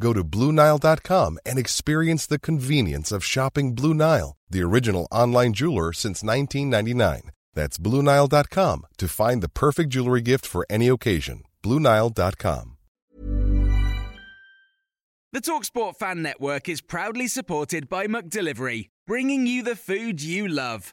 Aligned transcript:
Go 0.00 0.12
to 0.12 0.24
BlueNile.com 0.24 1.38
and 1.46 1.58
experience 1.58 2.26
the 2.26 2.38
convenience 2.40 3.12
of 3.12 3.24
shopping 3.24 3.74
Blue 3.74 3.94
Nile, 3.94 4.36
the 4.48 4.62
original 4.62 5.06
online 5.12 5.52
jeweler 5.52 5.92
since 5.92 6.24
1999. 6.24 7.30
That's 7.54 7.78
BlueNile.com 7.78 8.86
to 8.96 9.08
find 9.08 9.42
the 9.42 9.50
perfect 9.50 9.90
jewelry 9.90 10.22
gift 10.22 10.46
for 10.46 10.64
any 10.70 10.88
occasion. 10.88 11.42
BlueNile.com. 11.62 12.76
The 15.32 15.40
Talksport 15.40 15.96
Fan 15.96 16.22
Network 16.22 16.68
is 16.68 16.80
proudly 16.80 17.28
supported 17.28 17.88
by 17.88 18.08
McDelivery, 18.08 18.88
bringing 19.06 19.46
you 19.46 19.62
the 19.62 19.76
food 19.76 20.20
you 20.20 20.48
love. 20.48 20.92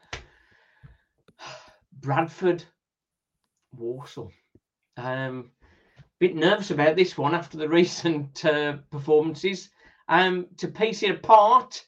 Bradford 2.01 2.63
Walsall. 3.77 4.31
Um, 4.97 5.51
bit 6.19 6.35
nervous 6.35 6.71
about 6.71 6.95
this 6.95 7.17
one 7.17 7.33
after 7.33 7.57
the 7.57 7.69
recent 7.79 8.43
uh, 8.45 8.77
performances. 8.91 9.69
Um, 10.09 10.47
to 10.57 10.67
piece 10.67 11.03
it 11.03 11.11
apart 11.11 11.85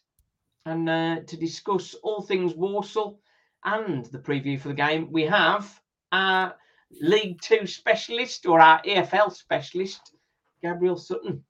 and 0.65 0.89
uh, 0.89 1.19
to 1.27 1.37
discuss 1.37 1.93
all 2.03 2.21
things 2.21 2.53
Walsall 2.53 3.19
and 3.65 4.05
the 4.07 4.19
preview 4.19 4.59
for 4.59 4.69
the 4.69 4.73
game, 4.73 5.11
we 5.11 5.23
have 5.23 5.79
our 6.11 6.55
League 7.01 7.41
Two 7.41 7.65
specialist 7.65 8.45
or 8.45 8.59
our 8.59 8.81
EFL 8.83 9.33
specialist, 9.33 10.15
Gabriel 10.61 10.95
Sutton. 10.95 11.43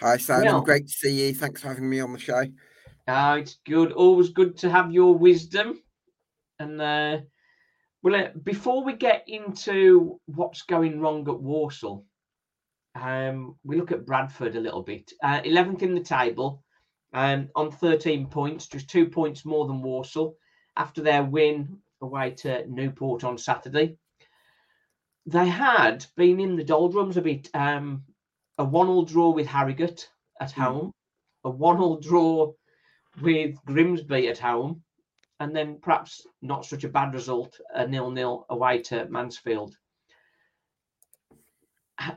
Hi, 0.00 0.18
Simon. 0.18 0.62
Great 0.62 0.86
to 0.86 0.92
see 0.92 1.26
you. 1.26 1.34
Thanks 1.34 1.62
for 1.62 1.68
having 1.68 1.88
me 1.88 2.00
on 2.00 2.12
the 2.12 2.18
show. 2.18 2.44
Uh, 3.08 3.36
it's 3.40 3.58
good. 3.64 3.92
Always 3.92 4.30
good 4.30 4.56
to 4.58 4.70
have 4.70 4.92
your 4.92 5.14
wisdom. 5.14 5.80
And 6.58 6.80
uh, 6.80 7.18
well, 8.06 8.14
uh, 8.14 8.28
before 8.44 8.84
we 8.84 8.92
get 8.92 9.24
into 9.26 10.20
what's 10.26 10.62
going 10.62 11.00
wrong 11.00 11.28
at 11.28 11.40
Walsall, 11.40 12.06
um, 12.94 13.56
we 13.64 13.74
look 13.74 13.90
at 13.90 14.06
Bradford 14.06 14.54
a 14.54 14.60
little 14.60 14.84
bit. 14.84 15.10
Uh, 15.20 15.40
11th 15.40 15.82
in 15.82 15.92
the 15.92 16.00
table 16.00 16.62
um, 17.12 17.48
on 17.56 17.72
13 17.72 18.28
points, 18.28 18.68
just 18.68 18.88
two 18.88 19.06
points 19.06 19.44
more 19.44 19.66
than 19.66 19.82
Walsall 19.82 20.36
after 20.76 21.02
their 21.02 21.24
win 21.24 21.78
away 22.00 22.30
to 22.30 22.64
Newport 22.68 23.24
on 23.24 23.38
Saturday. 23.38 23.96
They 25.26 25.48
had 25.48 26.06
been 26.16 26.38
in 26.38 26.54
the 26.54 26.62
doldrums 26.62 27.16
a 27.16 27.22
bit. 27.22 27.50
Um, 27.54 28.04
a 28.56 28.64
one-all 28.64 29.04
draw 29.04 29.30
with 29.30 29.48
Harrogate 29.48 30.08
at 30.40 30.52
home, 30.52 30.92
a 31.42 31.50
one-all 31.50 31.98
draw 31.98 32.52
with 33.20 33.56
Grimsby 33.64 34.28
at 34.28 34.38
home, 34.38 34.84
and 35.40 35.54
then 35.54 35.78
perhaps 35.80 36.26
not 36.42 36.64
such 36.64 36.84
a 36.84 36.88
bad 36.88 37.14
result, 37.14 37.60
a 37.74 37.86
nil-nil 37.86 38.46
away 38.48 38.82
to 38.82 39.06
Mansfield. 39.08 39.76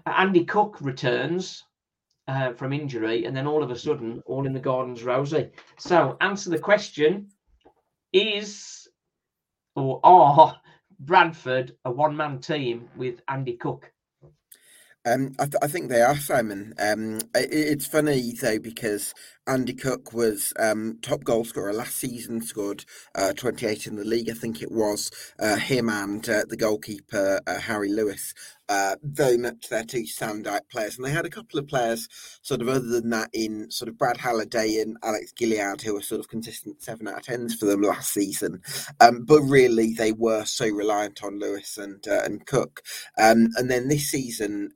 Andy 0.05 0.45
Cook 0.45 0.77
returns 0.81 1.63
uh, 2.27 2.53
from 2.53 2.73
injury, 2.73 3.25
and 3.25 3.35
then 3.35 3.47
all 3.47 3.63
of 3.63 3.71
a 3.71 3.77
sudden, 3.77 4.21
all 4.25 4.45
in 4.45 4.53
the 4.53 4.59
gardens 4.59 5.03
rosy. 5.03 5.49
So, 5.77 6.17
answer 6.21 6.49
the 6.49 6.59
question: 6.59 7.29
Is 8.13 8.87
or 9.75 9.99
are 10.03 10.59
Bradford 10.99 11.75
a 11.85 11.91
one-man 11.91 12.39
team 12.39 12.89
with 12.95 13.21
Andy 13.27 13.53
Cook? 13.53 13.91
Um, 15.05 15.33
I, 15.39 15.45
th- 15.45 15.55
I, 15.63 15.67
think 15.67 15.89
they 15.89 16.01
are, 16.01 16.17
Simon. 16.17 16.73
Um, 16.77 17.19
it, 17.33 17.49
it's 17.51 17.87
funny 17.87 18.33
though 18.33 18.59
because 18.59 19.13
Andy 19.49 19.73
Cook 19.73 20.13
was 20.13 20.53
um, 20.59 20.99
top 21.01 21.23
goal 21.23 21.43
scorer 21.43 21.73
last 21.73 21.95
season, 21.95 22.39
scored 22.39 22.85
uh, 23.15 23.33
28 23.33 23.87
in 23.87 23.95
the 23.95 24.03
league, 24.03 24.29
I 24.29 24.33
think 24.33 24.61
it 24.61 24.71
was. 24.71 25.09
Uh, 25.39 25.55
him 25.55 25.89
and 25.89 26.27
uh, 26.29 26.43
the 26.47 26.55
goalkeeper 26.55 27.41
uh, 27.47 27.59
Harry 27.59 27.89
Lewis, 27.89 28.35
uh, 28.69 28.95
very 29.01 29.37
much 29.37 29.67
their 29.69 29.83
two 29.83 30.03
standout 30.03 30.69
players, 30.71 30.97
and 30.97 31.05
they 31.05 31.09
had 31.09 31.25
a 31.25 31.31
couple 31.31 31.57
of 31.57 31.67
players 31.67 32.07
sort 32.43 32.61
of 32.61 32.69
other 32.69 32.85
than 32.87 33.09
that 33.09 33.31
in 33.33 33.71
sort 33.71 33.89
of 33.89 33.97
Brad 33.97 34.17
Halliday 34.17 34.79
and 34.81 34.97
Alex 35.01 35.33
Gilliead, 35.33 35.81
who 35.81 35.95
were 35.95 36.01
sort 36.03 36.19
of 36.19 36.29
consistent 36.29 36.83
seven 36.83 37.07
out 37.07 37.17
of 37.17 37.23
tens 37.23 37.55
for 37.55 37.65
them 37.65 37.81
last 37.81 38.13
season. 38.13 38.61
Um, 38.99 39.25
but 39.25 39.41
really, 39.41 39.95
they 39.95 40.11
were 40.11 40.45
so 40.45 40.67
reliant 40.69 41.23
on 41.23 41.39
Lewis 41.39 41.75
and 41.75 42.07
uh, 42.07 42.21
and 42.23 42.45
Cook, 42.45 42.83
um, 43.17 43.47
and 43.55 43.71
then 43.71 43.87
this 43.87 44.11
season. 44.11 44.69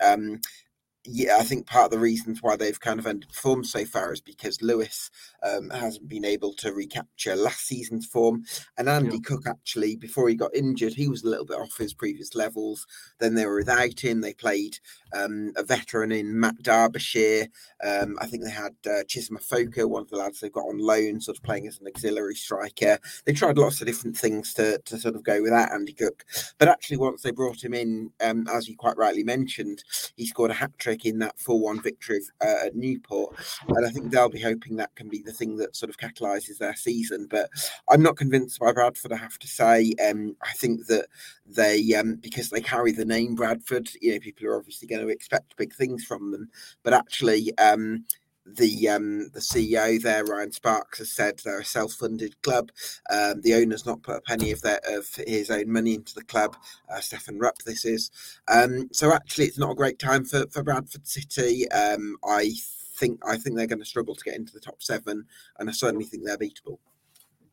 Yeah, 1.05 1.35
I 1.37 1.43
think 1.43 1.67
part 1.67 1.85
of 1.85 1.91
the 1.91 1.99
reasons 1.99 2.39
why 2.41 2.55
they've 2.55 2.79
kind 2.79 2.97
of 2.97 3.05
underperformed 3.05 3.65
so 3.65 3.83
far 3.83 4.13
is 4.13 4.21
because 4.21 4.61
Lewis 4.61 5.11
um, 5.43 5.69
hasn't 5.69 6.07
been 6.07 6.23
able 6.23 6.53
to 6.53 6.71
recapture 6.71 7.35
last 7.35 7.67
season's 7.67 8.05
form. 8.05 8.43
And 8.77 8.87
Andy 8.87 9.17
yeah. 9.17 9.21
Cook, 9.25 9.43
actually, 9.45 9.97
before 9.97 10.29
he 10.29 10.35
got 10.35 10.55
injured, 10.55 10.93
he 10.93 11.09
was 11.09 11.23
a 11.23 11.27
little 11.27 11.45
bit 11.45 11.59
off 11.59 11.77
his 11.77 11.93
previous 11.93 12.35
levels. 12.35 12.87
Then 13.19 13.35
they 13.35 13.45
were 13.45 13.57
without 13.57 14.01
him. 14.01 14.21
They 14.21 14.33
played 14.33 14.77
um, 15.13 15.53
a 15.55 15.63
veteran 15.63 16.11
in 16.11 16.39
Matt 16.39 16.61
Derbyshire. 16.61 17.47
Um, 17.83 18.17
I 18.19 18.27
think 18.27 18.43
they 18.43 18.51
had 18.51 18.75
uh, 18.85 19.03
Chisma 19.05 19.43
Foka, 19.43 19.87
one 19.87 20.03
of 20.03 20.09
the 20.09 20.17
lads 20.17 20.39
they've 20.39 20.51
got 20.51 20.67
on 20.67 20.79
loan, 20.79 21.21
sort 21.21 21.37
of 21.37 21.43
playing 21.43 21.67
as 21.67 21.79
an 21.79 21.87
auxiliary 21.87 22.35
striker. 22.35 22.97
They 23.25 23.33
tried 23.33 23.57
lots 23.57 23.81
of 23.81 23.87
different 23.87 24.17
things 24.17 24.53
to, 24.55 24.79
to 24.79 24.97
sort 24.97 25.15
of 25.15 25.23
go 25.23 25.41
without 25.41 25.71
Andy 25.71 25.93
Cook. 25.93 26.25
But 26.57 26.67
actually, 26.67 26.97
once 26.97 27.21
they 27.21 27.31
brought 27.31 27.63
him 27.63 27.73
in, 27.73 28.11
um, 28.21 28.47
as 28.51 28.67
you 28.67 28.75
quite 28.75 28.97
rightly 28.97 29.23
mentioned, 29.23 29.83
he 30.15 30.25
scored 30.25 30.51
a 30.51 30.55
hat 30.55 30.71
trick 30.77 31.05
in 31.05 31.19
that 31.19 31.39
4 31.39 31.59
1 31.59 31.81
victory 31.81 32.21
uh, 32.41 32.65
at 32.65 32.75
Newport. 32.75 33.35
And 33.67 33.85
I 33.85 33.89
think 33.89 34.11
they'll 34.11 34.29
be 34.29 34.41
hoping 34.41 34.75
that 34.77 34.95
can 34.95 35.09
be 35.09 35.21
the 35.21 35.31
thing 35.31 35.57
that 35.57 35.75
sort 35.75 35.89
of 35.89 35.97
catalyses 35.97 36.57
their 36.57 36.75
season. 36.75 37.27
But 37.29 37.49
I'm 37.89 38.01
not 38.01 38.17
convinced 38.17 38.59
by 38.59 38.71
Bradford, 38.71 39.13
I 39.13 39.17
have 39.17 39.39
to 39.39 39.47
say. 39.47 39.93
Um, 40.05 40.35
I 40.41 40.51
think 40.53 40.87
that 40.87 41.07
they, 41.45 41.93
um, 41.93 42.15
because 42.15 42.49
they 42.49 42.61
carry 42.61 42.91
the 42.91 43.05
name 43.05 43.35
Bradford, 43.35 43.89
you 44.01 44.13
know, 44.13 44.19
people 44.19 44.47
are 44.47 44.57
obviously 44.57 44.87
going 44.87 45.01
to 45.01 45.02
expect 45.09 45.57
big 45.57 45.73
things 45.73 46.03
from 46.03 46.31
them. 46.31 46.49
But 46.83 46.93
actually, 46.93 47.57
um, 47.57 48.05
the 48.45 48.89
um, 48.89 49.29
the 49.33 49.39
CEO 49.39 50.01
there, 50.01 50.25
Ryan 50.25 50.51
Sparks, 50.51 50.99
has 50.99 51.11
said 51.11 51.39
they're 51.39 51.59
a 51.59 51.65
self-funded 51.65 52.41
club. 52.41 52.71
Um, 53.09 53.41
the 53.41 53.55
owner's 53.55 53.85
not 53.85 54.03
put 54.03 54.17
a 54.17 54.21
penny 54.21 54.51
of 54.51 54.61
their 54.61 54.79
of 54.87 55.07
his 55.27 55.49
own 55.49 55.71
money 55.71 55.95
into 55.95 56.13
the 56.13 56.23
club. 56.23 56.55
Uh, 56.89 56.99
Stefan 56.99 57.39
Rupp, 57.39 57.59
this 57.59 57.85
is. 57.85 58.11
Um, 58.47 58.89
so 58.91 59.13
actually, 59.13 59.45
it's 59.45 59.59
not 59.59 59.71
a 59.71 59.75
great 59.75 59.99
time 59.99 60.25
for 60.25 60.45
for 60.47 60.63
Bradford 60.63 61.07
City. 61.07 61.69
Um, 61.71 62.17
I 62.25 62.51
think 62.95 63.19
I 63.25 63.37
think 63.37 63.55
they're 63.55 63.67
going 63.67 63.79
to 63.79 63.85
struggle 63.85 64.15
to 64.15 64.23
get 64.23 64.35
into 64.35 64.53
the 64.53 64.59
top 64.59 64.83
seven, 64.83 65.25
and 65.57 65.69
I 65.69 65.73
certainly 65.73 66.05
think 66.05 66.25
they're 66.25 66.37
beatable. 66.37 66.79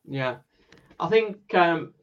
Yeah, 0.05 0.37
I 0.99 1.07
think 1.07 1.53
um, 1.53 1.93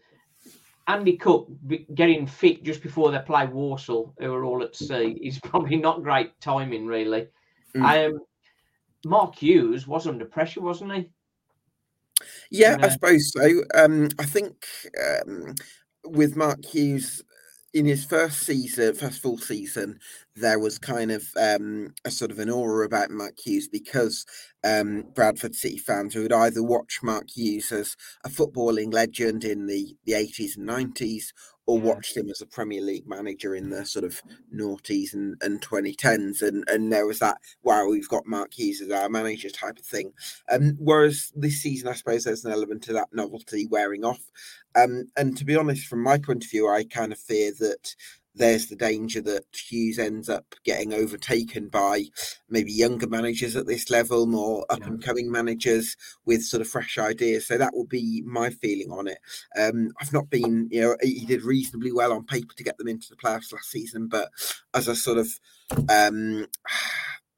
Andy 0.89 1.19
Cook 1.19 1.49
getting 1.95 2.27
fit 2.27 2.65
just 2.65 2.83
before 2.83 3.11
they 3.11 3.19
play 3.19 3.47
Walsall, 3.47 4.15
who 4.19 4.33
are 4.33 4.45
all 4.45 4.63
at 4.63 4.75
sea, 4.75 5.19
is 5.23 5.39
probably 5.45 5.77
not 5.77 6.03
great 6.03 6.33
timing, 6.41 6.87
really. 6.87 7.29
Mm. 7.77 8.09
Um, 8.09 8.21
Mark 9.05 9.37
Hughes 9.37 9.87
was 9.87 10.07
under 10.07 10.25
pressure, 10.25 10.63
wasn't 10.63 10.95
he? 10.95 11.11
Yeah, 12.51 12.79
I 12.81 12.89
suppose 12.89 13.31
so. 13.31 13.63
Um, 13.75 14.09
I 14.19 14.25
think 14.25 14.67
um, 14.99 15.55
with 16.05 16.35
Mark 16.35 16.65
Hughes, 16.65 17.23
in 17.75 17.85
his 17.85 18.05
first 18.05 18.41
season, 18.41 18.95
first 18.95 19.21
full 19.21 19.39
season, 19.39 19.99
there 20.35 20.59
was 20.59 20.79
kind 20.79 21.11
of 21.11 21.25
um, 21.39 21.95
a 22.05 22.11
sort 22.11 22.31
of 22.31 22.39
an 22.39 22.51
aura 22.51 22.87
about 22.87 23.11
Mark 23.11 23.35
Hughes 23.45 23.69
because 23.69 24.25
um, 24.65 25.05
Bradford 25.15 25.55
City 25.55 25.79
fans 25.79 26.15
who 26.15 26.23
would 26.23 26.33
either 26.33 26.63
watch 26.63 27.01
Mark 27.03 27.27
Hughes 27.35 27.71
as 27.71 27.97
a 28.25 28.29
footballing 28.29 28.93
legend 28.93 29.45
in 29.45 29.67
the, 29.67 29.97
the 30.07 30.13
80s 30.13 30.57
and 30.57 30.69
90s 30.69 31.27
or 31.69 31.79
watched 31.79 32.17
him 32.17 32.31
as 32.31 32.41
a 32.41 32.47
Premier 32.47 32.81
League 32.81 33.07
manager 33.07 33.55
in 33.55 33.69
the 33.69 33.85
sort 33.85 34.03
of 34.03 34.23
noughties 34.53 35.13
and, 35.13 35.37
and 35.43 35.61
2010s. 35.61 36.41
And, 36.41 36.65
and 36.67 36.91
there 36.91 37.05
was 37.05 37.19
that, 37.19 37.37
wow, 37.63 37.87
we've 37.87 38.09
got 38.09 38.27
Mark 38.27 38.55
Hughes 38.55 38.81
as 38.81 38.91
our 38.91 39.11
manager 39.11 39.51
type 39.51 39.79
of 39.79 39.85
thing. 39.85 40.15
Um, 40.51 40.79
whereas 40.81 41.31
this 41.37 41.61
season, 41.61 41.89
I 41.89 41.93
suppose 41.93 42.25
there's 42.25 42.47
an 42.47 42.53
element 42.53 42.89
of 42.89 42.95
that 42.95 43.11
novelty 43.13 43.67
wearing 43.67 44.03
off. 44.03 44.31
Um, 44.75 45.11
and 45.15 45.37
to 45.37 45.45
be 45.45 45.57
honest, 45.57 45.87
from 45.87 46.03
my 46.03 46.17
point 46.17 46.43
of 46.43 46.51
view, 46.51 46.67
I 46.67 46.85
kind 46.85 47.13
of 47.13 47.19
fear 47.19 47.53
that 47.59 47.95
there's 48.39 48.67
the 48.67 48.77
danger 48.77 49.21
that 49.23 49.45
Hughes 49.53 49.99
ends 49.99 50.29
up 50.29 50.55
getting 50.65 50.95
overtaken 50.95 51.69
by 51.69 52.05
maybe 52.49 52.73
younger 52.73 53.07
managers 53.07 53.57
at 53.57 53.67
this 53.67 53.91
level, 53.91 54.27
more 54.27 54.65
up 54.71 54.83
and 54.83 55.03
coming 55.03 55.31
managers 55.31 55.97
with 56.25 56.43
sort 56.43 56.61
of 56.61 56.69
fresh 56.69 56.99
ideas. 56.99 57.47
So 57.47 57.59
that 57.59 57.73
would 57.75 57.89
be 57.89 58.23
my 58.27 58.51
feeling 58.51 58.91
on 58.91 59.09
it. 59.09 59.19
Um, 59.59 59.91
I've 60.01 60.13
not 60.13 60.31
been, 60.31 60.69
you 60.71 60.81
know, 60.81 60.97
he 61.03 61.27
did 61.27 61.43
reasonably 61.43 61.93
well 61.93 62.13
on 62.13 62.25
paper 62.25 62.55
to 62.57 62.65
get 62.65 62.79
them 62.79 62.89
into 62.89 63.09
the 63.11 63.17
playoffs 63.17 63.53
last 63.53 63.71
season, 63.71 64.09
but 64.09 64.31
as 64.75 64.89
a 64.89 64.97
sort 64.97 65.19
of 65.19 65.29
um, 65.89 66.09
um, 66.19 66.47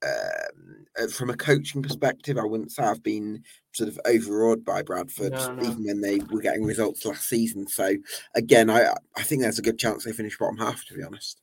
uh, 0.06 1.06
from 1.08 1.30
a 1.30 1.36
coaching 1.36 1.82
perspective, 1.82 2.36
I 2.38 2.44
wouldn't 2.44 2.72
say 2.72 2.82
I've 2.82 3.02
been 3.02 3.42
sort 3.72 3.88
of 3.88 3.98
overawed 4.06 4.64
by 4.64 4.82
Bradford, 4.82 5.32
No, 5.32 5.54
no. 5.54 5.62
even 5.62 5.84
when 5.84 6.00
they 6.00 6.18
were 6.30 6.40
getting 6.40 6.64
results 6.64 7.04
last 7.04 7.28
season. 7.28 7.66
So 7.66 7.94
again, 8.34 8.70
I 8.70 8.94
I 9.16 9.22
think 9.22 9.42
there's 9.42 9.58
a 9.58 9.62
good 9.62 9.78
chance 9.78 10.04
they 10.04 10.12
finish 10.12 10.38
bottom 10.38 10.58
half. 10.58 10.84
To 10.86 10.94
be 10.94 11.02
honest, 11.02 11.40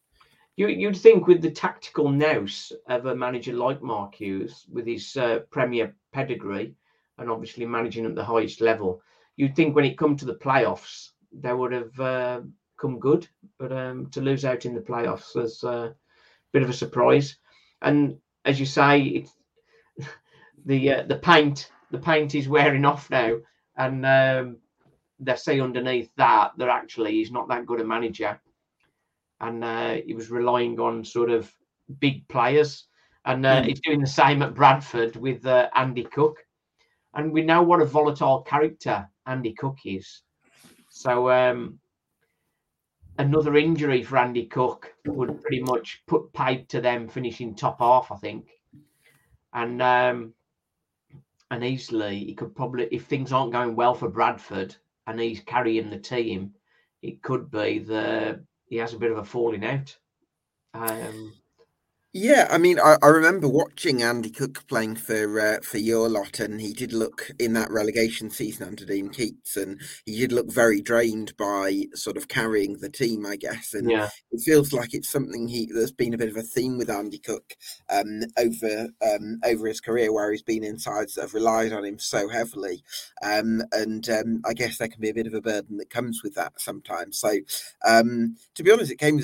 You, 0.56 0.68
you'd 0.68 0.98
think 0.98 1.27
with 1.27 1.42
the 1.42 1.51
tactical 1.51 2.09
nous 2.09 2.71
of 2.88 3.06
a 3.06 3.15
manager 3.15 3.54
like 3.54 3.81
Mark 3.81 4.15
Hughes, 4.15 4.65
with 4.71 4.86
his 4.88 5.15
uh, 5.15 5.39
Premier 5.51 5.95
pedigree, 6.12 6.75
and 7.18 7.30
obviously 7.30 7.65
managing 7.65 8.06
at 8.06 8.15
the 8.15 8.24
highest 8.24 8.62
level, 8.62 9.01
you'd 9.38 9.56
think 9.56 9.75
when 9.75 9.86
it 9.86 9.98
come 9.98 10.15
to 10.18 10.25
the 10.25 10.36
playoffs, 10.36 11.12
they 11.31 11.54
would 11.54 11.71
have 11.71 12.00
uh, 12.00 12.42
come 12.80 13.00
good. 13.00 13.27
But 13.57 13.71
um, 13.71 14.09
to 14.12 14.21
lose 14.21 14.45
out 14.45 14.65
in 14.65 14.74
the 14.75 14.81
playoffs 14.81 15.36
was 15.36 15.63
a 15.63 15.95
bit 16.54 16.63
of 16.63 16.69
a 16.69 16.74
surprise. 16.74 17.38
And 17.81 18.18
as 18.48 18.60
you 18.60 18.66
say, 18.66 19.02
it's 19.02 19.34
the 20.66 20.92
uh, 20.92 21.04
the 21.04 21.18
paint 21.18 21.72
the 21.92 22.00
paint 22.00 22.34
is 22.34 22.50
wearing 22.50 22.86
off 22.86 23.10
now, 23.10 23.38
and 23.76 24.06
um, 24.06 24.58
they 25.20 25.36
say 25.36 25.60
underneath 25.60 26.10
that 26.18 26.54
that 26.58 26.70
actually 26.70 27.12
he's 27.12 27.32
not 27.32 27.48
that 27.50 27.66
good 27.66 27.82
a 27.82 27.86
manager 27.86 28.40
and 29.42 29.64
uh, 29.64 29.94
he 30.06 30.14
was 30.14 30.32
relying 30.32 30.80
on 30.80 31.04
sort 31.04 31.30
of 31.30 31.52
big 32.00 32.28
players. 32.28 32.86
And 33.26 33.46
uh, 33.46 33.62
he's 33.64 33.82
doing 33.82 34.00
the 34.00 34.08
same 34.08 34.42
at 34.42 34.54
Bradford 34.54 35.16
with 35.18 35.46
uh, 35.46 35.70
Andy 35.76 36.04
Cook. 36.04 36.38
And 37.14 37.32
we 37.32 37.42
know 37.42 37.62
what 37.62 37.82
a 37.82 37.86
volatile 37.86 38.42
character 38.42 39.08
Andy 39.26 39.54
Cook 39.54 39.80
is. 39.86 40.22
So 40.90 41.30
um, 41.30 41.80
another 43.18 43.56
injury 43.56 44.04
for 44.04 44.18
Andy 44.18 44.46
Cook 44.46 44.94
would 45.06 45.42
pretty 45.42 45.62
much 45.62 46.04
put 46.08 46.31
paid 46.34 46.69
to 46.69 46.81
them 46.81 47.08
finishing 47.08 47.56
top 47.56 47.80
half, 47.80 48.12
I 48.12 48.16
think. 48.16 48.50
And 49.54 49.81
um, 49.81 50.34
and 51.52 51.64
easily 51.64 52.19
he 52.19 52.34
could 52.34 52.56
probably, 52.56 52.88
if 52.92 53.06
things 53.06 53.31
aren't 53.31 53.54
going 53.54 53.75
well 53.75 53.94
for 53.94 54.10
Bradford 54.10 54.75
and 55.08 55.19
he's 55.19 55.40
carrying 55.40 55.90
the 55.90 56.00
team, 56.00 56.54
it 57.02 57.22
could 57.22 57.50
be 57.50 57.80
the 57.80 58.44
he 58.68 58.78
has 58.78 58.94
a 58.94 59.00
bit 59.00 59.12
of 59.12 59.18
a 59.18 59.24
falling 59.24 59.66
out. 59.66 59.96
Um, 60.74 61.34
Yeah, 62.13 62.48
I 62.50 62.57
mean, 62.57 62.80
I, 62.80 62.98
I 63.04 63.07
remember 63.09 63.48
watching 63.48 64.01
Andy 64.01 64.31
Cook 64.31 64.65
playing 64.68 64.95
for 64.95 65.39
uh, 65.39 65.59
for 65.62 65.77
your 65.77 66.09
lot, 66.09 66.39
and 66.39 66.59
he 66.59 66.74
did 66.74 66.92
look 66.94 67.30
in 67.38 67.54
that 67.54 67.69
relegation 67.69 68.31
season 68.31 68.65
under 68.68 68.86
Dean 68.86 69.09
Keates, 69.09 69.56
and 69.56 69.80
he 70.06 70.18
did 70.18 70.31
look 70.31 70.50
very 70.51 70.81
drained 70.81 71.36
by 71.38 71.83
sort 71.94 72.18
of 72.18 72.27
carrying 72.27 72.77
the 72.80 72.89
team, 72.89 73.25
I 73.25 73.36
guess. 73.36 73.74
And 73.74 73.88
yeah, 73.88 74.06
it 74.31 74.42
feels 74.42 74.74
like 74.74 74.94
it's 74.95 75.09
something 75.12 75.48
he 75.48 75.69
there's 75.71 75.92
been 75.92 76.13
a 76.13 76.18
bit 76.18 76.30
of 76.30 76.38
a 76.38 76.42
theme 76.42 76.77
with 76.77 76.89
Andy 76.89 77.19
Cook 77.19 77.56
um, 77.89 78.21
over 78.38 78.88
um, 79.06 79.39
over 79.45 79.68
his 79.68 79.81
career, 79.81 80.12
where 80.12 80.31
he's 80.31 80.42
been 80.42 80.63
in 80.63 80.80
sides 80.80 81.13
that 81.15 81.21
have 81.21 81.33
relied 81.36 81.74
on 81.74 81.86
him 81.86 82.00
so 82.00 82.30
heavily, 82.30 82.83
um, 83.21 83.62
and 83.74 84.09
um, 84.09 84.42
I 84.45 84.54
guess 84.54 84.77
there 84.80 84.88
can 84.88 85.01
be 85.01 85.09
a 85.09 85.13
bit 85.13 85.27
of 85.27 85.36
a 85.36 85.42
burden 85.42 85.77
that 85.77 85.92
comes 85.92 86.21
with 86.24 86.33
that 86.36 86.59
sometimes. 86.59 87.19
So, 87.19 87.33
um, 87.86 88.38
to 88.56 88.63
be 88.63 88.71
honest, 88.71 88.92
it 88.92 88.98
came. 89.00 89.19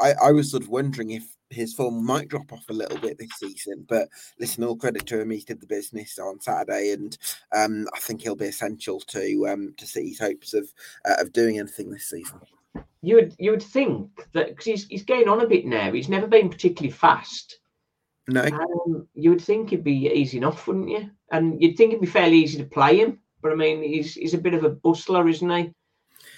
I, 0.00 0.14
I 0.24 0.32
was 0.32 0.50
sort 0.50 0.62
of 0.62 0.68
wondering 0.68 1.10
if 1.10 1.35
his 1.50 1.74
form 1.74 2.04
might 2.04 2.28
drop 2.28 2.52
off 2.52 2.64
a 2.68 2.72
little 2.72 2.98
bit 2.98 3.18
this 3.18 3.30
season, 3.38 3.86
but 3.88 4.08
listen, 4.40 4.64
all 4.64 4.76
credit 4.76 5.06
to 5.06 5.20
him. 5.20 5.30
He 5.30 5.40
did 5.40 5.60
the 5.60 5.66
business 5.66 6.18
on 6.18 6.40
Saturday, 6.40 6.92
and 6.92 7.16
um, 7.54 7.86
I 7.94 8.00
think 8.00 8.22
he'll 8.22 8.36
be 8.36 8.46
essential 8.46 9.00
to 9.00 9.48
um, 9.48 9.74
to 9.76 9.86
City's 9.86 10.18
hopes 10.18 10.54
of 10.54 10.72
uh, 11.08 11.16
of 11.20 11.32
doing 11.32 11.58
anything 11.58 11.90
this 11.90 12.08
season. 12.08 12.40
you 13.02 13.14
would 13.16 13.34
you 13.38 13.50
would 13.52 13.62
think 13.62 14.10
that 14.32 14.48
because 14.48 14.64
he's 14.64 14.86
he's 14.88 15.04
getting 15.04 15.28
on 15.28 15.40
a 15.40 15.46
bit 15.48 15.66
now. 15.66 15.92
He's 15.92 16.08
never 16.08 16.26
been 16.26 16.48
particularly 16.48 16.92
fast. 16.92 17.58
No, 18.28 18.42
Um, 18.42 19.06
you 19.14 19.30
would 19.30 19.40
think 19.40 19.70
he'd 19.70 19.84
be 19.84 20.10
easy 20.12 20.38
enough, 20.38 20.66
wouldn't 20.66 20.88
you? 20.88 21.10
And 21.30 21.62
you'd 21.62 21.76
think 21.76 21.90
it'd 21.92 22.00
be 22.00 22.08
fairly 22.08 22.38
easy 22.38 22.58
to 22.58 22.64
play 22.64 22.98
him. 22.98 23.20
But 23.40 23.52
I 23.52 23.54
mean, 23.54 23.82
he's 23.84 24.14
he's 24.14 24.34
a 24.34 24.38
bit 24.38 24.54
of 24.54 24.64
a 24.64 24.70
bustler, 24.70 25.28
isn't 25.28 25.48
he? 25.48 25.72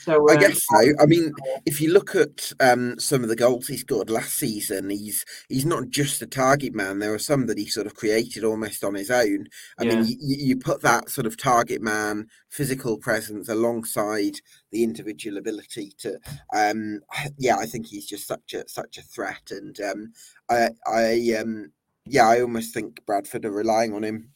So 0.08 0.30
I 0.30 0.36
um, 0.36 0.38
guess 0.38 0.64
so. 0.66 0.76
I 1.00 1.06
mean, 1.06 1.32
if 1.66 1.80
you 1.80 1.92
look 1.92 2.14
at 2.14 2.52
um, 2.60 2.98
some 2.98 3.22
of 3.22 3.28
the 3.28 3.36
goals 3.36 3.68
he 3.68 3.76
scored 3.76 4.10
last 4.10 4.34
season, 4.34 4.90
he's 4.90 5.24
he's 5.48 5.66
not 5.66 5.90
just 5.90 6.22
a 6.22 6.26
target 6.26 6.74
man. 6.74 6.98
There 6.98 7.12
are 7.12 7.18
some 7.18 7.46
that 7.46 7.58
he 7.58 7.66
sort 7.66 7.86
of 7.86 7.94
created 7.94 8.44
almost 8.44 8.84
on 8.84 8.94
his 8.94 9.10
own. 9.10 9.48
I 9.78 9.84
Yeah. 9.84 9.90
mean, 9.96 10.04
you, 10.04 10.16
you 10.20 10.56
put 10.56 10.82
that 10.82 11.10
sort 11.10 11.26
of 11.26 11.36
target 11.36 11.82
man 11.82 12.28
physical 12.48 12.96
presence 12.98 13.48
alongside 13.48 14.40
the 14.70 14.82
individual 14.82 15.36
ability 15.38 15.92
to, 15.98 16.18
um, 16.54 17.00
yeah, 17.38 17.56
I 17.56 17.66
think 17.66 17.86
he's 17.86 18.06
just 18.06 18.26
such 18.26 18.54
a 18.54 18.68
such 18.68 18.98
a 18.98 19.02
threat. 19.02 19.50
And 19.50 19.78
um, 19.80 20.12
I, 20.48 20.70
I, 20.86 21.36
um, 21.40 21.72
yeah, 22.06 22.26
I 22.28 22.40
almost 22.40 22.72
think 22.72 23.04
Bradford 23.06 23.44
are 23.44 23.50
relying 23.50 23.92
on 23.94 24.04
him 24.04 24.30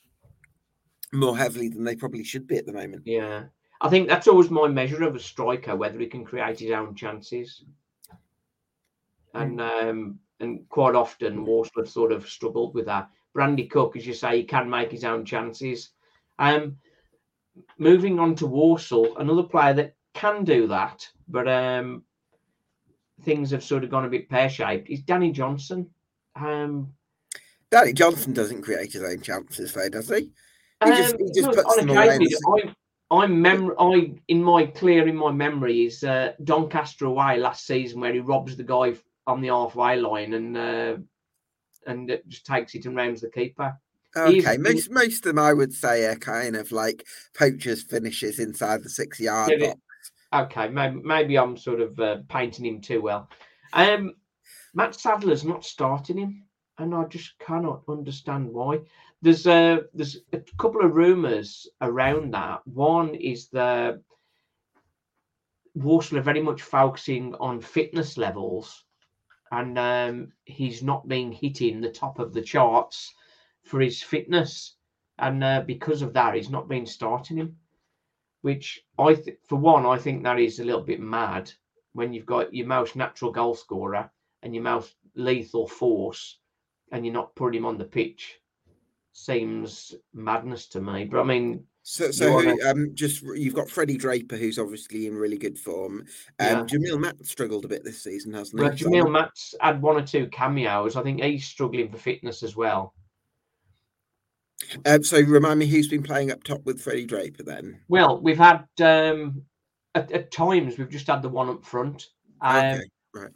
more 1.12 1.36
heavily 1.36 1.68
than 1.68 1.84
they 1.84 1.96
probably 1.96 2.24
should 2.24 2.46
be 2.46 2.56
at 2.56 2.66
the 2.66 2.72
moment. 2.72 3.04
Yeah, 3.04 3.44
I 3.82 3.88
think 3.88 4.08
that's 4.08 4.28
always 4.28 4.48
my 4.48 4.68
measure 4.68 5.02
of 5.02 5.16
a 5.16 5.20
striker, 5.20 5.74
whether 5.74 5.98
he 5.98 6.06
can 6.06 6.24
create 6.24 6.60
his 6.60 6.70
own 6.70 6.94
chances. 6.94 7.64
And 9.34 9.60
um, 9.60 10.18
and 10.40 10.68
quite 10.68 10.94
often 10.94 11.44
have 11.76 11.88
sort 11.88 12.12
of 12.12 12.28
struggled 12.28 12.74
with 12.74 12.86
that. 12.86 13.08
Brandy 13.32 13.66
Cook, 13.66 13.96
as 13.96 14.06
you 14.06 14.14
say, 14.14 14.36
he 14.38 14.44
can 14.44 14.70
make 14.70 14.90
his 14.92 15.04
own 15.04 15.24
chances. 15.24 15.90
Um, 16.38 16.76
moving 17.78 18.18
on 18.20 18.34
to 18.36 18.46
Walsall, 18.46 19.16
another 19.18 19.42
player 19.42 19.74
that 19.74 19.94
can 20.14 20.44
do 20.44 20.66
that, 20.68 21.08
but 21.28 21.48
um, 21.48 22.04
things 23.22 23.50
have 23.50 23.64
sort 23.64 23.84
of 23.84 23.90
gone 23.90 24.04
a 24.04 24.10
bit 24.10 24.28
pear 24.28 24.48
shaped. 24.48 24.90
Is 24.90 25.00
Danny 25.02 25.32
Johnson. 25.32 25.88
Um, 26.36 26.92
Danny 27.70 27.94
Johnson 27.94 28.32
doesn't 28.32 28.62
create 28.62 28.92
his 28.92 29.02
own 29.02 29.22
chances, 29.22 29.72
though, 29.72 29.88
does 29.88 30.08
he? 30.08 30.30
He 30.84 30.90
just- 30.90 31.14
Um, 31.14 31.20
he 31.20 31.32
just 31.32 31.50
puts 31.50 31.78
on 31.78 31.86
them 31.86 31.96
away 31.96 32.18
in 33.20 33.42
the 33.42 33.48
occasion, 33.50 33.70
I, 33.78 33.84
I'm 33.84 33.96
mem- 33.96 34.14
I 34.14 34.14
in 34.28 34.42
my 34.42 34.66
clear 34.66 35.06
in 35.08 35.16
my 35.16 35.30
memory 35.32 35.86
is 35.86 36.02
uh, 36.04 36.32
Doncaster 36.44 37.06
away 37.06 37.38
last 37.38 37.66
season 37.66 38.00
where 38.00 38.12
he 38.12 38.20
robs 38.20 38.56
the 38.56 38.64
guy 38.64 38.94
on 39.26 39.40
the 39.40 39.48
halfway 39.48 39.96
line 39.96 40.34
and 40.34 40.56
uh, 40.56 40.96
and 41.86 42.10
it 42.10 42.26
just 42.28 42.46
takes 42.46 42.74
it 42.74 42.86
and 42.86 42.96
rounds 42.96 43.20
the 43.20 43.30
keeper. 43.30 43.76
He's- 44.14 44.44
Okay, 44.46 44.58
most 44.58 44.90
most 44.90 45.16
of 45.18 45.22
them 45.34 45.38
I 45.38 45.52
would 45.52 45.72
say 45.72 46.04
are 46.06 46.16
kind 46.16 46.54
of 46.56 46.70
like 46.70 47.06
poachers 47.34 47.82
finishes 47.82 48.38
inside 48.38 48.82
the 48.82 48.90
six 48.90 49.18
yard 49.18 49.52
it? 49.52 49.60
box. 49.60 49.80
Okay, 50.34 50.68
maybe, 50.68 51.00
maybe 51.02 51.38
I'm 51.38 51.56
sort 51.56 51.80
of 51.80 51.98
uh, 52.00 52.18
painting 52.28 52.66
him 52.66 52.80
too 52.80 53.00
well. 53.02 53.28
Um, 53.74 54.14
Matt 54.74 54.94
Sadler's 54.94 55.44
not 55.44 55.64
starting 55.64 56.16
him, 56.18 56.44
and 56.78 56.94
I 56.94 57.04
just 57.04 57.38
cannot 57.38 57.82
understand 57.88 58.48
why. 58.48 58.80
There's 59.22 59.46
a 59.46 59.82
there's 59.94 60.18
a 60.32 60.40
couple 60.58 60.84
of 60.84 60.94
rumours 60.94 61.68
around 61.80 62.34
that. 62.34 62.66
One 62.66 63.14
is 63.14 63.48
the 63.48 64.02
Walsall 65.74 66.18
are 66.18 66.22
very 66.22 66.42
much 66.42 66.62
focusing 66.62 67.34
on 67.36 67.60
fitness 67.60 68.18
levels, 68.18 68.84
and 69.50 69.78
um, 69.78 70.32
he's 70.44 70.82
not 70.82 71.08
been 71.08 71.32
hitting 71.32 71.80
the 71.80 71.90
top 71.90 72.18
of 72.18 72.34
the 72.34 72.42
charts 72.42 73.14
for 73.62 73.80
his 73.80 74.02
fitness, 74.02 74.76
and 75.18 75.42
uh, 75.42 75.62
because 75.66 76.02
of 76.02 76.12
that, 76.12 76.34
he's 76.34 76.50
not 76.50 76.68
been 76.68 76.84
starting 76.84 77.38
him 77.38 77.56
which 78.42 78.84
I, 78.98 79.14
th- 79.14 79.38
for 79.48 79.56
one, 79.56 79.86
I 79.86 79.96
think 79.96 80.22
that 80.24 80.38
is 80.38 80.58
a 80.58 80.64
little 80.64 80.82
bit 80.82 81.00
mad 81.00 81.50
when 81.92 82.12
you've 82.12 82.26
got 82.26 82.52
your 82.52 82.66
most 82.66 82.96
natural 82.96 83.30
goal 83.30 83.54
scorer 83.54 84.10
and 84.42 84.54
your 84.54 84.64
most 84.64 84.96
lethal 85.14 85.66
force, 85.68 86.38
and 86.90 87.06
you're 87.06 87.14
not 87.14 87.34
putting 87.36 87.58
him 87.58 87.66
on 87.66 87.78
the 87.78 87.84
pitch. 87.84 88.40
Seems 89.12 89.94
madness 90.14 90.66
to 90.68 90.80
me. 90.80 91.04
But 91.04 91.20
I 91.20 91.24
mean, 91.24 91.64
So, 91.82 92.10
so 92.10 92.28
who, 92.28 92.34
wanna- 92.46 92.64
um, 92.70 92.90
just 92.94 93.22
you've 93.22 93.54
got 93.54 93.68
Freddie 93.68 93.96
Draper, 93.98 94.36
who's 94.36 94.58
obviously 94.58 95.06
in 95.06 95.14
really 95.14 95.36
good 95.38 95.58
form. 95.58 96.06
Um, 96.38 96.46
Yeah. 96.48 96.62
Jamil 96.64 97.00
Matt 97.00 97.24
struggled 97.26 97.64
a 97.64 97.68
bit 97.68 97.84
this 97.84 98.02
season, 98.02 98.32
hasn't 98.32 98.58
he? 98.60 98.64
well, 98.66 98.72
Jamil 99.04 99.10
Matt's 99.12 99.54
had 99.60 99.82
one 99.82 99.96
or 99.96 100.06
two 100.06 100.28
cameos. 100.28 100.96
I 100.96 101.02
think 101.02 101.22
he's 101.22 101.44
struggling 101.44 101.90
for 101.90 101.98
fitness 101.98 102.42
as 102.42 102.56
well. 102.56 102.94
Um, 104.86 105.02
so 105.02 105.20
remind 105.20 105.58
me 105.58 105.66
who's 105.66 105.88
been 105.88 106.02
playing 106.04 106.30
up 106.30 106.42
top 106.44 106.64
with 106.64 106.80
Freddie 106.80 107.04
Draper 107.04 107.42
then? 107.42 107.80
Well, 107.88 108.20
we've 108.20 108.38
had 108.38 108.64
um, 108.80 109.42
at, 109.94 110.10
at 110.12 110.30
times 110.30 110.78
we've 110.78 110.88
just 110.88 111.08
had 111.08 111.20
the 111.20 111.28
one 111.28 111.48
up 111.48 111.64
front, 111.64 112.08
Um, 112.40 112.56
Okay, 112.56 112.80
right. 113.12 113.30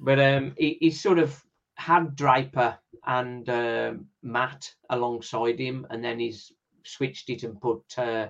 But 0.00 0.18
um, 0.20 0.54
he, 0.58 0.76
he 0.80 0.90
sort 0.90 1.18
of 1.20 1.42
had 1.76 2.16
Draper 2.16 2.78
and 3.06 3.48
uh, 3.48 3.94
Matt 4.22 4.72
alongside 4.90 5.58
him, 5.58 5.86
and 5.90 6.02
then 6.02 6.18
he's 6.18 6.52
switched 6.84 7.30
it 7.30 7.42
and 7.42 7.60
put 7.60 7.82
uh, 7.98 8.28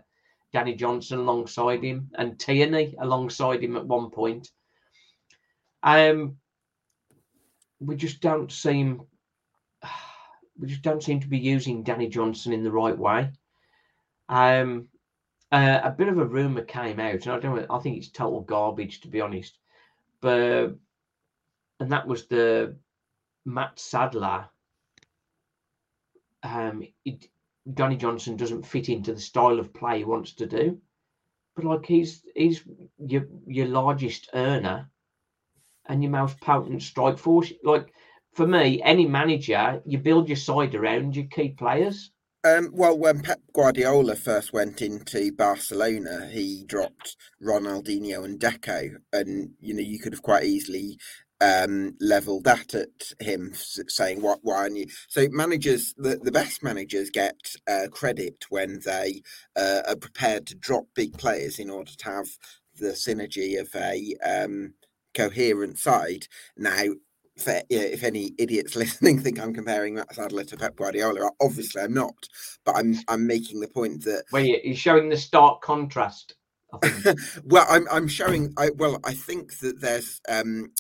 Danny 0.53 0.75
Johnson 0.75 1.19
alongside 1.19 1.83
him 1.83 2.11
and 2.15 2.39
Tierney 2.39 2.95
alongside 2.99 3.63
him 3.63 3.77
at 3.77 3.87
one 3.87 4.11
point. 4.11 4.51
Um, 5.83 6.37
we 7.81 7.97
just 7.97 8.21
don't 8.21 8.51
seem 8.51 9.03
we 10.59 10.69
just 10.69 10.83
don't 10.83 11.03
seem 11.03 11.21
to 11.21 11.29
be 11.29 11.39
using 11.39 11.83
Danny 11.83 12.09
Johnson 12.09 12.53
in 12.53 12.63
the 12.63 12.71
right 12.71 12.97
way. 12.97 13.31
Um, 14.29 14.89
uh, 15.53 15.81
a 15.85 15.91
bit 15.91 16.09
of 16.09 16.19
a 16.19 16.25
rumor 16.25 16.63
came 16.63 16.99
out, 16.99 17.27
and 17.27 17.31
I 17.31 17.39
don't. 17.39 17.67
I 17.71 17.79
think 17.79 17.99
it's 17.99 18.11
total 18.11 18.41
garbage 18.41 19.01
to 19.03 19.09
be 19.09 19.21
honest. 19.21 19.59
But 20.21 20.77
and 21.81 21.93
that 21.93 22.07
was 22.07 22.27
the 22.27 22.77
Matt 23.45 23.79
Sadler. 23.79 24.49
Um, 26.43 26.83
it, 27.05 27.29
Danny 27.73 27.97
Johnson 27.97 28.37
doesn't 28.37 28.67
fit 28.67 28.89
into 28.89 29.15
the 29.15 29.21
style 29.21 29.59
of 29.59 29.73
play 29.73 29.99
he 29.99 30.05
wants 30.05 30.35
to 30.35 30.47
do, 30.47 30.79
but 31.57 31.65
like 31.65 31.87
he's 31.87 32.23
he's 32.35 32.63
your 32.99 33.27
your 33.47 33.67
largest 33.67 34.29
earner 34.35 34.91
and 35.87 36.03
your 36.03 36.13
most 36.13 36.39
potent 36.41 36.83
strike 36.83 37.19
force. 37.19 37.53
Like 37.63 37.93
for 38.35 38.47
me, 38.47 38.83
any 38.83 39.07
manager, 39.07 39.83
you 39.87 39.99
build 39.99 40.29
your 40.29 40.37
side 40.37 40.75
around 40.75 41.17
your 41.17 41.27
key 41.27 41.51
players. 41.51 42.11
Um, 42.45 42.73
well, 42.75 42.99
when 42.99 43.23
Pep 43.23 43.41
Guardiola 43.55 44.17
first 44.17 44.53
went 44.53 44.83
into 44.83 45.33
Barcelona, 45.33 46.29
he 46.31 46.65
dropped 46.67 47.17
Ronaldinho 47.43 48.23
and 48.23 48.39
Deco, 48.39 48.97
and 49.15 49.53
you 49.61 49.73
know 49.73 49.81
you 49.81 49.99
could 49.99 50.13
have 50.13 50.23
quite 50.23 50.45
easily 50.45 50.99
um, 51.41 51.97
leveled 52.01 52.45
that 52.45 52.75
at 52.75 53.13
him, 53.21 53.53
saying 53.55 54.23
what 54.23 54.41
why 54.43 54.57
aren't 54.57 54.77
you? 54.77 54.87
So 55.09 55.29
managers, 55.31 55.95
the, 55.97 56.17
the 56.23 56.33
best 56.33 56.63
managers 56.63 57.11
get 57.11 57.37
uh, 57.69 57.89
credit 57.91 58.45
when 58.51 58.81
they 58.85 59.23
uh, 59.57 59.83
are 59.89 59.97
prepared 59.97 60.47
to 60.49 60.55
drop 60.55 60.87
big 60.95 61.17
players 61.19 61.59
in 61.59 61.71
order 61.71 61.93
to 61.97 62.05
have 62.05 62.29
the 62.79 62.89
synergy 62.93 63.61
of 63.61 63.69
a 63.75 64.15
um, 64.25 64.75
coherent 65.15 65.79
side. 65.79 66.27
Now, 66.57 66.85
for, 67.39 67.63
yeah, 67.69 67.81
if 67.81 68.05
any 68.05 68.33
idiots 68.39 68.77
listening 68.77 69.21
think 69.21 69.41
I'm 69.41 69.55
comparing 69.55 69.95
Matt 69.95 70.15
Sadler 70.15 70.45
to 70.45 70.57
Pep 70.57 70.77
Guardiola, 70.77 71.31
obviously 71.41 71.83
I'm 71.83 71.95
not. 71.95 72.29
But 72.65 72.77
I'm 72.77 72.97
I'm 73.09 73.27
making 73.27 73.61
the 73.61 73.69
point 73.69 74.05
that 74.05 74.25
you- 74.33 74.61
you're 74.65 74.77
showing 74.77 75.09
the 75.09 75.17
stark 75.17 75.63
contrast. 75.63 76.35
Well, 77.45 77.67
I'm 77.69 77.87
I'm 77.91 78.09
showing. 78.09 78.53
I 78.57 78.71
well, 78.71 79.01
I 79.05 79.15
think 79.15 79.59
that 79.61 79.81
there's 79.81 80.21
um 80.29 80.73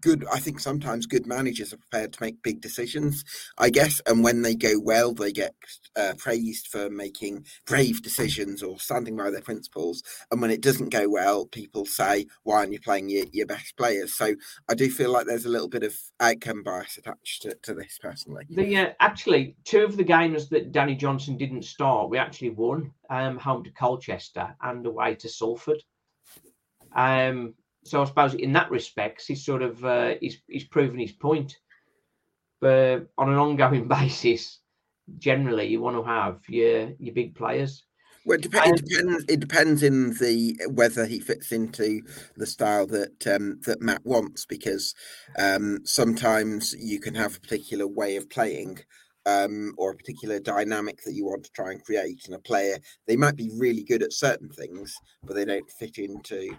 good. 0.00 0.24
I 0.32 0.38
think 0.38 0.60
sometimes 0.60 1.06
good 1.06 1.26
managers 1.26 1.72
are 1.72 1.78
prepared 1.78 2.12
to 2.12 2.22
make 2.22 2.42
big 2.42 2.60
decisions. 2.60 3.24
I 3.58 3.70
guess, 3.70 4.00
and 4.06 4.22
when 4.22 4.42
they 4.42 4.54
go 4.54 4.74
well, 4.80 5.14
they 5.14 5.32
get 5.32 5.54
uh, 5.96 6.14
praised 6.18 6.68
for 6.68 6.90
making 6.90 7.46
brave 7.66 8.02
decisions 8.02 8.62
or 8.62 8.78
standing 8.78 9.16
by 9.16 9.30
their 9.30 9.40
principles. 9.40 10.02
And 10.30 10.40
when 10.40 10.50
it 10.50 10.60
doesn't 10.60 10.90
go 10.90 11.08
well, 11.08 11.46
people 11.46 11.86
say, 11.86 12.26
"Why 12.42 12.58
aren't 12.58 12.72
you 12.72 12.80
playing 12.80 13.08
your, 13.08 13.26
your 13.32 13.46
best 13.46 13.76
players?" 13.76 14.16
So 14.16 14.34
I 14.68 14.74
do 14.74 14.90
feel 14.90 15.10
like 15.10 15.26
there's 15.26 15.46
a 15.46 15.50
little 15.50 15.68
bit 15.68 15.82
of 15.82 15.96
outcome 16.20 16.62
bias 16.62 16.98
attached 16.98 17.42
to, 17.42 17.56
to 17.62 17.74
this 17.74 17.98
personally. 18.00 18.46
The 18.50 18.76
uh, 18.76 18.92
actually 19.00 19.56
two 19.64 19.84
of 19.84 19.96
the 19.96 20.04
games 20.04 20.48
that 20.50 20.72
Danny 20.72 20.94
Johnson 20.94 21.36
didn't 21.36 21.64
start, 21.64 22.10
we 22.10 22.18
actually 22.18 22.50
won. 22.50 22.92
Um, 23.08 23.38
home 23.38 23.64
to 23.64 23.70
Colchester 23.70 24.54
and 24.62 24.86
away 24.86 25.16
to 25.16 25.28
Salford. 25.28 25.82
Um, 26.94 27.54
so 27.84 28.02
I 28.02 28.04
suppose 28.04 28.34
in 28.34 28.52
that 28.52 28.70
respect, 28.70 29.24
he's 29.26 29.44
sort 29.44 29.62
of 29.62 29.84
uh, 29.84 30.14
he's 30.20 30.38
he's 30.48 30.64
proven 30.64 30.98
his 30.98 31.12
point. 31.12 31.56
But 32.60 33.08
on 33.16 33.30
an 33.30 33.38
ongoing 33.38 33.88
basis, 33.88 34.60
generally 35.18 35.66
you 35.66 35.80
want 35.80 35.96
to 35.96 36.04
have 36.04 36.40
your 36.48 36.92
your 36.98 37.14
big 37.14 37.34
players. 37.34 37.84
Well, 38.26 38.38
it, 38.38 38.50
dep- 38.50 38.66
it 38.66 38.84
depends. 38.84 39.24
It 39.28 39.40
depends 39.40 39.82
in 39.82 40.10
the 40.14 40.60
whether 40.68 41.06
he 41.06 41.20
fits 41.20 41.52
into 41.52 42.02
the 42.36 42.46
style 42.46 42.86
that 42.88 43.26
um, 43.26 43.60
that 43.64 43.80
Matt 43.80 44.04
wants, 44.04 44.44
because 44.44 44.94
um, 45.38 45.78
sometimes 45.84 46.74
you 46.78 47.00
can 47.00 47.14
have 47.14 47.36
a 47.36 47.40
particular 47.40 47.86
way 47.86 48.16
of 48.16 48.28
playing 48.28 48.80
um, 49.24 49.72
or 49.78 49.90
a 49.90 49.96
particular 49.96 50.38
dynamic 50.38 50.98
that 51.04 51.14
you 51.14 51.24
want 51.24 51.44
to 51.44 51.52
try 51.52 51.70
and 51.70 51.82
create, 51.82 52.26
and 52.26 52.34
a 52.34 52.40
player 52.40 52.76
they 53.06 53.16
might 53.16 53.36
be 53.36 53.50
really 53.58 53.84
good 53.84 54.02
at 54.02 54.12
certain 54.12 54.50
things, 54.50 54.94
but 55.24 55.34
they 55.34 55.46
don't 55.46 55.70
fit 55.70 55.96
into. 55.96 56.56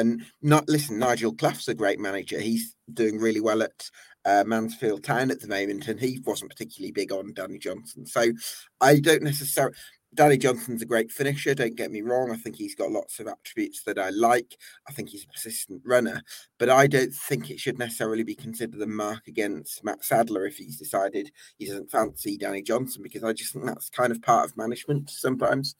And 0.00 0.22
not 0.42 0.68
listen, 0.68 0.98
Nigel 0.98 1.34
Clough's 1.34 1.68
a 1.68 1.74
great 1.74 2.00
manager. 2.00 2.40
He's 2.40 2.74
doing 2.92 3.18
really 3.18 3.40
well 3.40 3.62
at 3.62 3.90
uh, 4.24 4.44
Mansfield 4.46 5.04
Town 5.04 5.30
at 5.30 5.40
the 5.40 5.48
moment, 5.48 5.88
and 5.88 6.00
he 6.00 6.20
wasn't 6.24 6.50
particularly 6.50 6.92
big 6.92 7.12
on 7.12 7.34
Danny 7.34 7.58
Johnson. 7.58 8.06
So 8.06 8.32
I 8.80 8.98
don't 9.00 9.22
necessarily. 9.22 9.76
Danny 10.12 10.36
Johnson's 10.36 10.82
a 10.82 10.86
great 10.86 11.12
finisher, 11.12 11.54
don't 11.54 11.76
get 11.76 11.92
me 11.92 12.02
wrong. 12.02 12.32
I 12.32 12.36
think 12.36 12.56
he's 12.56 12.74
got 12.74 12.90
lots 12.90 13.20
of 13.20 13.28
attributes 13.28 13.84
that 13.84 13.96
I 13.96 14.10
like. 14.10 14.56
I 14.88 14.92
think 14.92 15.08
he's 15.08 15.22
a 15.22 15.28
persistent 15.28 15.82
runner, 15.84 16.20
but 16.58 16.68
I 16.68 16.88
don't 16.88 17.14
think 17.14 17.48
it 17.48 17.60
should 17.60 17.78
necessarily 17.78 18.24
be 18.24 18.34
considered 18.34 18.82
a 18.82 18.88
mark 18.88 19.28
against 19.28 19.84
Matt 19.84 20.04
Sadler 20.04 20.46
if 20.46 20.56
he's 20.56 20.76
decided 20.76 21.30
he 21.58 21.66
doesn't 21.66 21.92
fancy 21.92 22.36
Danny 22.36 22.60
Johnson, 22.60 23.04
because 23.04 23.22
I 23.22 23.32
just 23.32 23.52
think 23.52 23.66
that's 23.66 23.88
kind 23.88 24.10
of 24.10 24.20
part 24.20 24.50
of 24.50 24.56
management 24.56 25.10
sometimes. 25.10 25.76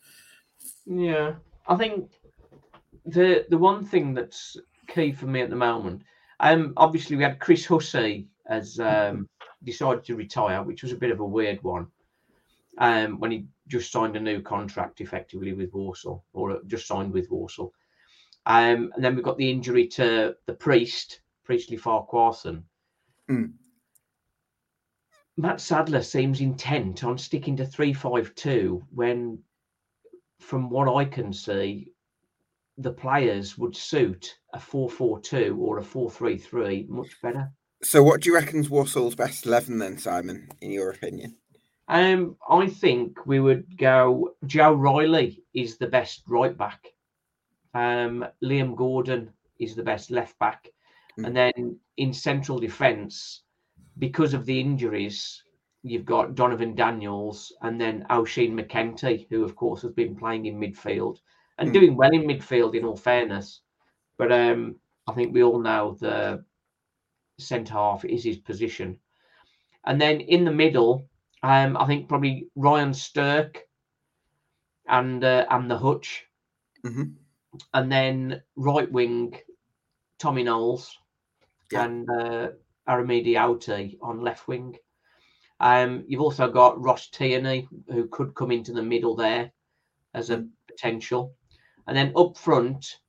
Yeah, 0.87 1.35
I 1.67 1.75
think 1.75 2.13
the 3.07 3.47
the 3.51 3.59
one 3.59 3.85
thing 3.85 4.15
that's 4.15 4.57
key 4.87 5.13
for 5.13 5.27
me 5.27 5.43
at 5.43 5.51
the 5.51 5.57
moment, 5.57 6.03
um, 6.41 6.73
obviously 6.77 7.17
we 7.17 7.23
had 7.23 7.41
Chris 7.41 7.67
Hussey 7.67 8.29
as 8.47 8.79
um, 8.81 9.29
decided 9.65 10.05
to 10.05 10.17
retire, 10.17 10.63
which 10.63 10.83
was 10.83 10.93
a 10.93 10.97
bit 10.97 11.11
of 11.11 11.21
a 11.21 11.25
weird 11.25 11.63
one. 11.63 11.87
Um, 12.79 13.19
when 13.19 13.31
he 13.31 13.47
just 13.69 13.93
signed 13.93 14.17
a 14.17 14.21
new 14.21 14.41
contract 14.41 15.01
effectively 15.01 15.53
with 15.53 15.73
Walsall, 15.73 16.25
or 16.33 16.61
just 16.67 16.87
signed 16.87 17.13
with 17.13 17.31
Walsall. 17.31 17.73
Um, 18.47 18.91
and 18.95 19.05
then 19.05 19.15
we've 19.15 19.25
got 19.25 19.37
the 19.37 19.51
injury 19.51 19.87
to 19.89 20.35
the 20.47 20.55
priest, 20.55 21.21
Priestley 21.45 21.77
Farquharson. 21.77 22.65
Mm. 23.31 23.53
Matt 25.37 25.61
Sadler 25.61 26.03
seems 26.03 26.41
intent 26.41 27.05
on 27.05 27.19
sticking 27.19 27.57
to 27.57 27.67
352 27.67 28.83
when, 28.95 29.39
from 30.39 30.71
what 30.71 30.95
I 30.95 31.05
can 31.05 31.33
see, 31.33 31.93
the 32.79 32.93
players 32.93 33.59
would 33.59 33.77
suit 33.77 34.37
a 34.55 34.61
442 34.61 35.57
or 35.61 35.79
a 35.79 35.83
433 35.85 36.87
much 36.89 37.21
better. 37.23 37.51
So, 37.83 38.03
what 38.03 38.21
do 38.21 38.29
you 38.31 38.35
reckon's 38.35 38.69
Walsall's 38.69 39.15
best 39.15 39.47
eleven 39.47 39.79
then, 39.79 39.97
Simon? 39.97 40.49
In 40.61 40.71
your 40.71 40.91
opinion? 40.91 41.37
Um, 41.89 42.37
I 42.49 42.69
think 42.69 43.27
we 43.27 43.41
would 43.41 43.77
go. 43.79 44.35
Joe 44.47 44.75
Riley 44.75 45.43
is 45.55 45.79
the 45.79 45.87
best 45.89 46.23
right 46.29 46.57
back. 46.57 46.87
Um, 47.75 48.27
Liam 48.45 48.77
Gordon 48.77 49.31
is 49.59 49.75
the 49.75 49.83
best 49.83 50.11
left 50.11 50.39
back, 50.39 50.69
Mm. 51.19 51.27
and 51.27 51.37
then 51.37 51.81
in 51.97 52.13
central 52.13 52.59
defence, 52.59 53.43
because 53.99 54.35
of 54.35 54.45
the 54.47 54.61
injuries, 54.61 55.43
you've 55.83 56.05
got 56.05 56.35
Donervon 56.35 56.77
Daniels 56.77 57.51
and 57.63 57.81
then 57.81 58.07
Oisin 58.11 58.55
McEntee, 58.57 59.27
who 59.31 59.43
of 59.43 59.57
course 59.57 59.83
has 59.83 59.93
been 59.93 60.15
playing 60.15 60.47
in 60.47 60.59
midfield 60.61 61.19
and 61.61 61.71
Mm. 61.71 61.75
doing 61.75 61.97
well 61.97 62.13
in 62.13 62.23
midfield. 62.23 62.75
In 62.75 62.85
all 62.85 62.97
fairness, 62.97 63.61
but 64.19 64.33
um, 64.33 64.81
I 65.07 65.13
think 65.13 65.33
we 65.33 65.43
all 65.45 65.61
know 65.61 65.97
the 66.01 66.45
centre 67.39 67.75
half 67.75 68.05
is 68.05 68.25
his 68.25 68.39
position, 68.39 68.99
and 69.85 70.01
then 70.01 70.21
in 70.21 70.45
the 70.45 70.53
middle. 70.53 71.07
Um, 71.43 71.79
I 71.79 71.87
think 71.87 72.07
probably 72.07 72.49
Ryan 72.55 72.93
Stirk 72.93 73.67
and 74.89 75.25
uh, 75.25 75.47
and 75.49 75.71
the 75.71 75.79
Hutch, 75.79 76.27
Mhm. 76.85 77.15
and 77.73 77.91
then 77.91 78.43
right 78.57 78.91
wing 78.93 79.41
Tommy 80.19 80.43
Knowles 80.43 80.99
Yeah. 81.73 81.85
and 81.85 82.11
uh, 82.11 82.49
Aramide 82.87 83.37
Oteh 83.37 83.97
on 84.03 84.21
left 84.21 84.49
wing. 84.49 84.77
Um, 85.61 86.05
you've 86.07 86.21
also 86.21 86.51
got 86.51 86.79
Ross 86.79 87.09
Tierney 87.09 87.69
who 87.89 88.07
could 88.09 88.35
come 88.35 88.51
into 88.51 88.73
the 88.73 88.83
middle 88.83 89.17
there 89.17 89.51
as 90.13 90.29
a 90.31 90.47
potential, 90.67 91.35
and 91.91 91.99
then 91.99 92.13
up 92.17 92.39
front 92.39 93.01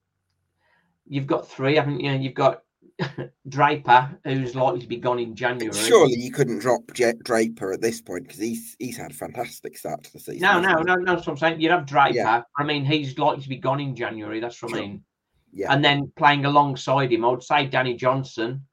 you've 1.11 1.27
got 1.27 1.47
three, 1.47 1.75
haven't 1.75 1.99
you? 1.99 2.11
You've 2.13 2.33
got 2.33 2.63
Draper, 3.49 4.17
who's 4.23 4.55
likely 4.55 4.79
to 4.79 4.87
be 4.87 4.97
gone 4.97 5.19
in 5.19 5.35
January. 5.35 5.77
Surely 5.77 6.15
you 6.15 6.31
couldn't 6.31 6.59
drop 6.59 6.81
Jet 6.93 7.19
Draper 7.23 7.73
at 7.73 7.81
this 7.81 8.01
point 8.01 8.23
because 8.23 8.39
he's 8.39 8.75
he's 8.79 8.97
had 8.97 9.11
a 9.11 9.13
fantastic 9.13 9.77
start 9.77 10.03
to 10.05 10.13
the 10.13 10.19
season. 10.19 10.41
No, 10.41 10.59
no, 10.59 10.81
no, 10.81 10.95
no. 10.95 11.15
That's 11.15 11.27
what 11.27 11.33
I'm 11.33 11.37
saying. 11.37 11.61
You'd 11.61 11.71
have 11.71 11.85
Draper. 11.85 12.15
Yeah. 12.15 12.41
I 12.57 12.63
mean, 12.63 12.85
he's 12.85 13.19
likely 13.19 13.43
to 13.43 13.49
be 13.49 13.57
gone 13.57 13.79
in 13.79 13.95
January. 13.95 14.39
That's 14.39 14.61
what 14.63 14.73
I 14.73 14.79
mean. 14.79 15.03
Yeah. 15.53 15.73
And 15.73 15.83
then 15.83 16.11
playing 16.15 16.45
alongside 16.45 17.11
him, 17.11 17.25
I 17.25 17.29
would 17.29 17.43
say 17.43 17.67
Danny 17.67 17.95
Johnson. 17.95 18.65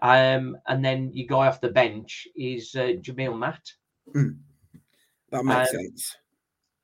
Um, 0.00 0.56
and 0.68 0.84
then 0.84 1.10
your 1.12 1.26
guy 1.26 1.48
off 1.48 1.60
the 1.60 1.70
bench 1.70 2.28
is 2.36 2.72
uh, 2.76 2.94
Jamil 3.00 3.36
Matt. 3.36 3.60
That 5.32 5.44
makes 5.44 5.74
um, 5.74 5.80
sense. 5.80 6.16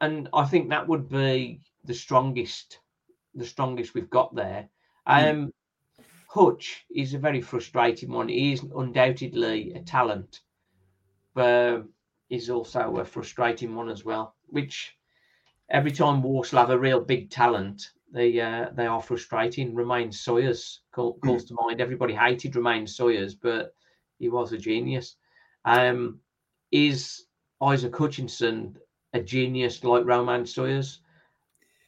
And 0.00 0.28
I 0.34 0.44
think 0.46 0.70
that 0.70 0.88
would 0.88 1.08
be 1.08 1.60
the 1.84 1.94
strongest, 1.94 2.78
the 3.34 3.46
strongest 3.46 3.94
we've 3.94 4.10
got 4.10 4.34
there. 4.34 4.68
Hmm. 5.06 5.24
Um, 5.24 5.52
Hutch 6.28 6.84
is 6.90 7.14
a 7.14 7.18
very 7.18 7.40
frustrating 7.40 8.10
one. 8.10 8.28
He 8.28 8.52
is 8.52 8.64
undoubtedly 8.76 9.72
a 9.74 9.80
talent, 9.80 10.40
but 11.32 11.84
he's 12.28 12.50
also 12.50 12.96
a 12.96 13.04
frustrating 13.04 13.76
one 13.76 13.88
as 13.88 14.04
well. 14.04 14.34
Which 14.46 14.96
every 15.70 15.92
time 15.92 16.22
Walsall 16.22 16.60
have 16.60 16.70
a 16.70 16.78
real 16.78 17.00
big 17.00 17.30
talent, 17.30 17.90
they 18.12 18.40
uh, 18.40 18.70
they 18.74 18.86
are 18.86 19.00
frustrating. 19.02 19.74
Romaine 19.74 20.10
Sawyers 20.10 20.80
call, 20.92 21.18
calls 21.18 21.44
to 21.44 21.56
mind. 21.60 21.80
Everybody 21.80 22.14
hated 22.14 22.56
Romaine 22.56 22.86
Sawyers, 22.86 23.34
but 23.34 23.74
he 24.18 24.28
was 24.28 24.52
a 24.52 24.58
genius. 24.58 25.16
Um, 25.64 26.18
is 26.72 27.26
Isaac 27.62 27.96
Hutchinson 27.96 28.76
a 29.12 29.20
genius 29.20 29.84
like 29.84 30.04
Romaine 30.04 30.46
Sawyers? 30.46 31.00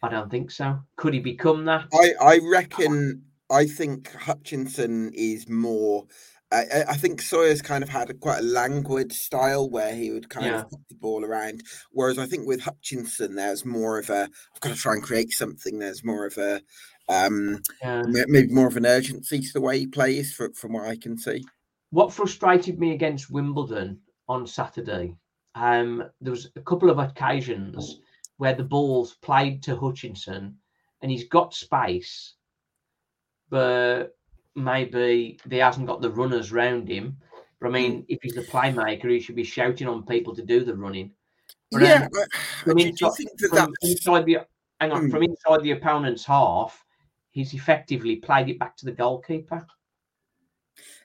I 0.02 0.08
don't 0.08 0.30
think 0.30 0.50
so. 0.50 0.78
Could 0.96 1.14
he 1.14 1.20
become 1.20 1.64
that? 1.64 1.86
I, 1.92 2.12
I 2.20 2.40
reckon. 2.50 3.22
I 3.50 3.66
think 3.66 4.12
Hutchinson 4.12 5.12
is 5.14 5.48
more. 5.48 6.06
I, 6.52 6.84
I 6.88 6.96
think 6.96 7.20
Sawyer's 7.22 7.62
kind 7.62 7.82
of 7.82 7.88
had 7.88 8.10
a, 8.10 8.14
quite 8.14 8.40
a 8.40 8.42
languid 8.42 9.12
style 9.12 9.68
where 9.70 9.94
he 9.94 10.10
would 10.12 10.28
kind 10.28 10.46
Yeah. 10.46 10.60
of 10.60 10.70
put 10.70 10.80
the 10.88 10.94
ball 10.96 11.24
around. 11.24 11.62
Whereas 11.92 12.18
I 12.18 12.26
think 12.26 12.46
with 12.46 12.60
Hutchinson, 12.60 13.34
there's 13.34 13.64
more 13.64 13.98
of 13.98 14.10
a 14.10 14.28
I've 14.54 14.60
got 14.60 14.70
to 14.74 14.80
try 14.80 14.94
and 14.94 15.02
create 15.02 15.32
something. 15.32 15.78
There's 15.78 16.04
more 16.04 16.26
of 16.26 16.36
a 16.38 16.60
um, 17.08 17.62
Yeah. 17.82 18.02
maybe 18.06 18.52
more 18.52 18.66
of 18.66 18.76
an 18.76 18.86
urgency 18.86 19.40
to 19.40 19.52
the 19.52 19.60
way 19.60 19.78
he 19.78 19.86
plays, 19.86 20.34
from, 20.34 20.52
from 20.54 20.72
what 20.72 20.86
I 20.88 20.96
can 20.96 21.16
see. 21.18 21.44
what 21.90 22.12
frustrated 22.12 22.78
me 22.80 22.92
against 22.92 23.30
Wimbledon 23.30 24.00
on 24.28 24.44
Saturday, 24.46 25.14
um, 25.54 26.02
there 26.20 26.32
was 26.32 26.50
a 26.56 26.60
couple 26.60 26.90
of 26.90 26.98
occasions 26.98 28.00
where 28.36 28.54
the 28.54 28.64
ball's 28.64 29.14
played 29.14 29.62
to 29.64 29.76
Hutchinson 29.76 30.58
and 31.02 31.10
he's 31.10 31.28
got 31.28 31.54
space, 31.54 32.34
but 33.48 34.16
maybe 34.54 35.38
he 35.48 35.56
hasn't 35.56 35.86
got 35.86 36.00
the 36.00 36.10
runners 36.10 36.52
round 36.52 36.88
him. 36.88 37.18
But 37.60 37.68
I 37.68 37.70
mean, 37.70 38.04
if 38.08 38.18
he's 38.22 38.34
the 38.34 38.42
playmaker, 38.42 39.10
he 39.10 39.20
should 39.20 39.36
be 39.36 39.44
shouting 39.44 39.88
on 39.88 40.04
people 40.04 40.34
to 40.34 40.42
do 40.42 40.64
the 40.64 40.76
running. 40.76 41.12
But, 41.70 41.82
um, 41.82 41.88
yeah, 41.88 42.08
I- 42.14 42.62
from 42.64 42.76
do, 42.76 42.84
do 42.84 42.88
you 42.88 43.14
inside- 43.32 43.48
from 43.50 43.74
inside 43.82 44.24
the 44.26 44.38
hang 44.80 44.92
on, 44.92 45.04
Hmm. 45.04 45.10
from 45.10 45.22
inside 45.22 45.62
the 45.62 45.70
opponent's 45.72 46.24
half, 46.24 46.84
he's 47.30 47.54
effectively 47.54 48.16
played 48.16 48.48
it 48.48 48.58
back 48.58 48.76
to 48.78 48.84
the 48.84 48.92
goalkeeper. 48.92 49.66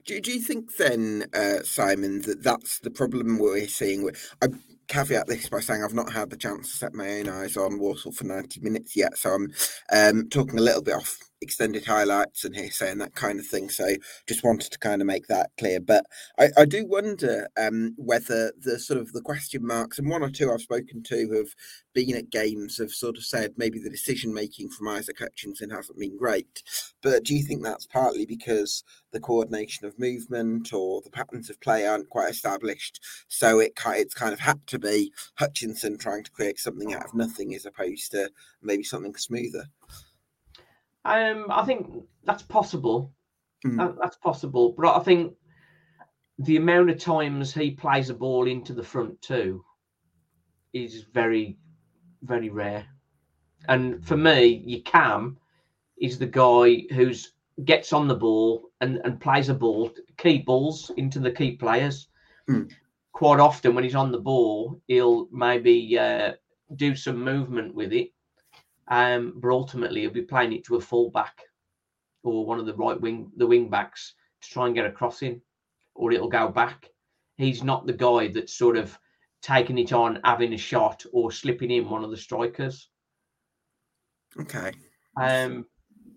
Do, 0.05 0.19
do 0.19 0.31
you 0.33 0.41
think 0.41 0.75
then, 0.75 1.29
uh, 1.33 1.63
Simon, 1.63 2.21
that 2.23 2.43
that's 2.43 2.79
the 2.79 2.89
problem 2.89 3.37
we're 3.37 3.67
seeing? 3.67 4.03
With, 4.03 4.33
I 4.41 4.47
caveat 4.91 5.27
this 5.27 5.47
by 5.47 5.61
saying 5.61 5.83
I've 5.83 5.93
not 5.93 6.11
had 6.11 6.29
the 6.29 6.37
chance 6.37 6.69
to 6.69 6.77
set 6.77 6.93
my 6.93 7.19
own 7.19 7.29
eyes 7.29 7.55
on 7.55 7.79
Walsall 7.79 8.11
for 8.11 8.25
90 8.25 8.59
minutes 8.59 8.95
yet, 8.95 9.17
so 9.17 9.31
I'm 9.31 9.53
um, 9.91 10.29
talking 10.29 10.59
a 10.59 10.61
little 10.61 10.81
bit 10.81 10.95
off 10.95 11.17
extended 11.41 11.85
highlights 11.85 12.45
and 12.45 12.55
hearsay 12.55 12.91
and 12.91 13.01
that 13.01 13.15
kind 13.15 13.39
of 13.39 13.47
thing. 13.47 13.69
So 13.69 13.95
just 14.27 14.43
wanted 14.43 14.71
to 14.71 14.79
kind 14.79 15.01
of 15.01 15.07
make 15.07 15.27
that 15.27 15.49
clear. 15.57 15.79
But 15.79 16.05
I, 16.39 16.49
I 16.57 16.65
do 16.65 16.85
wonder 16.85 17.47
um, 17.59 17.93
whether 17.97 18.53
the 18.59 18.79
sort 18.79 18.99
of 18.99 19.11
the 19.13 19.21
question 19.21 19.65
marks 19.65 19.97
and 19.97 20.09
one 20.09 20.23
or 20.23 20.29
two 20.29 20.51
I've 20.51 20.61
spoken 20.61 21.03
to 21.03 21.31
have 21.37 21.49
been 21.93 22.15
at 22.15 22.29
games 22.29 22.77
have 22.77 22.91
sort 22.91 23.17
of 23.17 23.25
said 23.25 23.53
maybe 23.57 23.79
the 23.79 23.89
decision 23.89 24.33
making 24.33 24.69
from 24.69 24.87
Isaac 24.87 25.19
Hutchinson 25.19 25.69
hasn't 25.69 25.99
been 25.99 26.17
great. 26.17 26.63
But 27.01 27.23
do 27.23 27.35
you 27.35 27.43
think 27.43 27.63
that's 27.63 27.87
partly 27.87 28.25
because 28.25 28.83
the 29.11 29.19
coordination 29.19 29.85
of 29.85 29.99
movement 29.99 30.73
or 30.73 31.01
the 31.01 31.09
patterns 31.09 31.49
of 31.49 31.59
play 31.59 31.85
aren't 31.85 32.09
quite 32.09 32.29
established? 32.29 32.99
So 33.27 33.59
it 33.59 33.73
it's 33.85 34.13
kind 34.13 34.33
of 34.33 34.39
had 34.39 34.65
to 34.67 34.79
be 34.79 35.11
Hutchinson 35.35 35.97
trying 35.97 36.23
to 36.23 36.31
create 36.31 36.59
something 36.59 36.93
out 36.93 37.05
of 37.05 37.13
nothing 37.13 37.53
as 37.55 37.65
opposed 37.65 38.11
to 38.11 38.29
maybe 38.61 38.83
something 38.83 39.15
smoother. 39.15 39.65
Um, 41.05 41.47
I 41.49 41.65
think 41.65 42.03
that's 42.23 42.43
possible. 42.43 43.13
Mm. 43.65 43.77
That, 43.77 43.95
that's 44.01 44.17
possible, 44.17 44.73
but 44.75 44.95
I 44.95 44.99
think 45.03 45.33
the 46.39 46.57
amount 46.57 46.89
of 46.89 46.97
times 46.97 47.53
he 47.53 47.71
plays 47.71 48.09
a 48.09 48.13
ball 48.15 48.47
into 48.47 48.73
the 48.73 48.83
front 48.83 49.21
two 49.21 49.63
is 50.73 51.05
very, 51.13 51.57
very 52.23 52.49
rare. 52.49 52.87
And 53.67 54.03
for 54.03 54.17
me, 54.17 54.63
your 54.65 54.81
cam 54.81 55.37
is 55.99 56.17
the 56.17 56.25
guy 56.25 56.87
who's 56.95 57.33
gets 57.65 57.93
on 57.93 58.07
the 58.07 58.15
ball 58.15 58.71
and, 58.79 58.99
and 59.03 59.21
plays 59.21 59.49
a 59.49 59.53
ball, 59.53 59.91
key 60.17 60.39
balls 60.39 60.91
into 60.97 61.19
the 61.19 61.31
key 61.31 61.51
players. 61.51 62.07
Mm. 62.49 62.71
Quite 63.11 63.39
often, 63.39 63.75
when 63.75 63.83
he's 63.83 63.95
on 63.95 64.11
the 64.11 64.19
ball, 64.19 64.81
he'll 64.87 65.27
maybe 65.31 65.99
uh, 65.99 66.31
do 66.75 66.95
some 66.95 67.23
movement 67.23 67.75
with 67.75 67.93
it, 67.93 68.09
um, 68.87 69.39
but 69.39 69.51
ultimately 69.51 70.01
he'll 70.01 70.11
be 70.11 70.21
playing 70.23 70.53
it 70.53 70.63
to 70.65 70.75
a 70.75 70.81
fullback 70.81 71.43
or 72.23 72.45
one 72.45 72.59
of 72.59 72.65
the 72.65 72.75
right 72.75 72.99
wing, 72.99 73.31
the 73.37 73.47
wing 73.47 73.69
backs 73.69 74.15
to 74.41 74.49
try 74.49 74.65
and 74.65 74.75
get 74.75 74.85
a 74.85 74.91
crossing, 74.91 75.41
or 75.95 76.11
it'll 76.11 76.29
go 76.29 76.49
back. 76.49 76.89
He's 77.37 77.63
not 77.63 77.85
the 77.87 77.93
guy 77.93 78.27
that's 78.29 78.53
sort 78.53 78.77
of 78.77 78.97
taking 79.41 79.77
it 79.79 79.93
on, 79.93 80.21
having 80.23 80.53
a 80.53 80.57
shot, 80.57 81.05
or 81.13 81.31
slipping 81.31 81.71
in 81.71 81.89
one 81.89 82.03
of 82.03 82.11
the 82.11 82.17
strikers. 82.17 82.89
Okay. 84.39 84.71
Um, 85.19 85.67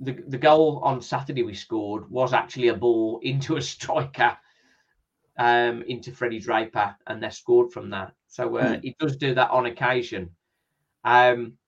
the 0.01 0.13
the 0.13 0.39
goal 0.39 0.81
on 0.85 1.01
Saturday 1.01 1.43
we 1.43 1.55
scored 1.55 2.11
was 2.11 2.33
actually 2.33 2.69
a 2.69 2.75
ball 2.77 3.21
into 3.23 3.57
a 3.57 3.63
striker, 3.63 4.37
um, 5.39 5.83
into 5.83 6.13
Freddie 6.13 6.41
Draper, 6.41 6.97
and 7.07 7.23
they 7.23 7.31
scored 7.31 7.73
from 7.73 7.91
that. 7.91 8.15
So 8.27 8.57
uh, 8.57 8.77
Hmm. 8.77 8.83
he 8.83 8.97
does 8.99 9.17
do 9.17 9.35
that 9.35 9.51
on 9.51 9.67
occasion. 9.67 10.37
Um, 11.05 11.59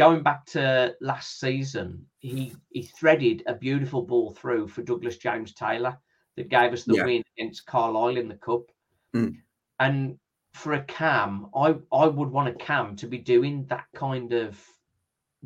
going 0.00 0.22
back 0.22 0.46
to 0.46 0.96
last 1.02 1.38
season, 1.40 2.06
he 2.18 2.54
he 2.70 2.82
threaded 2.82 3.42
a 3.46 3.54
beautiful 3.54 4.02
ball 4.02 4.32
through 4.32 4.68
for 4.68 4.82
Douglas 4.82 5.18
James 5.18 5.52
Taylor 5.54 5.98
that 6.36 6.48
gave 6.48 6.72
us 6.72 6.84
the 6.86 6.96
Yeah. 6.96 7.04
win 7.04 7.22
against 7.36 7.66
Carlisle 7.66 8.16
in 8.16 8.28
the 8.28 8.36
cup. 8.38 8.64
Hmm. 9.12 9.42
And 9.78 10.18
for 10.54 10.72
a 10.72 10.84
cam, 10.84 11.50
I 11.54 11.68
I 11.92 12.06
would 12.06 12.30
want 12.30 12.48
a 12.48 12.54
cam 12.54 12.96
to 12.96 13.06
be 13.06 13.18
doing 13.18 13.66
that 13.66 13.86
kind 13.94 14.32
of 14.32 14.64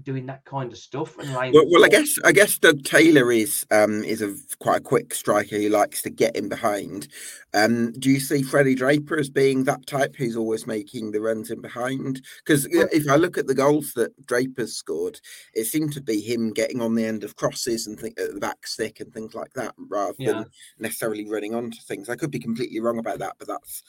doing 0.03 0.27
that 0.27 0.45
kind 0.45 0.73
of 0.73 0.79
stuff 0.79 1.17
and 1.19 1.33
laying 1.35 1.53
Well, 1.53 1.65
well, 1.71 1.85
I 1.85 1.89
guess 1.89 2.19
I 2.25 2.33
guess 2.33 2.59
Doug 2.59 2.83
Taylor 2.83 3.31
is 3.31 3.65
um 3.71 4.03
is 4.03 4.21
a 4.23 4.35
quite 4.59 4.79
a 4.79 4.83
quick 4.83 5.15
striker 5.15 5.57
who 5.57 5.69
likes 5.69 6.03
to 6.03 6.11
get 6.11 6.35
in 6.35 6.49
behind. 6.49 7.07
Um, 7.55 7.93
do 7.93 8.11
you 8.11 8.19
see 8.19 8.43
Freddie 8.43 8.75
Draper 8.75 9.17
as 9.17 9.31
being 9.31 9.63
that 9.65 9.87
type 9.87 10.17
who's 10.17 10.37
always 10.37 10.67
making 10.67 11.13
the 11.13 11.21
runs 11.21 11.51
in 11.51 11.61
behind? 11.61 12.23
Because 12.45 12.67
Well- 12.73 12.89
if 12.93 13.09
I 13.09 13.15
look 13.17 13.39
at 13.39 13.47
the 13.47 13.55
goals 13.55 13.93
that 13.95 14.11
Draper's 14.27 14.75
scored, 14.75 15.21
it 15.55 15.67
seemed 15.67 15.93
to 15.93 16.01
be 16.03 16.21
him 16.21 16.53
getting 16.53 16.81
on 16.81 16.97
the 16.97 17.05
end 17.05 17.23
of 17.23 17.37
crosses 17.37 17.87
and 17.87 17.99
think 17.99 18.19
at 18.19 18.35
the 18.35 18.41
back 18.41 18.67
stick 18.67 18.99
and 18.99 19.13
things 19.15 19.35
like 19.35 19.53
that, 19.55 19.75
rather 19.79 20.15
Yeah. 20.19 20.33
than 20.33 20.47
necessarily 20.79 21.29
running 21.31 21.55
onto 21.55 21.79
things. 21.87 22.09
I 22.09 22.17
could 22.17 22.33
be 22.33 22.41
completely 22.41 22.81
wrong 22.81 22.99
about 22.99 23.21
that, 23.21 23.37
but 23.39 23.47
that's. 23.47 23.83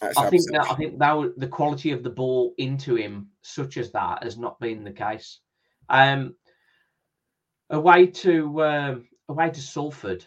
That's 0.00 0.16
I 0.16 0.28
think 0.28 0.42
that 0.52 0.70
I 0.70 0.74
think 0.74 0.98
that 0.98 1.34
the 1.36 1.48
quality 1.48 1.92
of 1.92 2.02
the 2.02 2.10
ball 2.10 2.54
into 2.58 2.96
him, 2.96 3.28
such 3.42 3.76
as 3.76 3.90
that, 3.92 4.22
has 4.22 4.36
not 4.36 4.58
been 4.60 4.84
the 4.84 4.92
case. 4.92 5.40
Um, 5.88 6.34
away 7.70 8.06
to 8.06 8.62
um, 8.62 9.08
away 9.28 9.50
to 9.50 9.60
Salford. 9.60 10.26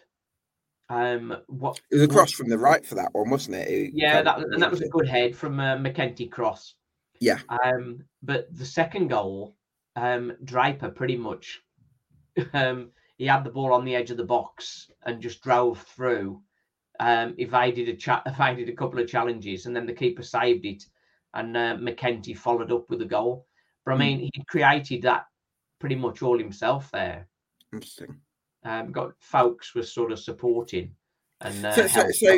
Um, 0.90 1.36
what 1.48 1.80
it 1.90 1.96
was 1.96 2.04
a 2.04 2.08
what- 2.08 2.30
from 2.30 2.48
the 2.48 2.58
right 2.58 2.84
for 2.84 2.94
that 2.94 3.12
one, 3.12 3.30
wasn't 3.30 3.56
it? 3.56 3.68
It 3.68 3.90
Yeah, 3.94 4.22
that 4.22 4.38
and 4.38 4.62
that 4.62 4.70
was 4.70 4.80
a 4.80 4.88
good 4.88 5.08
head 5.08 5.36
from 5.36 5.60
uh, 5.60 5.76
McEntee 5.76 6.30
Cross. 6.30 6.74
Yeah. 7.20 7.38
Um, 7.48 8.04
but 8.22 8.46
the 8.56 8.64
second 8.64 9.08
goal, 9.08 9.56
um, 9.96 10.32
Draper 10.44 10.88
pretty 10.90 11.16
much, 11.16 11.60
um, 12.52 12.90
he 13.16 13.26
had 13.26 13.44
the 13.44 13.50
ball 13.50 13.72
on 13.72 13.84
the 13.84 13.96
edge 13.96 14.10
of 14.10 14.16
the 14.16 14.24
box 14.24 14.90
and 15.04 15.20
just 15.20 15.42
drove 15.42 15.82
through, 15.82 16.40
um, 17.00 17.34
evaded 17.38 17.88
a 17.88 17.96
cha- 17.96 18.22
evaded 18.26 18.68
a 18.68 18.74
couple 18.76 18.98
of 18.98 19.08
challenges, 19.08 19.66
and 19.66 19.74
then 19.74 19.86
the 19.86 19.92
keeper 19.92 20.22
saved 20.22 20.64
it, 20.64 20.84
and 21.34 21.56
uh, 21.56 21.76
McEntee 21.76 22.36
followed 22.36 22.72
up 22.72 22.88
with 22.90 23.02
a 23.02 23.06
goal. 23.06 23.46
But 23.84 23.92
I 23.92 23.94
Hmm. 23.94 24.00
mean, 24.00 24.30
he 24.34 24.44
created 24.48 25.02
that 25.02 25.26
pretty 25.78 25.94
much 25.94 26.22
all 26.22 26.38
himself 26.38 26.90
there. 26.92 27.28
Interesting. 27.72 28.20
Um, 28.64 28.90
got 28.92 29.12
folks 29.20 29.74
was 29.74 29.92
sort 29.92 30.10
of 30.12 30.18
supporting, 30.18 30.94
and 31.40 31.64
uh, 31.64 31.72
so, 31.72 31.86
so, 31.86 32.10
so, 32.10 32.36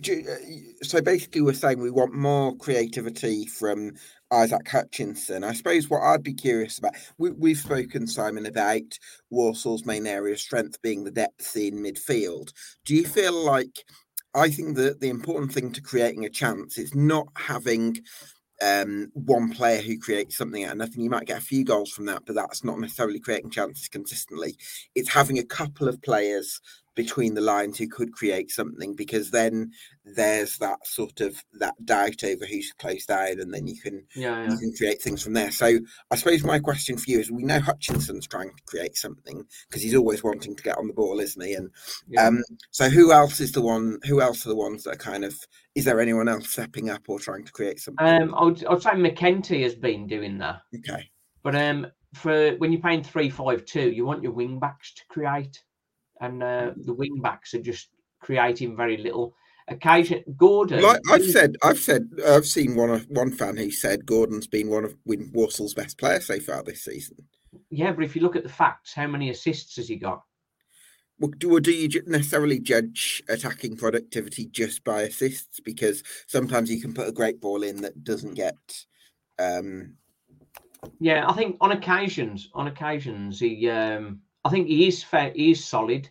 do 0.00 0.12
you- 0.12 0.28
uh, 0.28 0.84
so 0.84 1.00
basically, 1.00 1.42
we're 1.42 1.52
saying 1.52 1.78
we 1.80 1.90
want 1.90 2.12
more 2.12 2.56
creativity 2.56 3.46
from 3.46 3.92
Isaac 4.32 4.68
Hutchinson. 4.68 5.44
I 5.44 5.52
suppose 5.52 5.90
what 5.90 6.02
I'd 6.02 6.22
be 6.22 6.34
curious 6.34 6.78
about, 6.78 6.94
we, 7.18 7.30
we've 7.32 7.58
spoken, 7.58 8.06
Simon, 8.06 8.46
about 8.46 8.98
Walsall's 9.32 9.84
main 9.84 10.06
area 10.06 10.34
of 10.34 10.40
strength 10.40 10.80
being 10.82 11.04
the 11.04 11.10
depth 11.10 11.56
in 11.56 11.78
midfield. 11.78 12.52
Do 12.84 12.94
you 12.94 13.04
feel 13.04 13.32
like 13.32 13.84
I 14.34 14.48
think 14.48 14.76
that 14.76 15.00
the 15.00 15.08
important 15.08 15.52
thing 15.52 15.72
to 15.72 15.80
creating 15.80 16.24
a 16.24 16.30
chance 16.30 16.78
is 16.78 16.94
not 16.94 17.26
having 17.36 17.98
um, 18.62 19.10
one 19.14 19.50
player 19.50 19.80
who 19.80 19.98
creates 19.98 20.36
something 20.36 20.64
out 20.64 20.72
of 20.72 20.78
nothing. 20.78 21.02
You 21.02 21.10
might 21.10 21.26
get 21.26 21.38
a 21.38 21.42
few 21.42 21.64
goals 21.64 21.90
from 21.90 22.06
that, 22.06 22.22
but 22.26 22.34
that's 22.34 22.62
not 22.62 22.78
necessarily 22.78 23.18
creating 23.18 23.50
chances 23.50 23.88
consistently. 23.88 24.56
It's 24.94 25.08
having 25.08 25.38
a 25.38 25.44
couple 25.44 25.88
of 25.88 26.00
players 26.02 26.60
between 27.02 27.34
the 27.34 27.40
lines 27.40 27.78
who 27.78 27.88
could 27.88 28.12
create 28.12 28.50
something 28.50 28.94
because 28.94 29.30
then 29.30 29.70
there's 30.04 30.58
that 30.58 30.86
sort 30.86 31.20
of 31.20 31.42
that 31.54 31.74
doubt 31.84 32.22
over 32.24 32.44
who's 32.44 32.72
close 32.78 33.06
down 33.06 33.40
and 33.40 33.54
then 33.54 33.66
you 33.66 33.80
can 33.80 34.04
Yeah, 34.14 34.42
yeah. 34.42 34.50
you 34.50 34.58
can 34.58 34.72
create 34.76 35.00
things 35.00 35.22
from 35.22 35.32
there. 35.32 35.50
So 35.50 35.78
I 36.10 36.16
suppose 36.16 36.44
my 36.44 36.58
question 36.58 36.96
for 36.98 37.10
you 37.10 37.20
is 37.20 37.30
we 37.30 37.42
know 37.42 37.60
Hutchinson's 37.60 38.26
trying 38.26 38.50
to 38.50 38.62
create 38.66 38.96
something 38.96 39.44
because 39.68 39.82
he's 39.82 39.94
always 39.94 40.22
wanting 40.22 40.56
to 40.56 40.62
get 40.62 40.78
on 40.78 40.88
the 40.88 40.94
ball, 40.94 41.20
isn't 41.20 41.42
he? 41.42 41.54
And 41.54 41.70
yeah. 42.08 42.26
um 42.26 42.42
so 42.70 42.88
who 42.88 43.12
else 43.12 43.40
is 43.40 43.52
the 43.52 43.62
one 43.62 43.98
who 44.04 44.20
else 44.20 44.44
are 44.44 44.50
the 44.50 44.56
ones 44.56 44.84
that 44.84 44.94
are 44.94 45.10
kind 45.12 45.24
of 45.24 45.34
is 45.74 45.84
there 45.84 46.00
anyone 46.00 46.28
else 46.28 46.50
stepping 46.50 46.90
up 46.90 47.02
or 47.08 47.18
trying 47.18 47.44
to 47.44 47.52
create 47.52 47.80
something? 47.80 48.06
Um, 48.06 48.34
I 48.34 48.44
would, 48.44 48.64
I 48.64 48.72
would 48.72 48.82
say 48.82 48.90
McEntee 48.90 49.62
has 49.62 49.74
been 49.74 50.06
doing 50.06 50.38
that, 50.38 50.62
okay. 50.74 51.10
but 51.42 51.54
um, 51.54 51.86
for 52.14 52.56
when 52.56 52.72
you're 52.72 52.80
playing 52.80 53.04
three 53.04 53.30
five 53.30 53.64
two, 53.64 53.90
you 53.90 54.04
want 54.04 54.22
your 54.22 54.32
wing 54.32 54.58
backs 54.58 54.92
to 54.94 55.02
create, 55.08 55.62
and 56.20 56.42
uh, 56.42 56.70
the 56.76 56.94
wing 56.94 57.20
backs 57.20 57.54
are 57.54 57.62
just 57.62 57.88
creating 58.20 58.76
very 58.76 58.96
little. 58.96 59.34
Occasion 59.68 60.24
Gordon, 60.36 60.82
Like 60.82 61.00
I've 61.10 61.24
said, 61.24 61.54
I've 61.62 61.78
said, 61.78 62.08
I've 62.26 62.46
seen 62.46 62.74
one 62.74 62.90
of 62.90 63.06
one 63.08 63.30
fan 63.30 63.56
who 63.56 63.70
said 63.70 64.04
Gordon's 64.04 64.48
been 64.48 64.68
one 64.68 64.84
of 64.84 64.96
Win 65.04 65.30
Walsall's 65.32 65.74
best 65.74 65.96
players 65.96 66.26
so 66.26 66.40
far 66.40 66.62
this 66.64 66.84
season. 66.84 67.16
yeah, 67.70 67.92
but 67.92 68.04
if 68.04 68.16
you 68.16 68.22
look 68.22 68.34
at 68.34 68.42
the 68.42 68.48
facts, 68.48 68.92
how 68.92 69.06
many 69.06 69.30
assists 69.30 69.76
has 69.76 69.86
he 69.86 69.96
got? 69.96 70.22
Well, 71.20 71.30
do, 71.36 71.54
or 71.54 71.60
do 71.60 71.70
you 71.70 72.02
necessarily 72.06 72.58
judge 72.58 73.22
attacking 73.28 73.76
productivity 73.76 74.46
just 74.46 74.82
by 74.84 75.02
assists? 75.02 75.60
Because 75.60 76.02
sometimes 76.26 76.70
you 76.70 76.80
can 76.80 76.94
put 76.94 77.08
a 77.08 77.12
great 77.12 77.40
ball 77.40 77.62
in 77.62 77.82
that 77.82 78.02
doesn't 78.02 78.34
get. 78.34 78.56
Um, 79.38 79.96
Yeah, 80.98 81.28
I 81.28 81.32
think 81.34 81.58
on 81.60 81.72
occasions, 81.72 82.48
on 82.54 82.66
occasions, 82.66 83.38
he, 83.38 83.68
um, 83.68 84.22
I 84.44 84.50
think 84.50 84.68
he 84.68 84.86
is 84.86 85.02
fair, 85.02 85.32
he 85.34 85.50
is 85.50 85.64
solid, 85.64 86.08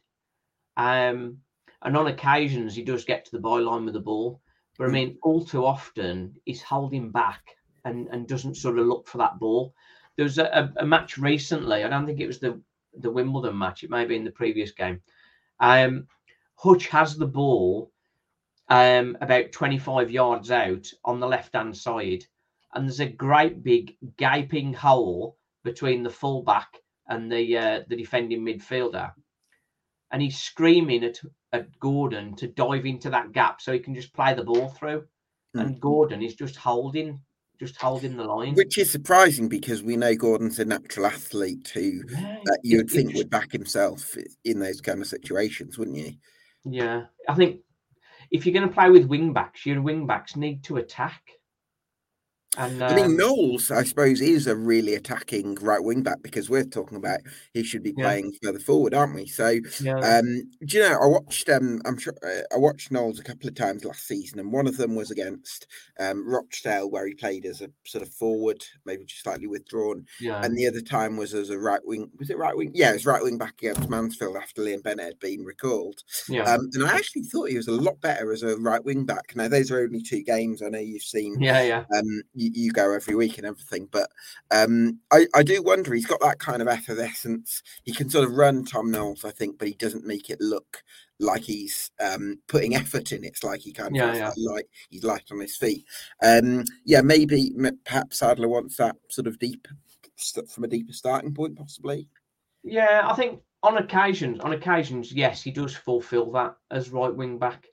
um, 0.78 1.40
and 1.82 1.98
on 1.98 2.08
occasions 2.08 2.76
he 2.76 2.84
does 2.84 3.06
get 3.06 3.26
to 3.26 3.32
the 3.32 3.42
byline 3.42 3.86
with 3.86 3.94
the 3.94 4.00
ball. 4.00 4.42
But 4.78 4.86
I 4.86 4.90
Mm. 4.90 4.94
mean, 4.94 5.18
all 5.24 5.44
too 5.46 5.66
often 5.66 6.40
he's 6.46 6.62
holding 6.62 7.12
back 7.12 7.56
and 7.86 8.08
and 8.10 8.28
doesn't 8.28 8.56
sort 8.56 8.80
of 8.80 8.88
look 8.88 9.08
for 9.08 9.18
that 9.20 9.40
ball. 9.40 9.74
There 10.16 10.26
was 10.26 10.38
a, 10.38 10.74
a, 10.78 10.86
match 10.86 11.18
recently. 11.18 11.84
I 11.84 11.90
don't 11.90 12.06
think 12.06 12.20
it 12.20 12.28
was 12.28 12.40
the 12.40 12.62
the 12.94 13.12
Wimbledon 13.12 13.58
match. 13.58 13.84
It 13.84 13.90
may 13.90 14.06
be 14.06 14.16
in 14.16 14.26
the 14.26 14.32
previous 14.32 14.72
game. 14.72 15.02
Um, 15.60 16.08
Hutch 16.56 16.88
has 16.88 17.18
the 17.18 17.28
ball 17.28 17.92
um, 18.68 19.18
about 19.22 19.52
25 19.52 20.12
yards 20.12 20.52
out 20.52 20.88
on 21.04 21.20
the 21.20 21.28
left 21.28 21.56
hand 21.56 21.76
side, 21.76 22.26
and 22.74 22.86
there's 22.86 23.00
a 23.00 23.08
great 23.10 23.64
big 23.64 23.98
gaping 24.18 24.74
hole 24.74 25.38
between 25.64 26.04
the 26.04 26.10
fullback 26.10 26.68
and 27.10 27.32
the 27.32 27.58
uh, 27.58 27.80
the 27.88 27.98
defending 27.98 28.42
midfielder. 28.42 29.12
And 30.12 30.22
he's 30.22 30.38
screaming 30.38 31.04
at, 31.04 31.20
at 31.54 31.78
Gordon 31.80 32.36
to 32.38 32.48
dive 32.48 32.86
into 32.86 33.10
that 33.12 33.32
gap 33.32 33.62
so 33.62 33.74
he 33.74 33.80
can 33.80 33.94
just 33.94 34.14
play 34.14 34.34
the 34.34 34.44
ball 34.44 34.70
through. 34.70 35.04
Mm. 35.56 35.62
And 35.62 35.82
Gordon 35.82 36.24
is 36.24 36.34
just 36.34 36.56
holding, 36.56 37.20
just 37.60 37.76
holding 37.80 38.18
the 38.18 38.24
line. 38.24 38.56
which 38.56 38.78
is 38.80 38.92
surprising 38.92 39.50
because 39.50 39.84
we 39.84 39.98
know 39.98 40.16
Gordon's 40.16 40.58
a 40.58 40.66
natural 40.66 41.06
athlete 41.06 41.72
who 41.74 42.02
Yeah, 42.10 42.38
that 42.44 42.60
you 42.64 42.78
would 42.78 42.90
think 42.90 43.14
would 43.14 43.30
back 43.30 43.52
himself 43.52 44.16
in 44.46 44.60
those 44.60 44.82
kind 44.82 45.02
of 45.02 45.08
situations, 45.08 45.78
wouldn't 45.78 45.98
you? 45.98 46.14
Yeah, 46.66 47.06
I 47.28 47.36
think 47.36 47.62
if 48.32 48.46
you're 48.46 48.54
going 48.54 48.68
to 48.68 48.74
play 48.74 48.90
with 48.90 49.06
wing 49.06 49.34
backs, 49.34 49.66
your 49.66 49.82
wing 49.82 50.08
backs 50.08 50.36
need 50.36 50.64
to 50.66 50.78
attack. 50.78 51.22
And 52.58 52.82
I 52.88 52.94
mean, 52.94 53.06
um, 53.06 53.16
Knowles, 53.16 53.70
I 53.70 53.84
suppose, 53.84 54.22
is 54.22 54.48
a 54.48 54.56
really 54.56 54.96
attacking 54.96 55.54
right 55.56 55.84
wing 55.84 56.02
back 56.02 56.24
because 56.24 56.50
we're 56.50 56.64
talking 56.64 56.98
about 56.98 57.20
he 57.54 57.62
should 57.64 57.84
be 57.84 57.94
Yeah. 57.96 58.04
playing 58.04 58.34
further 58.44 58.58
forward, 58.58 58.96
aren't 58.96 59.14
we? 59.14 59.28
So, 59.28 59.60
yeah, 59.78 60.04
um, 60.04 60.50
do 60.66 60.78
you 60.78 60.84
know? 60.84 60.98
I 61.00 61.06
watched. 61.06 61.48
Um, 61.48 61.80
I'm 61.86 62.00
sure 62.00 62.14
uh, 62.26 62.42
I 62.52 62.58
watched 62.58 62.92
Knowles 62.92 63.20
a 63.20 63.24
couple 63.24 63.48
of 63.48 63.54
times 63.54 63.86
last 63.86 64.08
season, 64.08 64.40
and 64.40 64.52
one 64.52 64.66
of 64.66 64.78
them 64.78 64.96
was 64.96 65.12
against 65.12 65.68
um, 66.00 66.28
Rochdale, 66.28 66.90
where 66.90 67.06
he 67.06 67.14
played 67.14 67.46
as 67.46 67.62
a 67.62 67.70
sort 67.86 68.02
of 68.02 68.10
forward, 68.12 68.66
maybe 68.84 69.06
just 69.06 69.22
slightly 69.22 69.46
withdrawn, 69.48 70.06
yeah, 70.20 70.44
and 70.44 70.58
the 70.58 70.66
other 70.68 70.82
time 70.82 71.18
was 71.18 71.36
as 71.36 71.52
a 71.52 71.60
right 71.60 71.86
wing. 71.86 72.10
Was 72.18 72.32
it 72.32 72.38
right 72.40 72.58
wing? 72.58 72.72
Yeah, 72.74 72.90
it 72.90 72.94
was 72.94 73.06
right 73.06 73.22
wing 73.22 73.38
back 73.38 73.62
against 73.62 73.90
Mansfield 73.90 74.38
after 74.38 74.64
Liam 74.64 74.82
Bennett 74.82 75.06
had 75.06 75.20
been 75.20 75.44
recalled. 75.46 76.02
yeah, 76.28 76.44
Um, 76.52 76.70
and 76.74 76.84
I 76.84 76.96
actually 76.96 77.24
thought 77.24 77.50
he 77.50 77.58
was 77.58 77.68
a 77.68 77.72
lot 77.74 78.02
better 78.02 78.32
as 78.34 78.42
a 78.42 78.58
right 78.58 78.84
wing 78.84 79.06
back. 79.06 79.36
Now, 79.36 79.48
those 79.48 79.70
are 79.70 79.80
only 79.82 80.02
two 80.02 80.24
games. 80.24 80.64
I 80.64 80.70
know 80.70 80.80
you've 80.80 81.04
seen 81.04 81.38
yeah, 81.40 81.62
yeah. 81.62 81.86
um, 81.96 82.22
you, 82.40 82.52
you 82.54 82.72
go 82.72 82.94
every 82.94 83.16
week 83.16 83.38
and 83.38 83.46
everything. 83.46 83.88
But 83.92 84.10
um, 84.52 85.00
I, 85.12 85.28
I 85.36 85.44
do 85.44 85.62
wonder, 85.62 85.94
he's 85.94 86.06
got 86.06 86.22
that 86.22 86.40
kind 86.40 86.62
of 86.62 86.68
effervescence. 86.68 87.62
He 87.84 87.94
can 87.94 88.10
sort 88.10 88.28
of 88.28 88.36
run 88.36 88.66
Tom 88.66 88.92
Knowles, 88.92 89.26
I 89.26 89.32
think, 89.32 89.60
but 89.60 89.68
he 89.68 89.74
doesn't 89.74 90.06
make 90.06 90.30
it 90.30 90.42
look 90.42 90.84
like 91.20 91.42
he's 91.42 91.92
um, 92.00 92.40
putting 92.48 92.76
effort 92.76 93.12
in. 93.12 93.24
It's 93.24 93.44
like 93.44 93.60
he 93.62 93.74
kind 93.74 93.90
of 93.90 93.96
Yeah, 93.96 94.16
yeah. 94.16 94.28
like 94.30 94.38
light, 94.38 94.66
he's 94.90 95.04
light 95.04 95.26
on 95.32 95.40
his 95.40 95.58
feet. 95.58 95.86
Um, 96.24 96.64
yeah, 96.86 97.02
maybe 97.02 97.54
m- 97.58 97.80
perhaps 97.86 98.20
Sadler 98.20 98.48
wants 98.48 98.78
that 98.78 98.96
sort 99.10 99.28
of 99.28 99.38
deep 99.40 99.68
from 100.50 100.64
a 100.64 100.68
deeper 100.68 100.94
starting 100.94 101.34
point, 101.34 101.58
possibly. 101.58 102.08
Yeah, 102.64 103.04
I 103.06 103.16
think 103.16 103.42
on 103.64 103.78
occasions, 103.78 104.40
on 104.40 104.54
occasions, 104.54 105.12
yes, 105.12 105.42
he 105.42 105.52
does 105.52 105.76
fulfil 105.76 106.32
that 106.32 106.56
as 106.72 106.90
right 106.90 107.14
wing 107.14 107.38
back. 107.38 107.68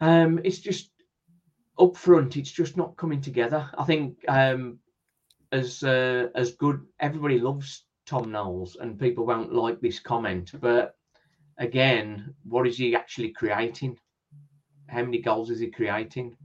Um, 0.00 0.40
it's 0.44 0.58
just 0.58 0.90
up 1.78 1.96
front, 1.96 2.36
it's 2.36 2.50
just 2.50 2.76
not 2.76 2.96
coming 2.96 3.20
together. 3.20 3.68
I 3.76 3.84
think 3.84 4.16
um, 4.28 4.78
as 5.52 5.82
uh, 5.82 6.28
as 6.34 6.52
good, 6.52 6.84
everybody 7.00 7.38
loves 7.38 7.84
Tom 8.06 8.30
Knowles, 8.30 8.76
and 8.80 8.98
people 8.98 9.26
won't 9.26 9.52
like 9.52 9.80
this 9.80 10.00
comment, 10.00 10.52
but 10.60 10.96
again, 11.58 12.34
what 12.44 12.66
is 12.66 12.78
he 12.78 12.94
actually 12.94 13.30
creating? 13.30 13.98
How 14.88 15.02
many 15.02 15.18
goals 15.18 15.50
is 15.50 15.60
he 15.60 15.70
creating? 15.70 16.36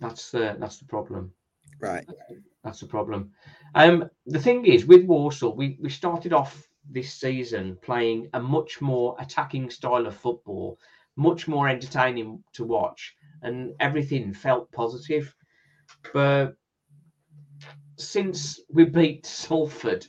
That's 0.00 0.30
the 0.30 0.56
that's 0.58 0.78
the 0.78 0.86
problem. 0.86 1.32
Right. 1.80 2.06
That's 2.64 2.80
the 2.80 2.86
problem. 2.86 3.30
Um, 3.74 4.10
the 4.26 4.40
thing 4.40 4.66
is, 4.66 4.84
with 4.84 5.04
Walsall, 5.04 5.56
we, 5.56 5.78
we 5.80 5.88
started 5.88 6.32
off 6.32 6.68
this 6.90 7.12
season 7.14 7.78
playing 7.82 8.28
a 8.34 8.40
much 8.40 8.80
more 8.80 9.16
attacking 9.18 9.70
style 9.70 10.06
of 10.06 10.16
football, 10.16 10.78
much 11.16 11.48
more 11.48 11.68
entertaining 11.68 12.42
to 12.54 12.64
watch, 12.64 13.14
and 13.42 13.74
everything 13.80 14.32
felt 14.32 14.70
positive. 14.72 15.34
But 16.12 16.54
since 17.96 18.60
we 18.68 18.84
beat 18.84 19.26
Salford, 19.26 20.06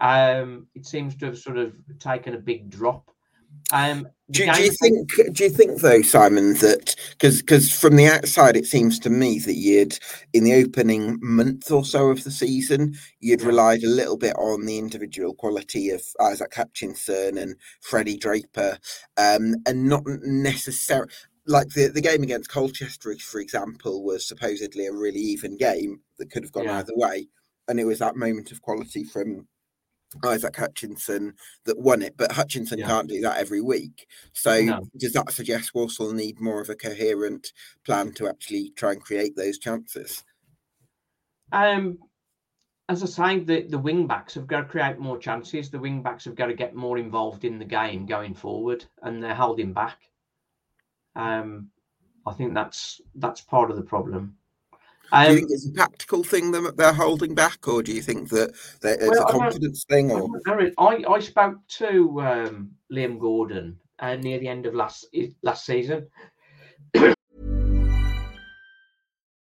um, 0.00 0.66
it 0.74 0.86
seems 0.86 1.16
to 1.16 1.26
have 1.26 1.38
sort 1.38 1.58
of 1.58 1.74
taken 1.98 2.34
a 2.34 2.38
big 2.38 2.70
drop. 2.70 3.10
Um, 3.72 4.08
Do, 4.32 4.52
do 4.52 4.62
you 4.62 4.72
think? 4.72 5.12
Do 5.32 5.44
you 5.44 5.50
think 5.50 5.80
though, 5.80 6.02
Simon, 6.02 6.54
that 6.54 6.96
because 7.10 7.40
because 7.40 7.70
from 7.72 7.94
the 7.96 8.06
outside 8.06 8.56
it 8.56 8.66
seems 8.66 8.98
to 9.00 9.10
me 9.10 9.38
that 9.40 9.54
you'd 9.54 9.96
in 10.32 10.42
the 10.44 10.54
opening 10.54 11.18
month 11.22 11.70
or 11.70 11.84
so 11.84 12.10
of 12.10 12.24
the 12.24 12.32
season 12.32 12.96
you'd 13.20 13.42
relied 13.42 13.84
a 13.84 13.88
little 13.88 14.16
bit 14.16 14.34
on 14.36 14.66
the 14.66 14.76
individual 14.78 15.34
quality 15.34 15.90
of 15.90 16.02
Isaac 16.20 16.52
Hutchinson 16.54 17.38
and 17.38 17.54
Freddie 17.80 18.16
Draper, 18.18 18.78
um, 19.16 19.54
and 19.66 19.88
not 19.88 20.02
necessarily. 20.06 21.10
Like 21.46 21.68
the, 21.70 21.88
the 21.88 22.02
game 22.02 22.22
against 22.22 22.50
Colchester, 22.50 23.16
for 23.18 23.40
example, 23.40 24.04
was 24.04 24.26
supposedly 24.28 24.86
a 24.86 24.92
really 24.92 25.18
even 25.20 25.56
game 25.56 26.00
that 26.18 26.30
could 26.30 26.44
have 26.44 26.52
gone 26.52 26.64
Yeah. 26.64 26.78
either 26.78 26.92
way, 26.94 27.28
and 27.66 27.80
it 27.80 27.84
was 27.84 27.98
that 28.00 28.14
moment 28.16 28.52
of 28.52 28.62
quality 28.62 29.04
from 29.04 29.48
Isaac 30.24 30.56
Hutchinson 30.56 31.34
that 31.64 31.78
won 31.78 32.02
it, 32.02 32.16
but 32.16 32.32
Hutchinson 32.32 32.78
Yeah. 32.78 32.88
can't 32.88 33.08
do 33.08 33.20
that 33.20 33.38
every 33.38 33.60
week. 33.60 34.06
So 34.32 34.60
No. 34.60 34.80
does 34.96 35.12
that 35.12 35.32
suggest 35.32 35.74
Walsall 35.74 36.12
need 36.12 36.40
more 36.40 36.60
of 36.60 36.68
a 36.68 36.74
coherent 36.74 37.52
plan 37.84 38.12
to 38.14 38.28
actually 38.28 38.70
try 38.70 38.92
and 38.92 39.02
create 39.02 39.36
those 39.36 39.58
chances? 39.58 40.24
Um, 41.52 41.98
as 42.88 43.02
I 43.02 43.06
say, 43.06 43.38
the, 43.40 43.62
the 43.62 43.78
wing 43.78 44.06
backs 44.06 44.34
have 44.34 44.48
got 44.48 44.62
to 44.62 44.66
create 44.66 44.98
more 44.98 45.18
chances. 45.18 45.70
The 45.70 45.78
wing 45.78 46.02
backs 46.02 46.24
have 46.24 46.34
got 46.34 46.46
to 46.46 46.54
get 46.54 46.74
more 46.74 46.98
involved 46.98 47.44
in 47.44 47.58
the 47.58 47.64
game 47.64 48.04
going 48.06 48.34
forward, 48.34 48.84
and 49.02 49.22
they're 49.22 49.34
holding 49.34 49.72
back. 49.72 50.10
Um, 51.14 51.70
I 52.26 52.32
think 52.32 52.54
that's 52.54 53.00
that's 53.14 53.40
part 53.40 53.70
of 53.70 53.76
the 53.76 53.82
problem. 53.82 54.36
Do 55.18 55.26
you 55.26 55.30
Um, 55.30 55.36
think 55.36 55.50
it's 55.50 55.66
a 55.66 55.72
tactical 55.74 56.24
thing 56.24 56.52
that 56.52 56.76
they're 56.76 56.92
holding 56.92 57.34
back, 57.34 57.66
or 57.68 57.82
do 57.82 57.92
you 57.92 58.02
think 58.02 58.28
that, 58.30 58.54
that 58.82 59.00
it's 59.02 59.06
Well, 59.08 59.20
a 59.20 59.24
confidence 59.24 59.84
thing? 59.88 60.10
I, 60.14 60.20
Or 60.20 60.20
don't 60.20 60.46
know 60.46 60.54
really. 60.54 60.74
I, 60.78 61.12
I 61.12 61.20
spoke 61.20 61.56
to 61.78 62.20
um, 62.20 62.70
Liam 62.92 63.18
Gordon 63.18 63.78
uh, 63.98 64.16
near 64.16 64.38
the 64.38 64.48
end 64.48 64.66
of 64.66 64.74
last 64.74 65.06
last 65.42 65.64
season. 65.66 66.06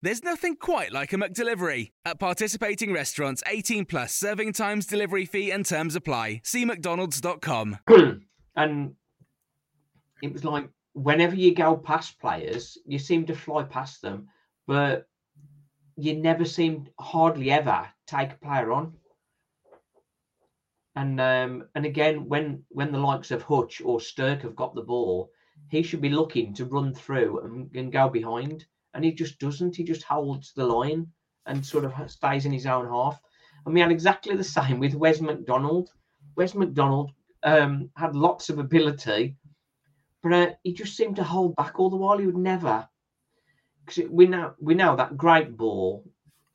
There's 0.00 0.22
nothing 0.22 0.54
quite 0.54 0.92
like 0.92 1.12
a 1.12 1.16
McDelivery. 1.16 1.90
At 2.04 2.20
participating 2.20 2.92
restaurants, 2.92 3.42
18 3.48 3.84
plus 3.84 4.14
serving 4.14 4.52
times, 4.52 4.86
delivery 4.86 5.24
fee, 5.24 5.50
and 5.50 5.66
terms 5.66 5.96
apply. 5.96 6.40
See 6.44 6.64
McDonald's.com. 6.64 7.78
and 8.56 8.94
it 10.22 10.32
was 10.32 10.44
like 10.44 10.68
whenever 10.92 11.34
you 11.34 11.52
go 11.52 11.76
past 11.76 12.20
players, 12.20 12.78
you 12.86 13.00
seem 13.00 13.26
to 13.26 13.34
fly 13.34 13.64
past 13.64 14.00
them, 14.00 14.28
but 14.68 15.08
you 15.96 16.14
never 16.14 16.44
seem 16.44 16.86
hardly 17.00 17.50
ever 17.50 17.88
take 18.06 18.32
a 18.32 18.38
player 18.38 18.70
on. 18.70 18.92
And 20.94 21.20
um, 21.20 21.64
and 21.74 21.84
again, 21.84 22.28
when 22.28 22.62
when 22.68 22.92
the 22.92 22.98
likes 22.98 23.32
of 23.32 23.42
Hutch 23.42 23.80
or 23.84 24.00
Stirk 24.00 24.42
have 24.42 24.54
got 24.54 24.76
the 24.76 24.82
ball, 24.82 25.30
he 25.70 25.82
should 25.82 26.00
be 26.00 26.08
looking 26.08 26.54
to 26.54 26.64
run 26.66 26.94
through 26.94 27.40
and, 27.40 27.74
and 27.74 27.92
go 27.92 28.08
behind, 28.08 28.64
and 28.94 29.04
he 29.04 29.12
just 29.12 29.38
doesn't. 29.38 29.76
He 29.76 29.84
just 29.84 30.02
holds 30.02 30.52
the 30.52 30.66
line 30.66 31.06
and 31.46 31.64
sort 31.64 31.84
of 31.84 32.10
stays 32.10 32.46
in 32.46 32.52
his 32.52 32.66
own 32.66 32.86
half. 32.88 33.20
And 33.64 33.74
we 33.74 33.80
had 33.80 33.90
exactly 33.90 34.36
the 34.36 34.44
same 34.44 34.78
with 34.78 34.94
Wes 34.94 35.20
McDonald. 35.20 35.90
Wes 36.36 36.54
McDonald 36.54 37.12
um, 37.42 37.90
had 37.96 38.14
lots 38.14 38.48
of 38.48 38.58
ability, 38.58 39.36
but 40.22 40.32
uh, 40.32 40.50
he 40.62 40.72
just 40.72 40.96
seemed 40.96 41.16
to 41.16 41.24
hold 41.24 41.56
back 41.56 41.78
all 41.78 41.90
the 41.90 41.96
while. 41.96 42.18
He 42.18 42.26
would 42.26 42.36
never. 42.36 42.88
Because 43.84 44.10
we 44.10 44.26
know 44.26 44.54
we 44.60 44.74
know 44.74 44.96
that 44.96 45.16
great 45.16 45.56
ball 45.56 46.04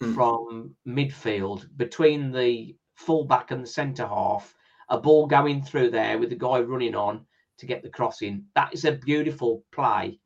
Mm. 0.04 0.15
from 0.15 0.76
midfield 0.88 1.65
between 1.78 2.32
the 2.32 2.76
fullback 2.96 3.52
and 3.52 3.63
the 3.63 3.67
centre 3.67 4.08
half, 4.08 4.54
a 4.89 5.00
ball 5.00 5.28
going 5.28 5.63
through 5.63 5.89
there 5.91 6.17
with 6.17 6.30
the 6.30 6.36
guy 6.36 6.60
running 6.60 6.96
on 6.96 7.26
to 7.58 7.65
get 7.65 7.84
the 7.84 7.89
crossing. 7.89 8.46
That 8.56 8.74
is 8.74 8.86
a 8.86 8.93
beautiful 8.93 9.63
play. 9.72 10.19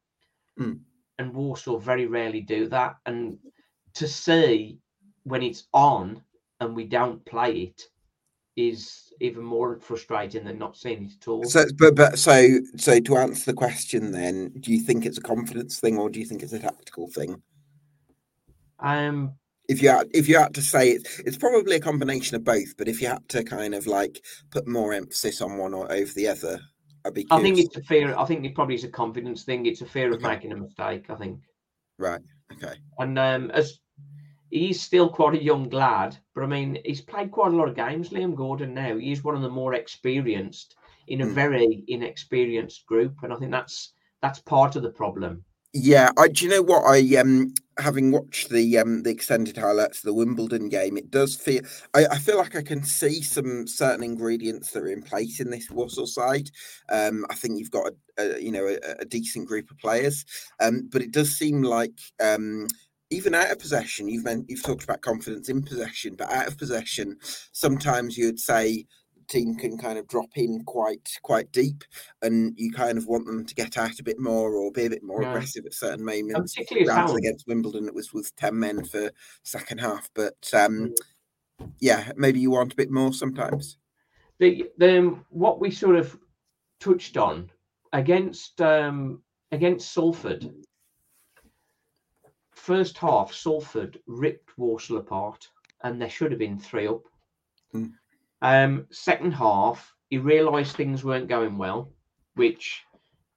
Mm. 0.60 0.80
And 1.20 1.34
Walsall 1.34 1.80
very 1.80 2.06
rarely 2.06 2.42
do 2.42 2.68
that. 2.70 2.98
And 3.06 3.40
to 3.96 4.08
see 4.08 4.80
when 5.24 5.44
it's 5.44 5.68
on 5.74 6.22
and 6.60 6.76
we 6.76 6.86
don't 6.86 7.24
play 7.26 7.52
it 7.54 7.84
is 8.56 9.14
even 9.20 9.44
more 9.44 9.80
frustrating 9.80 10.44
than 10.44 10.58
not 10.58 10.76
seeing 10.76 11.06
it 11.06 11.12
at 11.22 11.28
all. 11.28 11.44
So, 11.44 11.66
but 11.78 11.96
but 11.96 12.18
so 12.20 12.60
so 12.76 13.00
to 13.00 13.18
answer 13.18 13.46
the 13.46 13.54
question, 13.58 14.12
then, 14.12 14.52
do 14.60 14.72
you 14.72 14.82
think 14.82 15.06
it's 15.06 15.18
a 15.18 15.22
confidence 15.22 15.80
thing 15.80 15.98
or 15.98 16.10
do 16.10 16.20
you 16.20 16.26
think 16.26 16.44
it's 16.44 16.54
a 16.54 16.60
tactical 16.60 17.08
thing? 17.08 17.42
um, 18.80 19.34
If 19.70 19.82
you 19.82 19.90
had, 19.90 20.08
if 20.14 20.28
you 20.28 20.38
had 20.38 20.54
to 20.56 20.62
say 20.62 20.90
it, 20.92 21.08
it's 21.26 21.38
probably 21.38 21.76
a 21.76 21.80
combination 21.80 22.36
of 22.36 22.44
both. 22.44 22.76
But 22.78 22.88
if 22.88 23.02
you 23.02 23.10
had 23.10 23.28
to 23.30 23.44
kind 23.44 23.76
of 23.76 23.86
like 23.86 24.24
put 24.50 24.68
more 24.68 24.94
emphasis 24.94 25.42
on 25.42 25.58
one 25.58 25.74
or 25.74 25.92
over 25.92 26.12
the 26.14 26.28
other, 26.28 26.60
I'd. 27.08 27.26
I 27.32 27.42
think 27.42 27.60
it's 27.60 27.76
a 27.76 27.82
fear. 27.84 28.16
I 28.18 28.26
think 28.26 28.46
it 28.46 28.56
probably 28.56 28.76
is 28.76 28.84
a 28.84 28.90
confidence 28.90 29.44
thing. 29.44 29.66
It's 29.66 29.82
a 29.82 29.86
fear 29.86 30.10
of 30.10 30.16
Okay. 30.18 30.28
making 30.28 30.52
a 30.52 30.56
mistake. 30.58 31.10
I 31.10 31.16
think. 31.16 31.40
right. 31.98 32.22
Okay. 32.54 32.76
And 33.00 33.18
um, 33.20 33.52
as 33.52 33.80
he's 34.50 34.82
still 34.82 35.10
quite 35.10 35.36
a 35.36 35.44
young 35.44 35.70
lad, 35.70 36.18
but 36.34 36.44
I 36.44 36.48
mean, 36.48 36.80
he's 36.86 37.02
played 37.02 37.32
quite 37.32 37.52
a 37.52 37.56
lot 37.56 37.68
of 37.68 37.76
games. 37.76 38.10
Liam 38.10 38.36
Gordon 38.36 38.74
now 38.74 38.98
he's 38.98 39.24
one 39.24 39.36
of 39.36 39.42
the 39.42 39.50
more 39.50 39.74
experienced 39.74 40.76
in 41.08 41.22
a 41.22 41.26
Mm. 41.26 41.34
very 41.34 41.84
inexperienced 41.88 42.86
group, 42.86 43.16
and 43.24 43.34
I 43.34 43.36
think 43.38 43.52
that's 43.52 43.94
that's 44.22 44.40
part 44.40 44.76
of 44.76 44.84
the 44.84 44.90
problem. 44.90 45.44
Yeah, 45.74 46.12
I 46.18 46.28
do 46.30 46.46
you 46.46 46.52
know 46.52 46.62
what 46.62 46.84
I 46.86 47.16
um 47.18 47.54
having 47.78 48.12
watched 48.12 48.50
the 48.50 48.78
um 48.80 49.04
the 49.04 49.12
extended 49.12 49.58
highlights 49.58 50.00
of 50.00 50.04
the 50.06 50.14
Wimbledon 50.14 50.70
game, 50.70 50.98
it 50.98 51.12
does 51.12 51.36
feel 51.36 51.62
I, 51.94 52.06
I 52.08 52.18
feel 52.18 52.38
like 52.38 52.56
I 52.56 52.62
can 52.64 52.84
see 52.84 53.22
some 53.22 53.68
certain 53.68 54.04
ingredients 54.04 54.72
that 54.72 54.84
are 54.84 54.88
in 54.88 55.04
place 55.04 55.40
in 55.40 55.50
this 55.52 55.70
Walsall 55.70 56.08
side. 56.08 56.50
Um, 56.90 57.26
I 57.30 57.36
think 57.36 57.60
you've 57.60 57.72
got 57.72 57.92
a, 58.18 58.36
a 58.38 58.40
you 58.42 58.52
know 58.52 58.66
a, 58.68 58.78
a 59.02 59.06
decent 59.06 59.48
group 59.48 59.70
of 59.70 59.78
players, 59.78 60.26
um, 60.60 60.88
but 60.92 61.02
it 61.02 61.12
does 61.12 61.38
seem 61.38 61.62
like 61.62 62.00
um 62.24 62.68
even 63.10 63.34
out 63.36 63.52
of 63.52 63.60
possession, 63.60 64.10
you've 64.10 64.26
meant 64.26 64.46
you've 64.50 64.64
talked 64.64 64.84
about 64.84 65.02
confidence 65.02 65.48
in 65.50 65.62
possession, 65.64 66.16
but 66.18 66.30
out 66.32 66.48
of 66.48 66.58
possession, 66.58 67.18
sometimes 67.54 68.18
you'd 68.18 68.40
say 68.40 68.86
team 69.28 69.56
can 69.56 69.78
kind 69.78 69.98
of 69.98 70.08
drop 70.08 70.30
in 70.36 70.64
quite 70.64 71.18
quite 71.22 71.52
deep 71.52 71.84
and 72.22 72.54
you 72.58 72.72
kind 72.72 72.98
of 72.98 73.08
want 73.08 73.26
them 73.26 73.46
to 73.46 73.56
get 73.56 73.78
out 73.78 74.00
a 74.00 74.04
bit 74.04 74.20
more 74.20 74.54
or 74.56 74.72
be 74.72 74.86
a 74.86 74.90
bit 74.90 75.04
more 75.04 75.22
Yeah. 75.22 75.30
aggressive 75.32 75.66
at 75.66 75.74
certain 75.74 76.04
moments. 76.04 76.54
particularly 76.56 76.84
as 76.84 76.88
Granted, 76.88 77.02
Howland. 77.08 77.26
against 77.26 77.48
Wimbledon, 77.48 77.88
it 77.88 77.94
was 77.94 78.14
with 78.14 78.36
ten 78.36 78.58
men 78.58 78.84
for 78.86 79.12
second 79.44 79.80
half, 79.80 80.10
but 80.14 80.50
um, 80.54 80.94
Mm. 81.60 81.72
yeah, 81.80 82.12
maybe 82.16 82.40
you 82.40 82.52
want 82.52 82.74
a 82.74 82.76
bit 82.76 82.90
more 82.92 83.12
sometimes. 83.14 83.78
the 84.40 84.70
the 84.78 85.18
what 85.30 85.60
we 85.60 85.72
sort 85.72 85.96
of 85.96 86.18
touched 86.80 87.18
on 87.18 87.50
against 87.94 88.62
um 88.62 89.22
against 89.52 89.92
Salford. 89.94 90.54
First 92.52 92.98
half, 92.98 93.34
Salford 93.34 94.00
ripped 94.08 94.58
Walsall 94.58 94.98
apart, 94.98 95.48
and 95.84 96.02
there 96.02 96.10
should 96.10 96.32
have 96.32 96.40
been 96.40 96.60
three 96.60 96.88
up. 96.88 97.04
Mm. 97.74 97.94
Um, 98.42 98.88
second 98.92 99.34
half, 99.34 99.94
he 100.10 100.18
realised 100.18 100.76
things 100.76 101.04
weren't 101.04 101.28
going 101.28 101.58
well, 101.58 101.92
which, 102.36 102.84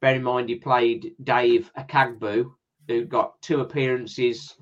bear 0.01 0.15
in 0.15 0.23
mind, 0.23 0.49
he 0.49 0.57
played 0.57 1.15
Dave 1.25 1.71
Okagbue, 1.79 2.51
who 2.89 3.05
got 3.05 3.41
two 3.41 3.61
appearances 3.61 4.57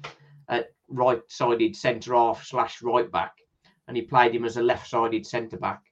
at 0.48 0.68
right-sided 0.88 1.74
centre 1.74 2.14
half 2.14 2.44
slash 2.44 2.83
right 2.83 3.11
back, 3.11 3.33
and 3.87 3.96
he 3.96 4.03
played 4.03 4.35
him 4.35 4.44
as 4.44 4.57
a 4.57 4.62
left-sided 4.62 5.27
centre 5.27 5.59
back 5.59 5.83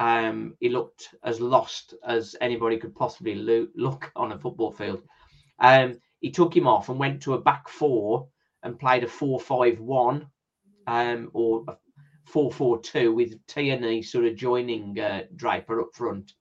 um, 0.00 0.56
he 0.60 0.70
looked 0.70 1.14
as 1.22 1.40
lost 1.40 1.94
as 2.04 2.34
anybody 2.40 2.78
could 2.78 2.96
possibly 2.96 3.34
lo- 3.34 3.68
look 3.76 4.10
on 4.16 4.32
a 4.32 4.38
football 4.38 4.72
field. 4.72 5.02
Um, 5.58 5.98
he 6.20 6.30
took 6.30 6.56
him 6.56 6.66
off 6.66 6.88
and 6.88 6.98
went 6.98 7.20
to 7.22 7.34
a 7.34 7.40
back 7.40 7.68
four 7.68 8.26
and 8.62 8.78
played 8.78 9.04
a 9.04 9.08
4 9.08 9.38
5 9.38 9.78
1 9.78 10.26
um, 10.86 11.30
or 11.34 11.64
a 11.68 11.76
4 12.30 12.52
4 12.52 12.80
2 12.80 13.12
with 13.12 13.44
Tierney 13.46 14.02
sort 14.02 14.24
of 14.24 14.36
joining 14.36 14.98
uh, 14.98 15.22
Draper 15.34 15.80
up 15.80 15.94
front. 15.94 16.32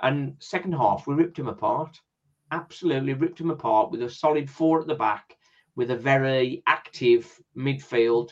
And 0.00 0.36
second 0.38 0.72
half, 0.72 1.06
we 1.06 1.14
ripped 1.14 1.38
him 1.38 1.48
apart. 1.48 2.00
Absolutely 2.50 3.12
ripped 3.12 3.38
him 3.38 3.50
apart 3.50 3.90
with 3.90 4.02
a 4.02 4.08
solid 4.08 4.48
four 4.48 4.80
at 4.80 4.86
the 4.86 4.94
back, 4.94 5.36
with 5.76 5.90
a 5.90 5.96
very 5.96 6.62
active 6.66 7.40
midfield, 7.54 8.30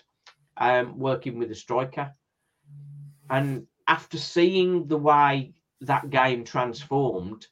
um, 0.57 0.99
working 0.99 1.39
with 1.39 1.51
a 1.51 1.55
striker. 1.55 2.11
And 3.29 3.67
after 3.87 4.17
seeing 4.17 4.87
the 4.87 4.97
way 4.97 5.53
that 5.83 6.09
game 6.09 6.43
transformed, 6.43 7.47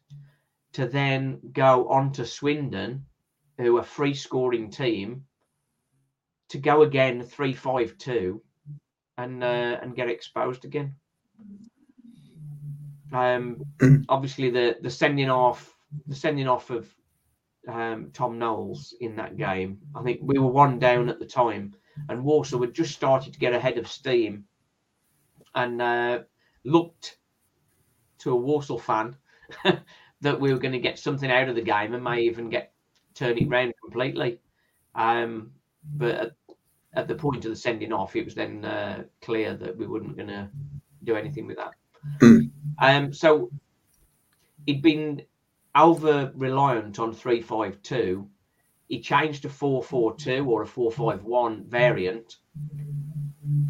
to 0.72 0.87
then 0.87 1.40
go 1.53 1.88
on 1.88 2.12
to 2.12 2.25
Swindon, 2.25 3.05
who 3.59 3.77
are 3.77 3.83
free 3.83 4.14
scoring 4.14 4.70
team, 4.70 5.27
to 6.49 6.59
go 6.59 6.83
again 6.83 7.22
3 7.22 7.53
5 7.53 7.99
2 7.99 8.42
and 9.18 9.42
uh, 9.42 9.79
and 9.83 9.96
get 9.96 10.09
exposed 10.09 10.64
again. 10.64 10.96
Um, 13.12 13.62
obviously, 14.09 14.50
the, 14.50 14.76
the 14.81 14.90
sending 14.90 15.31
off 15.31 15.76
the 16.07 16.14
sending 16.14 16.48
off 16.48 16.70
of 16.70 16.92
um, 17.68 18.11
Tom 18.12 18.38
Knowles 18.38 18.94
in 19.00 19.16
that 19.16 19.37
game. 19.37 19.81
I 19.94 20.02
think 20.02 20.20
we 20.22 20.38
were 20.38 20.48
one 20.50 20.79
down 20.79 21.09
at 21.09 21.18
the 21.18 21.26
time, 21.26 21.74
and 22.09 22.24
Walsall 22.24 22.62
had 22.62 22.74
just 22.74 22.94
started 22.94 23.33
to 23.35 23.38
get 23.40 23.55
ahead 23.55 23.79
of 23.79 23.88
steam 23.88 24.46
and 25.55 25.81
uh, 25.81 26.20
looked 26.64 27.18
to 28.18 28.31
a 28.33 28.37
Walsall 28.37 28.79
fan 28.79 29.16
that 30.20 30.40
we 30.40 30.52
were 30.52 30.59
going 30.59 30.72
to 30.72 30.79
get 30.81 30.98
something 30.98 31.31
out 31.31 31.48
of 31.48 31.55
the 31.55 31.62
game 31.62 31.94
and 31.94 32.02
may 32.02 32.20
even 32.22 32.50
get 32.50 32.72
turn 33.14 33.38
it 33.38 33.48
round 33.48 33.72
completely. 33.83 34.40
Um, 34.94 35.52
but 35.85 36.37
at, 36.96 37.09
the 37.09 37.14
point 37.14 37.44
of 37.44 37.50
the 37.50 37.56
sending 37.56 37.92
off, 37.92 38.16
it 38.16 38.24
was 38.24 38.35
then 38.35 38.64
uh, 38.64 39.04
clear 39.22 39.54
that 39.54 39.76
we 39.76 39.87
weren't 39.87 40.16
going 40.16 40.28
to 40.28 40.48
do 41.04 41.14
anything 41.14 41.46
with 41.46 41.59
that. 41.59 42.50
um, 42.78 43.12
so 43.12 43.50
he'd 44.66 44.82
been 44.82 45.22
over 45.74 46.32
reliant 46.35 46.98
on 46.98 47.12
three 47.12 47.42
five 47.42 47.80
two. 47.82 48.28
He 48.88 49.00
changed 49.00 49.42
to 49.42 49.48
four 49.48 49.82
four 49.82 50.14
two 50.16 50.44
or 50.48 50.62
a 50.62 50.66
four 50.66 50.90
five 50.90 51.24
one 51.24 51.64
variant 51.64 52.37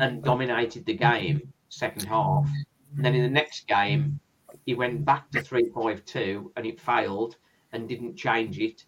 and 0.00 0.22
dominated 0.22 0.86
the 0.86 0.94
game 0.94 1.52
second 1.68 2.06
half. 2.06 2.48
And 2.96 3.04
then 3.04 3.14
in 3.14 3.22
the 3.22 3.28
next 3.28 3.66
game, 3.66 4.20
he 4.64 4.74
went 4.74 5.04
back 5.04 5.30
to 5.30 5.42
three 5.42 5.70
five 5.74 6.04
two 6.04 6.52
and 6.56 6.66
it 6.66 6.80
failed 6.80 7.36
and 7.72 7.88
didn't 7.88 8.16
change 8.16 8.58
it. 8.58 8.84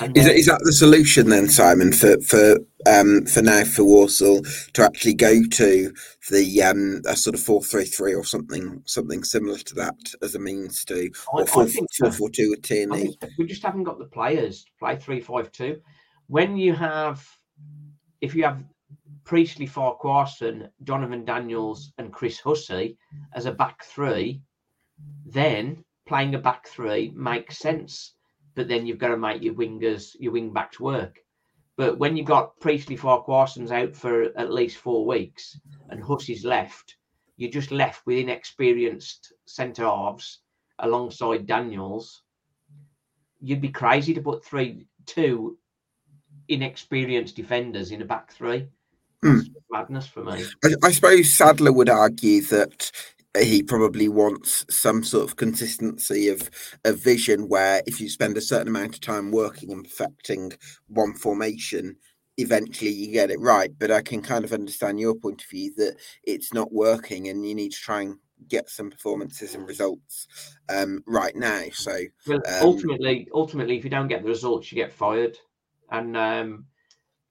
And 0.00 0.16
Is, 0.16 0.24
then- 0.24 0.32
that- 0.32 0.38
is 0.38 0.46
that 0.46 0.60
the 0.64 0.72
solution 0.72 1.28
then, 1.28 1.48
Simon, 1.48 1.92
for 1.92 2.20
for 2.20 2.58
um, 2.86 3.26
for 3.26 3.42
now 3.42 3.64
for 3.64 3.84
Walsall 3.84 4.42
to 4.74 4.82
actually 4.82 5.14
go 5.14 5.42
to 5.42 5.92
the 6.30 6.62
um, 6.62 7.02
a 7.06 7.16
sort 7.16 7.34
of 7.34 7.40
four 7.42 7.62
three 7.62 7.84
three 7.84 8.14
or 8.14 8.24
something 8.24 8.82
something 8.86 9.22
similar 9.24 9.58
to 9.58 9.74
that 9.74 9.94
as 10.22 10.34
a 10.34 10.38
means 10.38 10.84
to 10.86 11.10
I- 11.34 11.36
or 11.38 11.42
I 11.42 11.46
four 11.46 11.66
think 11.66 11.88
four 11.98 12.10
four 12.12 12.30
two 12.30 12.50
with 12.50 12.62
Tierney? 12.62 13.16
we 13.38 13.46
just 13.46 13.62
haven't 13.62 13.84
got 13.84 13.98
the 13.98 14.06
players 14.06 14.64
to 14.64 14.70
play 14.78 14.96
three 14.96 15.20
five 15.20 15.50
two. 15.52 15.80
When 16.28 16.56
you 16.56 16.72
have, 16.74 17.24
if 18.20 18.34
you 18.34 18.44
have 18.44 18.62
Priestley, 19.24 19.66
Farquharson, 19.66 20.68
Donervon 20.84 21.24
Daniels, 21.24 21.92
and 21.98 22.12
Chris 22.12 22.40
Hussey 22.40 22.96
as 23.34 23.46
a 23.46 23.52
back 23.52 23.84
three, 23.84 24.40
then 25.24 25.84
playing 26.06 26.34
a 26.34 26.38
back 26.38 26.66
three 26.68 27.12
makes 27.14 27.58
sense. 27.58 28.14
But 28.56 28.66
then 28.66 28.86
you've 28.86 28.98
got 28.98 29.08
to 29.08 29.16
make 29.16 29.42
your 29.42 29.54
wingers, 29.54 30.16
your 30.18 30.32
wing 30.32 30.52
backs 30.52 30.80
work. 30.80 31.20
But 31.76 31.98
when 31.98 32.16
you've 32.16 32.26
got 32.26 32.58
Priestley, 32.58 32.96
Farquharson's 32.96 33.70
out 33.70 33.94
for 33.94 34.24
at 34.36 34.52
least 34.52 34.78
four 34.78 35.06
weeks, 35.06 35.60
and 35.90 36.02
Hussey's 36.02 36.44
left, 36.44 36.96
you're 37.36 37.50
just 37.50 37.70
left 37.70 38.04
with 38.06 38.18
inexperienced 38.18 39.32
centre 39.44 39.84
halves 39.84 40.40
alongside 40.80 41.46
Daniels 41.46 42.22
you'd 43.40 43.60
be 43.60 43.68
crazy 43.68 44.14
to 44.14 44.20
put 44.20 44.44
three 44.44 44.86
two 45.06 45.56
inexperienced 46.48 47.36
defenders 47.36 47.90
in 47.90 48.02
a 48.02 48.04
back 48.04 48.32
three. 48.32 48.66
That's 49.22 49.46
hmm. 49.46 49.52
madness 49.70 50.06
for 50.06 50.24
me. 50.24 50.44
I, 50.64 50.74
I 50.82 50.92
suppose 50.92 51.32
Sadler 51.32 51.72
would 51.72 51.88
argue 51.88 52.42
that 52.42 52.90
he 53.42 53.62
probably 53.62 54.08
wants 54.08 54.64
some 54.70 55.02
sort 55.02 55.24
of 55.28 55.36
consistency 55.36 56.28
of, 56.28 56.50
of 56.84 56.98
vision 56.98 57.48
where 57.48 57.82
if 57.86 58.00
you 58.00 58.08
spend 58.08 58.36
a 58.36 58.42
certain 58.42 58.68
amount 58.68 58.94
of 58.94 59.00
time 59.00 59.30
working 59.30 59.72
and 59.72 59.84
perfecting 59.84 60.52
one 60.88 61.14
formation, 61.14 61.96
eventually 62.36 62.90
you 62.90 63.12
get 63.12 63.30
it 63.30 63.40
right. 63.40 63.70
But 63.78 63.90
I 63.90 64.02
can 64.02 64.22
kind 64.22 64.44
of 64.44 64.52
understand 64.52 65.00
your 65.00 65.14
point 65.14 65.42
of 65.42 65.48
view 65.48 65.72
that 65.76 65.96
it's 66.24 66.52
not 66.52 66.72
working 66.72 67.28
and 67.28 67.46
you 67.46 67.54
need 67.54 67.72
to 67.72 67.78
try 67.78 68.02
and 68.02 68.18
get 68.48 68.68
some 68.68 68.90
performances 68.90 69.54
and 69.54 69.66
results 69.66 70.28
um, 70.68 71.02
right 71.06 71.34
now. 71.34 71.64
So 71.72 71.96
Well, 72.26 72.42
Um, 72.46 72.62
ultimately, 72.62 73.28
ultimately, 73.32 73.76
if 73.78 73.84
you 73.84 73.90
don't 73.90 74.08
get 74.08 74.22
the 74.22 74.28
results, 74.28 74.70
you 74.70 74.76
get 74.76 74.92
fired. 74.92 75.38
And 75.90 76.16
um, 76.16 76.66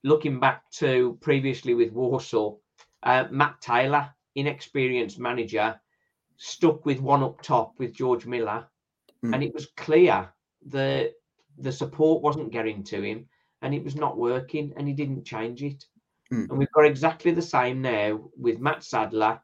looking 0.03 0.39
back 0.39 0.69
to 0.71 1.17
previously 1.21 1.73
with 1.73 1.91
Walsall, 1.91 2.61
uh, 3.03 3.25
Matt 3.29 3.61
Taylor, 3.61 4.09
inexperienced 4.35 5.19
manager, 5.19 5.79
stuck 6.37 6.85
with 6.85 6.99
one 6.99 7.23
up 7.23 7.41
top 7.41 7.73
with 7.79 7.93
George 7.93 8.25
Miller, 8.25 8.67
Mm. 9.23 9.33
and 9.33 9.43
it 9.43 9.53
was 9.53 9.67
clear 9.77 10.29
the 10.67 11.13
the 11.57 11.71
support 11.71 12.21
wasn't 12.21 12.51
getting 12.51 12.83
to 12.83 13.01
him, 13.01 13.27
and 13.61 13.73
it 13.73 13.83
was 13.83 13.95
not 13.95 14.17
working, 14.17 14.73
and 14.75 14.87
he 14.87 14.93
didn't 14.93 15.23
change 15.25 15.63
it. 15.63 15.85
Mm. 16.31 16.49
And 16.49 16.57
we've 16.57 16.71
got 16.73 16.85
exactly 16.85 17.31
the 17.31 17.41
same 17.41 17.81
now 17.81 18.29
with 18.37 18.59
Mat 18.59 18.83
Sadler. 18.83 19.39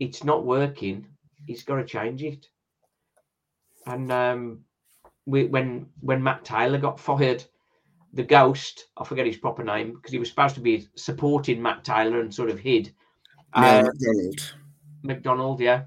It's 0.00 0.24
not 0.24 0.44
working. 0.46 1.06
He's 1.46 1.64
got 1.64 1.76
to 1.76 1.84
change 1.84 2.22
it. 2.22 2.48
And 3.86 4.10
um, 4.10 4.64
we, 5.26 5.44
when 5.44 5.86
when 6.00 6.22
Matt 6.22 6.44
Taylor 6.44 6.78
got 6.78 6.98
fired, 6.98 7.44
the 8.14 8.22
ghost, 8.24 8.86
I 8.96 9.04
forget 9.04 9.26
his 9.26 9.36
proper 9.36 9.62
name 9.62 9.92
because 9.94 10.12
he 10.12 10.18
was 10.18 10.28
supposed 10.30 10.54
to 10.54 10.60
be 10.60 10.88
supporting 10.94 11.60
Matt 11.62 11.84
Taylor 11.84 12.20
and 12.20 12.34
sort 12.34 12.50
of 12.50 12.58
hid. 12.58 12.92
Neil 13.56 13.64
Uh, 13.64 13.82
McDonald. 13.82 14.54
McDonald, 15.06 15.60
yeah. 15.60 15.84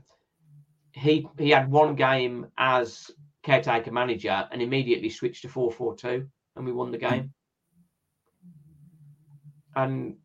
He 0.92 1.28
he 1.38 1.50
had 1.50 1.70
one 1.70 1.96
game 1.96 2.48
as 2.58 3.12
caretaker 3.44 3.92
manager 3.92 4.48
and 4.52 4.62
immediately 4.62 5.10
switched 5.10 5.44
to 5.44 5.48
4-4-2 5.48 6.28
and 6.56 6.66
we 6.66 6.72
won 6.72 6.92
the 6.92 6.98
game. 6.98 7.34
And 9.76 10.18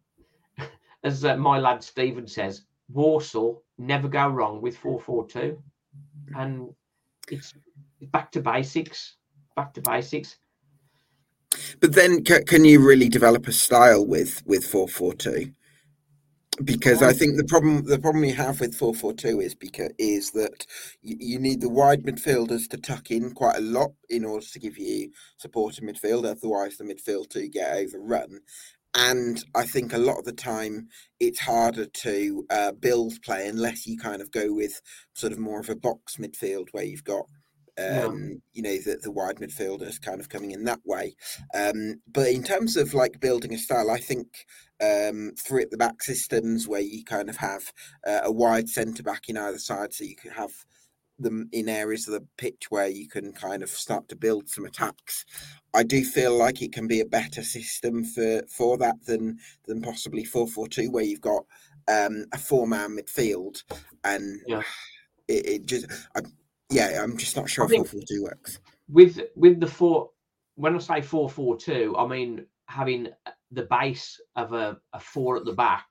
as 1.04 1.24
uh, 1.24 1.36
my 1.36 1.58
lad 1.58 1.82
Stephen 1.82 2.26
says, 2.26 2.62
Walsall 2.92 3.62
never 3.78 4.08
go 4.08 4.28
wrong 4.28 4.60
with 4.60 4.78
4-4-2. 4.78 5.56
And 6.34 6.70
it's 7.30 7.54
back 8.12 8.32
to 8.32 8.40
basics, 8.40 9.16
back 9.56 9.72
to 9.74 9.80
basics. 9.80 10.36
But 11.80 11.92
then, 11.92 12.24
ca- 12.24 12.42
can 12.46 12.64
you 12.64 12.84
really 12.84 13.08
develop 13.08 13.46
a 13.46 13.52
style 13.52 14.04
with 14.04 14.42
with 14.44 14.64
four 14.64 14.88
four 14.88 15.14
two? 15.14 15.52
Because 16.62 17.02
I 17.02 17.12
think 17.12 17.36
the 17.36 17.44
problem 17.44 17.84
the 17.84 17.98
problem 17.98 18.24
you 18.24 18.34
have 18.34 18.60
with 18.60 18.76
four 18.76 18.94
four 18.94 19.12
two 19.12 19.40
is 19.40 19.56
because 19.56 19.90
is 19.98 20.30
that 20.32 20.66
you, 21.02 21.16
you 21.18 21.38
need 21.40 21.60
the 21.60 21.68
wide 21.68 22.04
midfielders 22.04 22.68
to 22.68 22.76
tuck 22.76 23.10
in 23.10 23.32
quite 23.32 23.56
a 23.56 23.60
lot 23.60 23.90
in 24.08 24.24
order 24.24 24.46
to 24.46 24.60
give 24.60 24.78
you 24.78 25.10
support 25.36 25.78
in 25.78 25.88
midfield. 25.88 26.24
Otherwise, 26.24 26.76
the 26.76 26.84
midfield 26.84 27.28
do 27.30 27.48
get 27.48 27.76
overrun. 27.76 28.40
And 28.94 29.44
I 29.56 29.64
think 29.66 29.92
a 29.92 29.98
lot 29.98 30.18
of 30.18 30.24
the 30.24 30.32
time 30.32 30.88
it's 31.18 31.40
harder 31.40 31.86
to 31.86 32.46
uh, 32.48 32.72
build 32.72 33.20
play 33.22 33.48
unless 33.48 33.88
you 33.88 33.98
kind 33.98 34.22
of 34.22 34.30
go 34.30 34.52
with 34.52 34.80
sort 35.14 35.32
of 35.32 35.40
more 35.40 35.58
of 35.58 35.68
a 35.68 35.74
box 35.74 36.16
midfield 36.16 36.68
where 36.70 36.84
you've 36.84 37.02
got 37.02 37.26
Yeah. 37.78 38.04
um, 38.06 38.42
you 38.52 38.62
know 38.62 38.76
the, 38.76 38.98
the 39.02 39.10
wide 39.10 39.36
midfielders 39.36 40.00
kind 40.00 40.20
of 40.20 40.28
coming 40.28 40.52
in 40.52 40.64
that 40.64 40.80
way. 40.84 41.16
Um, 41.54 41.96
but 42.06 42.28
in 42.28 42.42
terms 42.42 42.76
of 42.76 42.94
like 42.94 43.20
building 43.20 43.52
a 43.54 43.58
style, 43.58 43.90
I 43.90 43.98
think 43.98 44.46
um, 44.82 45.32
three 45.38 45.62
at 45.62 45.70
the 45.70 45.76
back 45.76 46.02
systems 46.02 46.68
where 46.68 46.80
you 46.80 47.04
kind 47.04 47.28
of 47.28 47.36
have 47.38 47.72
uh, 48.06 48.20
a 48.24 48.32
wide 48.32 48.68
centre 48.68 49.02
back 49.02 49.28
in 49.28 49.36
either 49.36 49.58
side, 49.58 49.92
so 49.92 50.04
you 50.04 50.16
can 50.16 50.30
have 50.32 50.52
them 51.18 51.48
in 51.52 51.68
areas 51.68 52.08
of 52.08 52.14
the 52.14 52.26
pitch 52.38 52.66
where 52.70 52.88
you 52.88 53.08
can 53.08 53.32
kind 53.32 53.62
of 53.62 53.70
start 53.70 54.08
to 54.08 54.16
build 54.16 54.48
some 54.48 54.64
attacks. 54.64 55.24
I 55.72 55.84
do 55.84 56.04
feel 56.04 56.36
like 56.36 56.60
it 56.60 56.72
can 56.72 56.88
be 56.88 57.00
a 57.00 57.06
better 57.06 57.42
system 57.42 58.04
for 58.04 58.42
for 58.48 58.76
that 58.78 59.04
than 59.06 59.38
than 59.66 59.80
possibly 59.80 60.24
four 60.24 60.46
four 60.48 60.68
two, 60.68 60.90
where 60.90 61.04
you've 61.04 61.20
got 61.20 61.44
um, 61.88 62.24
a 62.32 62.38
four 62.38 62.66
man 62.66 62.96
midfield 62.96 63.62
and 64.04 64.40
Yeah. 64.46 64.62
it, 65.28 65.46
it 65.46 65.66
just 65.66 65.86
I, 66.16 66.20
yeah, 66.74 67.02
I'm 67.02 67.16
just 67.16 67.36
not 67.36 67.48
sure 67.48 67.64
I 67.64 67.68
if 67.70 67.76
four 67.76 67.84
four 67.84 68.00
two 68.08 68.22
works. 68.24 68.58
with 68.88 69.20
with 69.36 69.60
the 69.60 69.66
four 69.66 70.10
when 70.56 70.74
I 70.74 70.78
say 70.78 71.00
four 71.00 71.28
four 71.30 71.56
two, 71.56 71.94
I 71.96 72.06
mean 72.06 72.46
having 72.66 73.08
the 73.50 73.64
base 73.64 74.20
of 74.36 74.52
a, 74.52 74.78
a 74.92 75.00
four 75.00 75.36
at 75.36 75.44
the 75.44 75.52
back, 75.52 75.86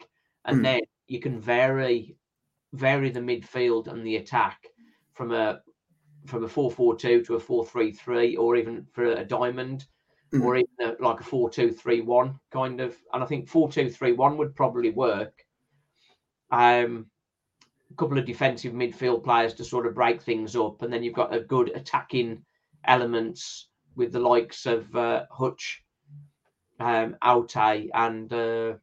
and 0.46 0.60
Mm. 0.60 0.64
then 0.64 0.82
you 1.08 1.20
can 1.20 1.40
vary 1.40 2.18
vary 2.74 3.10
the 3.12 3.20
midfield 3.20 3.88
and 3.88 4.06
the 4.06 4.18
attack 4.18 4.68
from 5.14 5.32
a 5.32 5.62
from 6.26 6.44
a 6.44 6.48
four 6.50 6.72
four 6.72 6.96
two 6.96 7.24
to 7.24 7.36
a 7.36 7.40
four 7.40 7.66
three 7.66 7.92
three, 7.92 8.36
or 8.36 8.56
even 8.56 8.86
for 8.94 9.06
a 9.06 9.24
diamond, 9.26 9.86
Mm. 10.34 10.44
or 10.44 10.56
even 10.56 10.70
a, 10.82 10.96
like 11.04 11.20
a 11.20 11.24
four 11.24 11.50
two 11.50 11.72
three 11.72 12.02
one 12.02 12.40
kind 12.52 12.82
of. 12.82 12.98
And 13.14 13.24
I 13.24 13.26
think 13.28 13.48
four 13.48 13.72
two 13.72 13.90
three 13.90 14.14
one 14.14 14.38
would 14.38 14.56
probably 14.56 14.90
work. 14.90 15.34
Um, 16.52 17.08
couple 17.98 18.18
of 18.18 18.26
defensive 18.26 18.74
midfield 18.74 19.24
players 19.24 19.54
to 19.56 19.64
sort 19.64 19.88
of 19.88 19.96
break 19.96 20.22
things 20.22 20.56
up, 20.56 20.82
and 20.82 20.92
then 20.92 21.04
you've 21.04 21.14
got 21.14 21.34
a 21.34 21.40
good 21.40 21.72
attacking 21.76 22.44
elements 22.86 23.70
with 23.96 24.12
the 24.12 24.20
likes 24.20 24.66
of 24.66 24.94
uh, 24.96 25.26
Hutch, 25.32 25.84
um, 26.80 27.16
Oteh, 27.24 27.90
and 27.94 28.32
uh, 28.34 28.74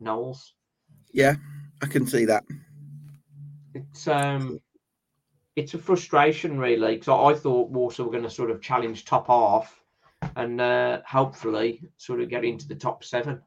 Knowles. 0.00 0.54
Yeah, 1.12 1.34
I 1.82 1.86
can 1.86 2.06
see 2.06 2.24
that. 2.24 2.44
It's 3.74 4.06
um, 4.06 4.60
it's 5.56 5.74
a 5.74 5.78
frustration 5.78 6.58
really 6.58 6.94
because 6.94 7.08
I, 7.08 7.14
I 7.14 7.34
thought 7.34 7.70
Walsall 7.70 8.06
were 8.06 8.12
going 8.12 8.24
to 8.24 8.30
sort 8.30 8.50
of 8.50 8.60
challenge 8.60 9.04
top 9.04 9.26
half 9.26 9.82
and 10.36 10.60
uh, 10.60 11.00
hopefully 11.06 11.82
sort 11.96 12.20
of 12.20 12.28
get 12.28 12.44
into 12.44 12.68
the 12.68 12.74
top 12.74 13.04
seven. 13.04 13.42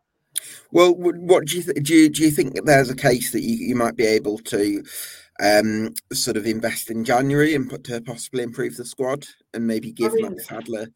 Well, 0.72 0.94
what 0.96 1.46
do 1.46 1.58
you 1.58 1.64
th- 1.64 1.84
do? 1.84 1.94
You, 1.94 2.10
do 2.10 2.24
you 2.24 2.32
think 2.32 2.56
that 2.56 2.66
there's 2.66 2.90
a 2.90 2.96
case 2.96 3.32
that 3.32 3.42
you, 3.42 3.56
you 3.56 3.76
might 3.76 3.96
be 3.96 4.06
able 4.06 4.38
to 4.40 4.84
um, 5.42 5.94
sort 6.14 6.38
of 6.38 6.46
invest 6.46 6.90
in 6.90 7.04
January 7.04 7.56
and 7.56 7.70
put 7.70 7.84
to 7.86 8.02
possibly 8.02 8.44
improve 8.44 8.78
the 8.78 8.86
squad 8.86 9.26
and 9.54 9.66
maybe 9.66 9.92
give 9.92 10.14
mean, 10.14 10.30
Mat 10.30 10.42
Sadler? 10.42 10.88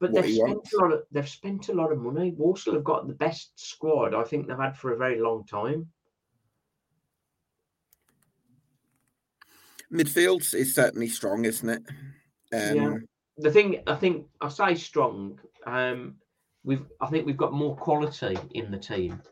But 0.00 0.14
they've 0.14 0.24
he 0.24 0.36
spent 0.36 0.68
a 0.72 0.80
lot 0.80 0.92
of 0.92 1.02
they've 1.10 1.28
spent 1.28 1.68
a 1.68 1.74
lot 1.74 1.92
of 1.92 1.98
money. 1.98 2.32
Walsall 2.36 2.74
have 2.74 2.84
got 2.84 3.08
the 3.08 3.14
best 3.14 3.52
squad 3.56 4.14
I 4.14 4.24
think 4.24 4.46
they've 4.46 4.56
had 4.56 4.76
for 4.76 4.92
a 4.92 4.96
very 4.96 5.20
long 5.20 5.44
time. 5.44 5.88
Midfield 9.92 10.54
is 10.54 10.74
certainly 10.74 11.08
strong, 11.08 11.44
isn't 11.44 11.68
it? 11.68 11.82
Um, 12.52 12.76
Yeah. 12.76 12.94
the 13.38 13.50
thing 13.50 13.82
I 13.86 13.96
think 13.96 14.26
I 14.40 14.48
say 14.48 14.74
strong. 14.74 15.40
Um, 15.66 16.16
we've 16.68 16.84
I 17.00 17.06
think 17.06 17.24
we've 17.24 17.44
got 17.44 17.54
more 17.54 17.74
quality 17.74 18.38
in 18.50 18.70
the 18.70 18.78
team, 18.78 19.22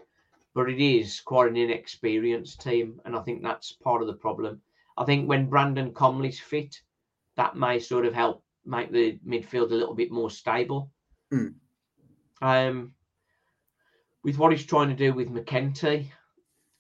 but 0.55 0.71
it 0.71 0.81
is 0.81 1.21
quite 1.21 1.51
an 1.51 1.57
inexperienced 1.57 2.63
team, 2.63 2.99
and 3.05 3.15
I 3.15 3.21
think 3.21 3.43
that's 3.43 3.73
part 3.73 4.01
of 4.01 4.09
the 4.09 4.15
problem. 4.15 4.63
I 4.97 5.05
think 5.05 5.29
when 5.29 5.51
Brandon 5.51 5.93
Comley's 5.93 6.41
fit, 6.41 6.81
that 7.37 7.55
may 7.55 7.79
sort 7.79 8.07
of 8.07 8.15
help 8.15 8.43
make 8.65 8.91
the 8.91 9.19
midfield 9.25 9.71
a 9.71 9.75
little 9.75 9.95
bit 9.95 10.11
more 10.11 10.31
stable. 10.31 10.91
Mm. 11.33 11.55
Um, 12.41 12.93
with 14.25 14.39
what 14.39 14.53
he's 14.53 14.65
trying 14.65 14.89
to 14.89 14.95
do 14.95 15.13
with 15.13 15.29
McEntee, 15.29 16.11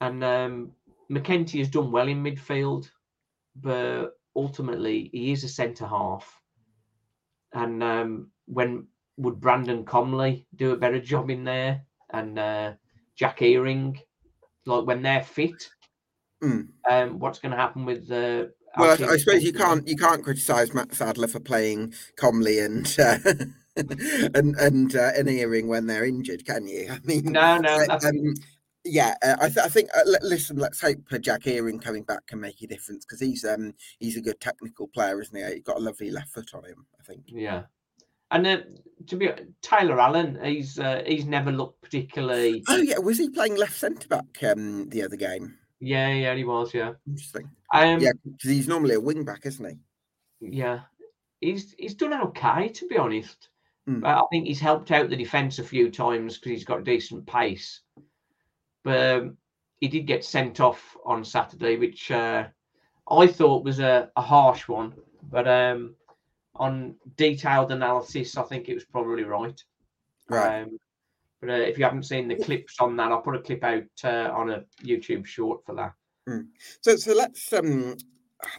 and 0.00 0.24
um, 0.24 0.72
McEntee 1.12 1.58
has 1.58 1.68
done 1.68 1.92
well 1.92 2.08
in 2.08 2.24
midfield, 2.24 2.88
but 3.54 4.18
ultimately 4.34 5.10
he 5.12 5.32
is 5.32 5.44
a 5.44 5.48
centre 5.48 5.86
half 5.86 6.40
and 7.52 7.82
um, 7.82 8.30
when 8.44 8.86
would 9.16 9.40
Brandon 9.40 9.84
Comley 9.84 10.46
do 10.56 10.72
a 10.72 10.76
better 10.76 11.00
job 11.00 11.30
in 11.30 11.44
there? 11.44 11.82
And 12.12 12.38
uh, 12.38 12.72
Jack 13.16 13.42
Earing, 13.42 13.98
like 14.66 14.86
when 14.86 15.02
they're 15.02 15.22
fit, 15.24 15.68
Mm. 16.42 16.68
um, 16.90 17.18
what's 17.18 17.38
going 17.38 17.52
to 17.52 17.56
happen 17.56 17.86
with 17.86 18.08
the? 18.08 18.52
Well, 18.76 18.90
I, 19.02 19.14
I 19.14 19.16
suppose 19.16 19.42
you 19.42 19.54
can't 19.54 19.88
you 19.88 19.96
can't 19.96 20.22
criticise 20.22 20.74
Mat 20.74 20.94
Sadler 20.94 21.28
for 21.28 21.40
playing 21.40 21.94
Comley 22.18 22.62
and 22.62 22.94
uh, 22.98 23.16
and 24.34 24.54
and 24.56 24.94
uh, 24.94 25.12
and 25.16 25.30
Earing 25.30 25.66
when 25.66 25.86
they're 25.86 26.04
injured, 26.04 26.44
can 26.44 26.66
you? 26.66 26.88
I 26.90 26.98
mean, 27.04 27.32
No, 27.32 27.56
no, 27.56 27.70
uh, 27.88 27.98
um, 28.04 28.34
yeah, 28.84 29.14
uh, 29.22 29.36
I, 29.40 29.46
th- 29.48 29.64
I 29.64 29.68
think. 29.68 29.88
Uh, 29.96 30.00
l- 30.06 30.28
listen, 30.28 30.58
let's 30.58 30.78
hope 30.82 30.98
uh, 31.10 31.16
Jack 31.16 31.46
Earing 31.46 31.80
coming 31.80 32.02
back 32.02 32.26
can 32.26 32.38
make 32.38 32.60
a 32.60 32.66
difference 32.66 33.06
because 33.06 33.20
he's 33.20 33.42
um 33.42 33.72
he's 33.98 34.18
a 34.18 34.22
good 34.22 34.38
technical 34.38 34.88
player, 34.88 35.18
isn't 35.22 35.34
he? 35.34 35.54
He's 35.54 35.62
got 35.62 35.78
a 35.78 35.80
lovely 35.80 36.10
left 36.10 36.34
foot 36.34 36.52
on 36.54 36.64
him, 36.64 36.84
I 37.00 37.02
think. 37.02 37.22
Yeah, 37.28 37.62
and 38.30 38.46
uh, 38.46 38.58
to 39.06 39.16
be 39.16 39.30
Taylor 39.62 40.00
Allen, 40.00 40.38
he's 40.42 40.78
uh, 40.78 41.02
he's 41.06 41.26
never 41.26 41.52
looked 41.52 41.82
particularly. 41.82 42.62
Oh 42.68 42.76
yeah, 42.76 42.98
was 42.98 43.18
he 43.18 43.30
playing 43.30 43.56
left 43.56 43.76
centre 43.76 44.08
back 44.08 44.42
um 44.42 44.88
the 44.88 45.02
other 45.02 45.16
game? 45.16 45.56
Yeah, 45.80 46.08
yeah, 46.12 46.34
he 46.34 46.44
was. 46.44 46.72
Yeah, 46.72 46.92
Interesting. 47.06 47.50
um, 47.72 48.00
yeah, 48.00 48.12
because 48.24 48.50
he's 48.50 48.68
normally 48.68 48.94
a 48.94 49.00
wing 49.00 49.24
back, 49.24 49.44
isn't 49.44 49.64
he? 49.68 49.76
yeah, 50.40 50.80
he's 51.40 51.74
he's 51.78 51.94
done 51.94 52.14
okay 52.14 52.68
to 52.68 52.86
be 52.86 52.96
honest. 52.96 53.48
Mm. 53.88 54.00
But 54.00 54.18
I 54.18 54.22
think 54.30 54.46
he's 54.46 54.60
helped 54.60 54.90
out 54.90 55.10
the 55.10 55.16
defence 55.16 55.58
a 55.58 55.64
few 55.64 55.90
times 55.90 56.36
because 56.36 56.50
he's 56.50 56.64
got 56.64 56.84
decent 56.84 57.26
pace. 57.26 57.80
But 58.82 59.16
um, 59.16 59.36
he 59.80 59.88
did 59.88 60.06
get 60.06 60.24
sent 60.24 60.60
off 60.60 60.96
on 61.04 61.24
Saturday, 61.24 61.76
which 61.76 62.10
uh, 62.10 62.46
I 63.08 63.26
thought 63.26 63.64
was 63.64 63.78
a, 63.78 64.10
a 64.16 64.22
harsh 64.22 64.66
one. 64.66 64.94
But 65.30 65.46
um, 65.46 65.94
on 66.58 66.96
detailed 67.16 67.72
analysis, 67.72 68.36
I 68.36 68.42
think 68.42 68.68
it 68.68 68.74
was 68.74 68.84
probably 68.84 69.24
right. 69.24 69.62
Right. 70.28 70.62
Um, 70.62 70.78
but 71.40 71.50
uh, 71.50 71.54
if 71.54 71.78
you 71.78 71.84
haven't 71.84 72.04
seen 72.04 72.28
the 72.28 72.36
clips 72.36 72.76
on 72.80 72.96
that, 72.96 73.12
I'll 73.12 73.20
put 73.20 73.36
a 73.36 73.40
clip 73.40 73.62
out 73.62 73.84
uh, 74.04 74.30
on 74.32 74.50
a 74.50 74.64
YouTube 74.82 75.26
short 75.26 75.64
for 75.64 75.74
that. 75.74 75.92
So 76.80 76.96
so 76.96 77.14
let's 77.14 77.52
um 77.52 77.96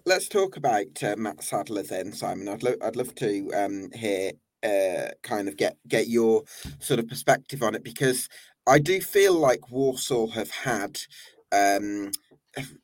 let's 0.06 0.28
talk 0.30 0.58
about 0.58 1.04
uh, 1.04 1.16
Mat 1.18 1.44
Sadler 1.44 1.84
then, 1.84 2.14
Simon. 2.14 2.48
I'd 2.48 2.64
lo- 2.64 2.78
I'd 2.82 2.96
love 2.96 3.14
to 3.16 3.52
um 3.54 3.90
hear 3.94 4.32
uh 4.64 5.10
kind 5.22 5.48
of 5.48 5.58
get 5.58 5.78
get 5.88 6.08
your 6.08 6.44
sort 6.80 7.00
of 7.00 7.08
perspective 7.08 7.64
on 7.64 7.76
it 7.76 7.84
because 7.84 8.30
I 8.66 8.80
do 8.80 9.02
feel 9.02 9.34
like 9.34 9.70
Walsall 9.70 10.30
have 10.30 10.52
had 10.52 11.00
um 11.52 12.12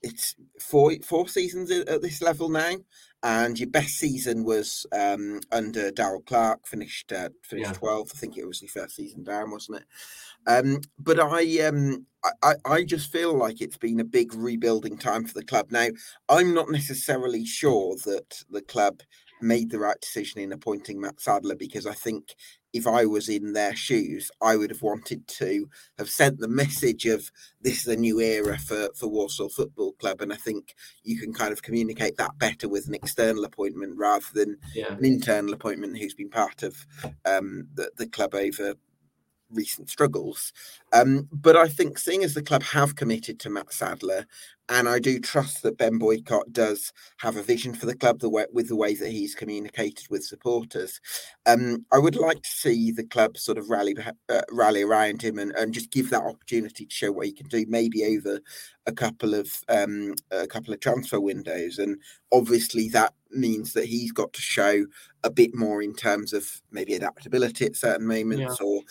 it's 0.01 0.35
four 0.59 0.93
four 1.03 1.27
seasons 1.27 1.71
at 1.71 2.01
this 2.01 2.21
level 2.21 2.49
now. 2.49 2.75
And 3.25 3.57
your 3.57 3.69
best 3.69 3.95
season 3.97 4.43
was 4.43 4.85
um, 4.91 5.39
under 5.51 5.91
Darrell 5.91 6.21
Clarke, 6.23 6.67
finished 6.67 7.13
uh, 7.13 7.29
finished 7.41 7.71
Yeah. 7.71 7.77
twelfth. 7.77 8.11
I 8.15 8.19
think 8.19 8.37
it 8.37 8.45
was 8.45 8.59
the 8.59 8.67
first 8.67 8.95
season 8.97 9.23
down, 9.23 9.49
wasn't 9.51 9.77
it? 9.77 9.85
Um, 10.45 10.81
but 10.99 11.19
I, 11.19 11.59
um, 11.61 12.05
I, 12.25 12.31
I, 12.43 12.55
I 12.65 12.83
just 12.83 13.11
feel 13.11 13.33
like 13.33 13.61
it's 13.61 13.77
been 13.77 14.01
a 14.01 14.05
big 14.05 14.33
rebuilding 14.33 14.97
time 14.97 15.25
for 15.25 15.33
the 15.33 15.45
club. 15.45 15.71
Now, 15.71 15.87
I'm 16.27 16.53
not 16.53 16.69
necessarily 16.69 17.45
sure 17.45 17.95
that 18.05 18.43
the 18.49 18.61
club 18.61 19.01
made 19.41 19.71
the 19.71 19.79
right 19.79 19.99
decision 20.01 20.41
in 20.41 20.51
appointing 20.51 20.99
Mat 20.99 21.21
Sadler 21.21 21.55
because 21.55 21.85
I 21.85 21.93
think 21.93 22.35
if 22.73 22.87
I 22.87 23.05
was 23.05 23.29
in 23.29 23.53
their 23.53 23.75
shoes, 23.75 24.31
I 24.41 24.55
would 24.57 24.71
have 24.71 24.81
wanted 24.81 25.27
to 25.27 25.69
have 25.99 26.09
sent 26.09 26.39
the 26.39 26.47
message 26.47 27.05
of 27.05 27.31
this 27.61 27.81
is 27.81 27.87
a 27.87 27.95
new 27.95 28.19
era 28.19 28.57
for, 28.57 28.89
for 28.95 29.07
Walsall 29.07 29.49
Football 29.49 29.93
Club. 29.93 30.21
And 30.21 30.33
I 30.33 30.37
think 30.37 30.75
you 31.03 31.17
can 31.19 31.33
kind 31.33 31.53
of 31.53 31.61
communicate 31.61 32.17
that 32.17 32.37
better 32.39 32.67
with 32.67 32.87
an 32.87 32.95
external 32.95 33.45
appointment 33.45 33.93
rather 33.95 34.25
than 34.33 34.57
Yeah. 34.73 34.93
an 34.93 35.05
internal 35.05 35.53
appointment 35.53 35.97
who's 35.99 36.15
been 36.15 36.29
part 36.31 36.63
of 36.63 36.85
um, 37.25 37.67
the, 37.75 37.91
the 37.95 38.07
club 38.07 38.33
over 38.33 38.73
recent 39.53 39.89
struggles. 39.89 40.53
Um, 40.91 41.27
but 41.31 41.55
I 41.55 41.67
think 41.67 41.97
seeing 41.97 42.23
as 42.23 42.33
the 42.33 42.43
club 42.43 42.63
have 42.63 42.95
committed 42.95 43.39
to 43.39 43.49
Mat 43.49 43.73
Sadler, 43.73 44.25
and 44.69 44.87
I 44.87 44.99
do 44.99 45.19
trust 45.19 45.61
that 45.63 45.77
Ben 45.77 45.97
Boycott 45.97 46.53
does 46.53 46.93
have 47.17 47.35
a 47.35 47.43
vision 47.43 47.73
for 47.73 47.85
the 47.85 47.95
club 47.95 48.19
the 48.19 48.29
way, 48.29 48.45
with 48.53 48.69
the 48.69 48.77
way 48.77 48.95
that 48.95 49.11
he's 49.11 49.35
communicated 49.35 50.07
with 50.09 50.23
supporters, 50.23 51.01
um, 51.45 51.85
I 51.91 51.97
would 51.97 52.15
like 52.15 52.41
to 52.43 52.49
see 52.49 52.91
the 52.91 53.03
club 53.03 53.37
sort 53.37 53.57
of 53.57 53.69
rally 53.69 53.95
uh, 54.29 54.41
rally 54.51 54.83
around 54.83 55.21
him 55.21 55.37
and, 55.37 55.51
and 55.51 55.73
just 55.73 55.91
give 55.91 56.09
that 56.11 56.23
opportunity 56.23 56.85
to 56.85 56.95
show 56.95 57.11
what 57.11 57.25
he 57.25 57.33
can 57.33 57.47
do, 57.47 57.65
maybe 57.67 58.17
over 58.17 58.39
a 58.85 58.93
couple 58.93 59.33
of 59.33 59.51
um, 59.67 60.15
a 60.31 60.47
couple 60.47 60.73
of 60.73 60.79
transfer 60.79 61.19
windows. 61.19 61.77
And 61.77 61.97
obviously 62.31 62.87
that 62.89 63.13
means 63.31 63.73
that 63.73 63.85
he's 63.85 64.13
got 64.13 64.31
to 64.33 64.41
show 64.41 64.85
a 65.23 65.29
bit 65.29 65.53
more 65.53 65.81
in 65.81 65.93
terms 65.93 66.31
of 66.31 66.61
maybe 66.71 66.93
adaptability 66.93 67.65
at 67.65 67.75
certain 67.75 68.07
moments 68.07 68.59
or 68.61 68.81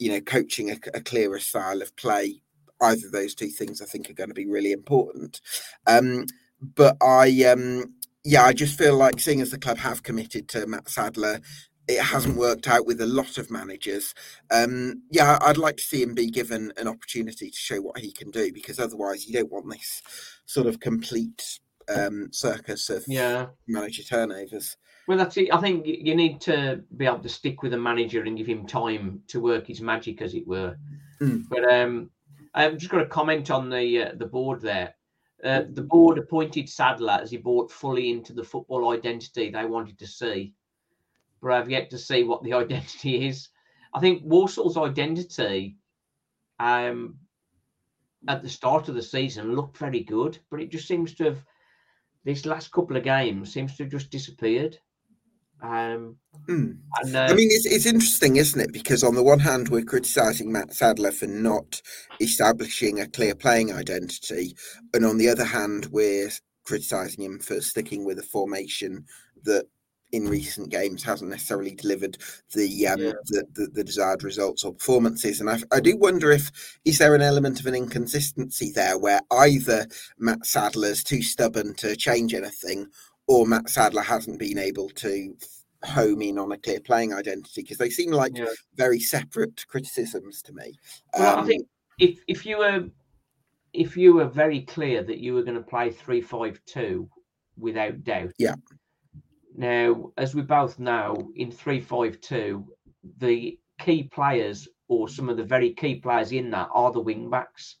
you 0.00 0.10
know 0.12 0.20
coaching 0.22 0.70
a, 0.72 0.78
a 0.94 1.02
clearer 1.02 1.40
style 1.40 1.82
of 1.82 1.96
play 1.96 2.42
either 2.82 3.06
of 3.06 3.12
those 3.12 3.34
two 3.36 3.48
things 3.48 3.82
i 3.82 3.86
think 3.86 4.10
are 4.10 4.14
going 4.14 4.30
to 4.30 4.34
be 4.34 4.46
really 4.48 4.72
important. 4.72 5.40
Um 5.86 6.26
but 6.76 6.96
i 7.02 7.44
um 7.44 7.94
yeah 8.24 8.44
i 8.44 8.54
just 8.54 8.78
feel 8.78 8.96
like 8.96 9.20
seeing 9.20 9.42
as 9.42 9.52
the 9.52 9.58
club 9.58 9.78
have 9.78 10.02
committed 10.04 10.48
to 10.50 10.66
mat 10.66 10.88
sadler 10.90 11.40
it 11.88 12.00
hasn't 12.02 12.36
worked 12.36 12.68
out 12.68 12.86
with 12.86 13.00
a 13.00 13.06
lot 13.06 13.38
of 13.38 13.50
managers. 13.50 14.14
Um 14.50 15.02
yeah 15.12 15.38
i'd 15.42 15.58
like 15.58 15.76
to 15.78 15.82
see 15.84 16.02
him 16.02 16.14
be 16.14 16.30
given 16.30 16.72
an 16.78 16.88
opportunity 16.88 17.50
to 17.50 17.56
show 17.58 17.80
what 17.82 17.98
he 18.00 18.12
can 18.12 18.30
do 18.30 18.52
because 18.52 18.78
otherwise 18.80 19.26
you 19.26 19.34
don't 19.34 19.52
want 19.52 19.70
this 19.70 20.02
sort 20.46 20.66
of 20.68 20.80
complete 20.80 21.60
um 21.94 22.28
circus 22.32 22.90
of 22.90 23.04
Yeah. 23.08 23.48
manager 23.68 24.02
turnovers 24.04 24.76
Well, 25.10 25.18
that's 25.18 25.36
it. 25.38 25.52
I 25.52 25.60
think 25.60 25.86
you 25.88 26.14
need 26.14 26.40
to 26.42 26.84
be 26.96 27.04
able 27.04 27.18
to 27.18 27.28
stick 27.28 27.64
with 27.64 27.74
a 27.74 27.76
manager 27.76 28.22
and 28.22 28.38
give 28.38 28.46
him 28.46 28.64
time 28.64 29.20
to 29.26 29.40
work 29.40 29.66
his 29.66 29.80
magic, 29.80 30.22
as 30.22 30.34
it 30.34 30.46
were. 30.46 30.76
Mm. 31.20 31.48
But 31.48 31.64
um, 31.68 32.10
I've 32.54 32.76
just 32.76 32.92
got 32.92 33.02
a 33.02 33.06
comment 33.06 33.50
on 33.50 33.68
the 33.70 34.04
uh, 34.04 34.12
the 34.14 34.26
board 34.26 34.60
there. 34.60 34.94
Uh, 35.42 35.62
the 35.72 35.82
board 35.82 36.18
appointed 36.18 36.68
Sadler 36.68 37.18
as 37.20 37.32
he 37.32 37.38
bought 37.38 37.72
fully 37.72 38.08
into 38.08 38.32
the 38.32 38.44
football 38.44 38.92
identity 38.92 39.50
they 39.50 39.64
wanted 39.64 39.98
to 39.98 40.06
see, 40.06 40.54
but 41.42 41.50
I've 41.50 41.68
yet 41.68 41.90
to 41.90 41.98
see 41.98 42.22
what 42.22 42.44
the 42.44 42.52
identity 42.62 43.26
is. 43.26 43.48
I 43.92 43.98
think 43.98 44.22
Walsall's 44.22 44.76
identity, 44.76 45.76
um, 46.60 47.16
at 48.28 48.44
the 48.44 48.48
start 48.48 48.88
of 48.88 48.94
the 48.94 49.02
season 49.02 49.56
looked 49.56 49.76
very 49.76 50.04
good, 50.04 50.38
but 50.52 50.60
it 50.60 50.70
just 50.70 50.86
seems 50.86 51.16
to 51.16 51.24
have 51.24 51.44
this 52.22 52.46
last 52.46 52.70
couple 52.70 52.96
of 52.96 53.02
games 53.02 53.52
seems 53.52 53.76
to 53.76 53.82
have 53.82 53.90
just 53.90 54.10
disappeared. 54.10 54.78
Um, 55.62 56.16
Mm. 56.48 56.78
and 57.02 57.16
uh, 57.16 57.26
I 57.28 57.34
mean, 57.34 57.48
it's, 57.50 57.66
it's 57.66 57.86
interesting, 57.86 58.36
isn't 58.36 58.60
it? 58.60 58.72
Because 58.72 59.04
on 59.04 59.14
the 59.14 59.22
one 59.22 59.40
hand, 59.40 59.68
we're 59.68 59.82
criticising 59.82 60.50
Mat 60.50 60.72
Sadler 60.72 61.12
for 61.12 61.26
not 61.26 61.82
establishing 62.20 62.98
a 62.98 63.06
clear 63.06 63.34
playing 63.34 63.72
identity, 63.72 64.56
and 64.94 65.04
on 65.04 65.18
the 65.18 65.28
other 65.28 65.44
hand, 65.44 65.86
we're 65.92 66.30
criticising 66.64 67.24
him 67.24 67.38
for 67.38 67.60
sticking 67.60 68.04
with 68.04 68.18
a 68.18 68.22
formation 68.22 69.04
that, 69.44 69.66
in 70.12 70.28
recent 70.28 70.70
games, 70.70 71.02
hasn't 71.02 71.30
necessarily 71.30 71.74
delivered 71.74 72.16
the 72.54 72.86
um, 72.86 73.00
Yeah. 73.00 73.12
the, 73.26 73.44
the, 73.54 73.66
the 73.74 73.84
desired 73.84 74.24
results 74.24 74.64
or 74.64 74.74
performances. 74.74 75.40
And 75.40 75.50
I, 75.50 75.58
I 75.72 75.80
do 75.80 75.96
wonder 75.96 76.30
if 76.32 76.50
is 76.84 76.98
there 76.98 77.14
an 77.14 77.22
element 77.22 77.60
of 77.60 77.66
an 77.66 77.74
inconsistency 77.74 78.72
there, 78.74 78.98
where 78.98 79.20
either 79.30 79.86
Mat 80.18 80.46
Sadler's 80.46 81.04
too 81.04 81.22
stubborn 81.22 81.74
to 81.74 81.96
change 81.96 82.34
anything, 82.34 82.86
or 83.30 83.46
Mat 83.46 83.70
Sadler 83.70 84.02
hasn't 84.02 84.40
been 84.40 84.58
able 84.58 84.88
to 84.88 85.36
home 85.84 86.20
in 86.20 86.36
on 86.36 86.50
a 86.50 86.58
clear 86.58 86.80
playing 86.80 87.14
identity 87.14 87.62
because 87.62 87.78
they 87.78 87.88
seem 87.88 88.10
like 88.10 88.36
Yeah. 88.36 88.46
very 88.74 88.98
separate 88.98 89.64
criticisms 89.68 90.42
to 90.42 90.52
me. 90.52 90.74
Well, 91.16 91.36
I 91.36 91.40
Um, 91.40 91.46
think 91.46 91.68
if 92.00 92.18
if 92.26 92.44
you 92.44 92.58
were 92.58 92.90
if 93.72 93.96
you 93.96 94.14
were 94.14 94.26
very 94.26 94.62
clear 94.62 95.04
that 95.04 95.20
you 95.20 95.32
were 95.32 95.44
going 95.44 95.56
to 95.56 95.62
play 95.62 95.92
three 95.92 96.20
five 96.20 96.60
two 96.66 97.08
without 97.56 98.02
doubt. 98.02 98.32
Yeah. 98.36 98.56
Now, 99.54 100.12
as 100.16 100.34
we 100.34 100.42
both 100.42 100.80
know, 100.80 101.30
in 101.36 101.52
three 101.52 101.80
five 101.80 102.20
two, 102.20 102.66
the 103.18 103.60
key 103.78 104.02
players 104.02 104.66
or 104.88 105.08
some 105.08 105.28
of 105.28 105.36
the 105.36 105.44
very 105.44 105.72
key 105.72 106.00
players 106.00 106.32
in 106.32 106.50
that 106.50 106.68
are 106.74 106.90
the 106.90 107.00
wing 107.00 107.30
backs. 107.30 107.76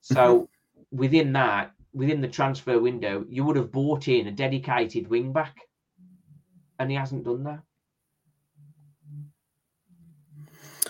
So 0.00 0.48
within 0.90 1.32
that, 1.34 1.74
within 1.92 2.20
the 2.20 2.28
transfer 2.28 2.78
window, 2.78 3.24
you 3.28 3.44
would 3.44 3.56
have 3.56 3.72
bought 3.72 4.08
in 4.08 4.26
a 4.26 4.32
dedicated 4.32 5.08
wing 5.08 5.32
back, 5.32 5.56
and 6.78 6.90
he 6.90 6.96
hasn't 6.96 7.24
done 7.24 7.44
that. 7.44 7.60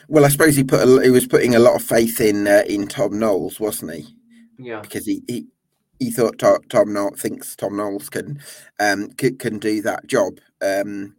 well, 0.08 0.24
I 0.24 0.28
suppose 0.28 0.56
he 0.56 0.64
put 0.64 0.88
a, 0.88 1.02
he 1.02 1.10
was 1.10 1.26
putting 1.26 1.54
a 1.54 1.58
lot 1.58 1.76
of 1.76 1.82
faith 1.82 2.20
in 2.20 2.46
uh, 2.46 2.62
in 2.66 2.88
Tom 2.88 3.18
Knowles, 3.18 3.60
wasn't 3.60 3.94
he? 3.94 4.16
Yeah. 4.58 4.80
Because 4.80 5.06
he 5.06 5.22
he, 5.28 5.46
he 6.00 6.10
thought 6.10 6.38
Tom, 6.38 6.58
Tom 6.68 6.92
Knowles 6.92 7.20
thinks 7.20 7.54
Tom 7.54 7.76
Knowles 7.76 8.08
can 8.08 8.40
um 8.80 9.10
can, 9.10 9.36
can 9.36 9.58
do 9.58 9.82
that 9.82 10.06
job. 10.06 10.38
Um, 10.62 11.14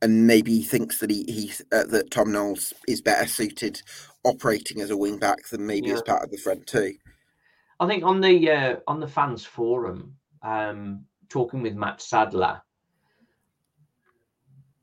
and 0.00 0.28
maybe 0.28 0.52
he 0.52 0.62
thinks 0.62 1.00
that 1.00 1.10
he 1.10 1.24
he's 1.24 1.60
uh, 1.72 1.84
that 1.86 2.12
Tom 2.12 2.32
Knowles 2.32 2.72
is 2.86 3.00
better 3.00 3.26
suited 3.26 3.82
operating 4.24 4.80
as 4.80 4.90
a 4.90 4.96
wing 4.96 5.18
back 5.18 5.48
than 5.48 5.66
maybe 5.66 5.90
as 5.90 6.02
part 6.02 6.22
of 6.22 6.30
the 6.30 6.36
front 6.36 6.66
two. 6.66 6.94
I 7.80 7.86
think 7.86 8.04
on 8.04 8.20
the 8.20 8.50
uh, 8.50 8.76
on 8.86 9.00
the 9.00 9.06
fans 9.06 9.44
forum, 9.44 10.16
um, 10.42 11.04
talking 11.28 11.62
with 11.62 11.74
Mat 11.74 12.00
Sadler, 12.02 12.60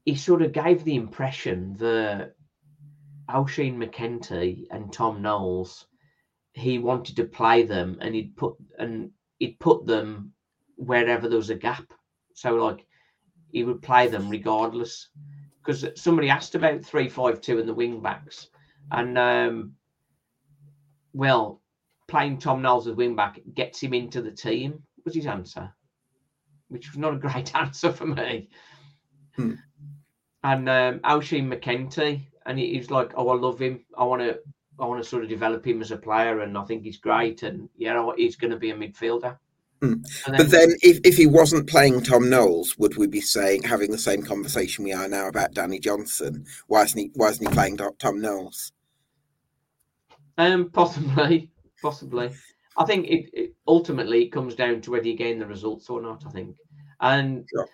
he 0.05 0.15
sort 0.15 0.41
of 0.41 0.53
gave 0.53 0.83
the 0.83 0.95
impression 0.95 1.75
that 1.77 2.35
Oisin 3.33 3.77
McEntee 3.77 4.67
and 4.71 4.93
Tom 4.93 5.21
Knowles, 5.21 5.87
he 6.53 6.77
wanted 6.79 7.15
to 7.17 7.25
play 7.25 7.63
them 7.63 7.97
and 8.01 8.15
he'd 8.15 8.35
put 8.37 8.55
and 8.79 9.09
he'd 9.39 9.59
put 9.59 9.85
them 9.85 10.31
wherever 10.77 11.27
there 11.27 11.37
was 11.37 11.49
a 11.49 11.55
gap. 11.55 11.91
So 12.33 12.55
like 12.55 12.85
he 13.51 13.63
would 13.63 13.81
play 13.81 14.07
them 14.07 14.29
regardless. 14.29 15.09
Because 15.63 15.85
somebody 15.99 16.29
asked 16.29 16.53
about 16.55 16.85
three 16.85 17.09
five 17.09 17.41
two 17.41 17.59
and 17.59 17.67
the 17.67 17.73
wing 17.73 18.01
backs. 18.01 18.47
And 18.91 19.17
um 19.17 19.73
well, 21.13 21.61
playing 22.07 22.37
Tom 22.37 22.61
Knowles 22.61 22.87
as 22.87 22.95
wing 22.95 23.15
back 23.15 23.39
gets 23.53 23.81
him 23.81 23.93
into 23.93 24.21
the 24.21 24.31
team, 24.31 24.83
was 25.03 25.15
his 25.15 25.27
answer. 25.27 25.73
Which 26.67 26.89
was 26.89 26.97
not 26.97 27.13
a 27.13 27.17
great 27.17 27.55
answer 27.55 27.91
for 27.91 28.05
me. 28.05 28.49
Hmm. 29.35 29.53
And 30.43 30.69
um 30.69 30.99
Oisin 31.09 31.49
McEntee, 31.49 32.27
and 32.45 32.59
he, 32.59 32.75
he's 32.75 32.91
like, 32.91 33.13
Oh, 33.15 33.29
I 33.29 33.35
love 33.35 33.59
him. 33.59 33.83
I 33.97 34.03
wanna 34.03 34.35
I 34.79 34.85
want 34.85 35.01
to 35.01 35.09
sort 35.09 35.23
of 35.23 35.29
develop 35.29 35.65
him 35.65 35.81
as 35.81 35.91
a 35.91 35.97
player, 35.97 36.41
and 36.41 36.57
I 36.57 36.63
think 36.65 36.83
he's 36.83 36.97
great. 36.97 37.43
And 37.43 37.69
yeah, 37.77 38.09
he's 38.17 38.35
going 38.35 38.51
to 38.51 38.57
be 38.57 38.71
a 38.71 38.75
midfielder. 38.75 39.37
Hmm. 39.81 39.93
And 40.25 40.37
But 40.37 40.51
then, 40.51 40.75
if, 40.81 40.99
if 41.03 41.15
he 41.17 41.27
wasn't 41.27 41.67
playing 41.67 42.01
Tom 42.03 42.29
Knowles, 42.29 42.77
would 42.77 42.97
we 42.97 43.07
be 43.07 43.21
saying 43.21 43.63
having 43.63 43.91
the 43.91 43.97
same 43.97 44.23
conversation 44.23 44.83
we 44.83 44.93
are 44.93 45.07
now 45.07 45.27
about 45.27 45.53
Danny 45.53 45.79
Johnson? 45.79 46.45
Why 46.67 46.83
isn't 46.83 46.99
he? 46.99 47.11
Why 47.13 47.29
isn't 47.29 47.45
he 47.45 47.53
playing 47.53 47.77
Tom 47.99 48.21
Knowles? 48.21 48.71
Um, 50.37 50.69
possibly, 50.71 51.51
possibly. 51.81 52.31
I 52.77 52.85
think 52.85 53.07
it, 53.07 53.29
it 53.33 53.55
ultimately 53.67 54.23
it 54.23 54.31
comes 54.31 54.55
down 54.55 54.81
to 54.81 54.91
whether 54.91 55.07
you 55.07 55.15
gain 55.15 55.39
the 55.39 55.45
results 55.47 55.89
or 55.89 56.01
not. 56.01 56.25
I 56.25 56.29
think, 56.29 56.57
and 56.99 57.47
Sure. 57.49 57.67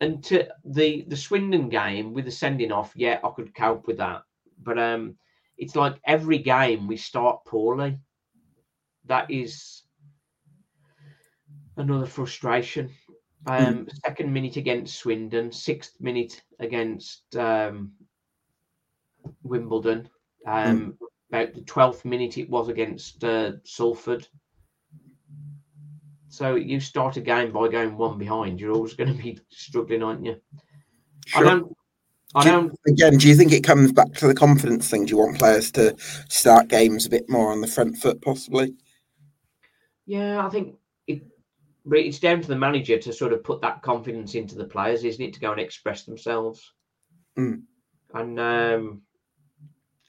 and 0.00 0.22
to 0.24 0.48
the 0.64 1.04
the 1.08 1.16
Swindon 1.16 1.68
game 1.68 2.12
with 2.14 2.24
the 2.24 2.30
sending 2.30 2.72
off, 2.72 2.92
yeah, 2.96 3.20
I 3.22 3.30
could 3.30 3.54
cope 3.54 3.86
with 3.86 3.98
that. 3.98 4.22
But 4.62 4.78
um, 4.78 5.16
it's 5.56 5.76
like 5.76 6.00
every 6.04 6.38
game 6.38 6.86
we 6.86 6.96
start 6.96 7.44
poorly. 7.44 7.98
That 9.06 9.30
is 9.30 9.82
another 11.76 12.06
frustration. 12.06 12.90
Um, 13.46 13.88
second 14.04 14.32
minute 14.32 14.56
against 14.56 14.98
Swindon, 14.98 15.50
sixth 15.52 15.98
minute 16.00 16.42
against 16.58 17.34
um, 17.36 17.92
Wimbledon. 19.42 20.08
Um, 20.46 20.98
About 21.32 21.54
the 21.54 21.60
twelfth 21.62 22.04
minute 22.04 22.38
it 22.38 22.50
was 22.50 22.68
against 22.68 23.22
uh, 23.22 23.52
Salford. 23.62 24.26
So 26.28 26.54
you 26.56 26.80
start 26.80 27.16
a 27.16 27.20
game 27.20 27.52
by 27.52 27.68
going 27.68 27.96
one 27.96 28.18
behind, 28.18 28.60
you're 28.60 28.72
always 28.72 28.94
going 28.94 29.14
to 29.16 29.22
be 29.22 29.38
struggling, 29.50 30.02
aren't 30.02 30.24
you? 30.24 30.40
I 31.34 31.38
Sure. 31.38 31.44
don't. 31.44 31.76
I 32.34 32.42
Do 32.44 32.48
you- 32.48 32.54
don't. 32.54 32.78
Again, 32.86 33.18
do 33.18 33.28
you 33.28 33.34
think 33.36 33.52
it 33.52 33.64
comes 33.64 33.92
back 33.92 34.12
to 34.14 34.26
the 34.28 34.34
confidence 34.34 34.88
thing? 34.88 35.04
Do 35.04 35.10
you 35.10 35.18
want 35.18 35.38
players 35.38 35.70
to 35.72 35.96
start 36.28 36.68
games 36.68 37.06
a 37.06 37.10
bit 37.10 37.28
more 37.28 37.50
on 37.52 37.60
the 37.60 37.66
front 37.66 37.96
foot, 37.96 38.20
possibly? 38.22 38.74
Yeah, 40.06 40.44
I 40.44 40.50
think 40.50 40.76
it. 41.06 41.22
But 41.84 41.98
it's 42.00 42.18
down 42.20 42.40
to 42.42 42.48
the 42.48 42.56
manager 42.56 42.98
to 42.98 43.12
sort 43.12 43.32
of 43.32 43.42
put 43.42 43.60
that 43.62 43.82
confidence 43.82 44.34
into 44.34 44.54
the 44.56 44.64
players, 44.64 45.02
isn't 45.04 45.24
it? 45.24 45.32
To 45.34 45.40
go 45.40 45.50
and 45.52 45.60
express 45.60 46.04
themselves. 46.04 46.72
Mm. 47.38 47.62
And 48.14 48.38
um, 48.40 49.02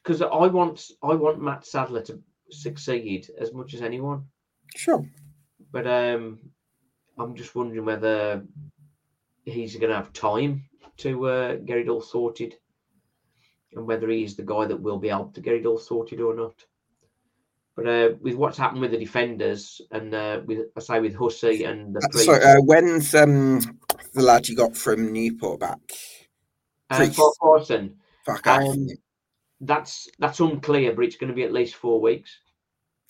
because 0.03 0.21
I 0.21 0.47
want, 0.47 0.89
I 1.03 1.13
want 1.13 1.41
Mat 1.41 1.65
Sadler 1.65 2.01
to 2.03 2.19
succeed 2.49 3.29
as 3.39 3.53
much 3.53 3.73
as 3.73 3.81
anyone. 3.81 4.25
Sure. 4.75 5.05
But 5.71 5.87
um, 5.87 6.39
I'm 7.17 7.35
just 7.35 7.55
wondering 7.55 7.85
whether 7.85 8.43
he's 9.45 9.75
going 9.75 9.89
to 9.89 9.95
have 9.95 10.13
time 10.13 10.63
to 10.97 11.27
uh, 11.27 11.55
get 11.55 11.77
it 11.77 11.89
all 11.89 12.01
sorted, 12.01 12.55
and 13.73 13.85
whether 13.85 14.09
he's 14.09 14.35
the 14.35 14.43
guy 14.43 14.65
that 14.65 14.81
will 14.81 14.99
be 14.99 15.09
able 15.09 15.31
to 15.33 15.41
get 15.41 15.55
it 15.55 15.65
all 15.65 15.77
sorted 15.77 16.19
or 16.19 16.35
not. 16.35 16.55
But 17.75 17.87
uh, 17.87 18.09
with 18.19 18.35
what's 18.35 18.57
happened 18.57 18.81
with 18.81 18.91
the 18.91 18.97
defenders, 18.97 19.81
and 19.91 20.13
uh, 20.13 20.41
with 20.45 20.67
I 20.75 20.79
say 20.81 20.99
with 20.99 21.15
Hussey 21.15 21.63
and 21.63 21.95
the 21.95 21.99
Uh, 21.99 22.07
Priest, 22.11 22.25
So, 22.25 22.33
uh, 22.33 22.57
when's 22.57 23.15
um, 23.15 23.61
the 24.13 24.21
lad 24.21 24.49
you 24.49 24.55
got 24.57 24.75
from 24.75 25.13
Newport 25.13 25.61
back? 25.61 25.79
Priest. 26.89 27.15
Farquharson, 27.15 27.95
Fuck 28.25 28.45
um, 28.47 28.87
that's 29.61 30.09
that's 30.19 30.39
unclear, 30.39 30.93
but 30.93 31.05
it's 31.05 31.15
going 31.15 31.29
to 31.29 31.35
be 31.35 31.43
at 31.43 31.53
least 31.53 31.75
four 31.75 32.01
weeks, 32.01 32.39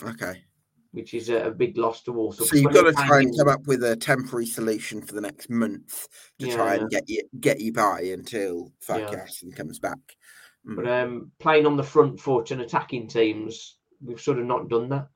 Okay. 0.04 0.43
which 0.91 1.14
is 1.14 1.30
a, 1.30 1.47
a 1.47 1.52
big 1.52 1.78
loss 1.78 2.04
to 2.04 2.12
Walsall. 2.12 2.45
So 2.45 2.56
you've 2.58 2.74
got 2.74 2.84
to 2.84 2.93
try 2.93 3.22
and 3.22 3.36
come 3.38 3.47
up 3.47 3.66
with 3.66 3.84
a 3.84 3.95
temporary 3.95 4.45
solution 4.45 5.02
for 5.02 5.14
the 5.14 5.22
next 5.22 5.49
month 5.49 6.08
to 6.39 6.52
try 6.52 6.76
Yeah. 6.76 6.82
and 6.82 6.89
get 6.89 7.10
you 7.10 7.22
get 7.39 7.60
you 7.60 7.74
by 7.74 8.02
until 8.02 8.72
Yeah. 8.88 8.97
Farquharson 8.97 9.52
comes 9.52 9.80
back. 9.80 9.99
Mm. 10.68 10.76
But 10.76 10.88
um, 10.88 11.32
playing 11.39 11.66
on 11.66 11.78
the 11.78 11.84
front 11.84 12.20
foot 12.20 12.52
and 12.52 12.62
attacking 12.62 13.08
teams, 13.08 13.78
we've 14.04 14.22
sort 14.22 14.39
of 14.39 14.45
not 14.45 14.70
done 14.70 14.89
that. 14.89 15.08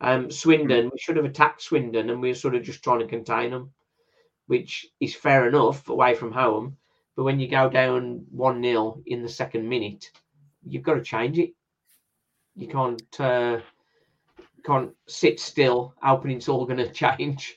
Um, 0.00 0.30
Swindon, 0.30 0.90
we 0.92 0.98
should 0.98 1.16
have 1.16 1.24
attacked 1.24 1.62
Swindon, 1.62 2.10
and 2.10 2.20
we're 2.20 2.34
sort 2.34 2.54
of 2.54 2.62
just 2.62 2.82
trying 2.82 3.00
to 3.00 3.06
contain 3.06 3.50
them, 3.50 3.72
which 4.46 4.86
is 5.00 5.14
fair 5.14 5.48
enough 5.48 5.88
away 5.88 6.14
from 6.14 6.32
home. 6.32 6.76
But 7.16 7.24
when 7.24 7.40
you 7.40 7.48
go 7.48 7.68
down 7.68 8.24
one 8.30 8.62
0 8.62 9.02
in 9.06 9.22
the 9.22 9.28
second 9.28 9.68
minute, 9.68 10.10
you've 10.68 10.82
got 10.82 10.94
to 10.94 11.02
change 11.02 11.38
it. 11.38 11.50
You 12.54 12.68
can't 12.68 13.20
uh, 13.20 13.60
can't 14.64 14.90
sit 15.06 15.40
still 15.40 15.94
hoping 16.02 16.32
it's 16.32 16.48
all 16.48 16.66
going 16.66 16.78
to 16.84 16.92
change. 16.92 17.56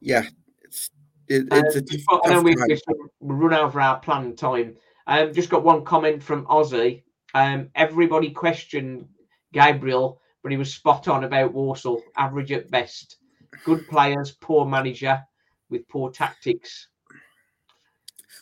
Yeah, 0.00 0.24
it's 0.62 0.90
it, 1.28 1.46
Uh, 1.50 1.62
it's 1.64 1.76
a 1.76 2.04
Well, 2.10 2.20
I 2.24 2.28
know 2.30 2.42
we've, 2.42 2.56
we've 3.20 3.38
run 3.38 3.54
over 3.54 3.80
our 3.80 3.98
planned 3.98 4.38
time. 4.38 4.76
Um, 5.06 5.32
just 5.32 5.50
got 5.50 5.64
one 5.64 5.84
comment 5.84 6.22
from 6.22 6.46
Ozzy. 6.46 7.02
Um, 7.34 7.70
everybody 7.74 8.30
questioned 8.30 9.08
Gabriel, 9.52 10.20
but 10.42 10.52
he 10.52 10.58
was 10.58 10.72
spot 10.72 11.08
on 11.08 11.24
about 11.24 11.52
Walsall. 11.52 12.02
Average 12.16 12.52
at 12.52 12.70
best. 12.70 13.16
Good 13.64 13.88
players, 13.88 14.32
poor 14.32 14.66
manager 14.66 15.22
with 15.70 15.88
poor 15.88 16.10
tactics. 16.10 16.88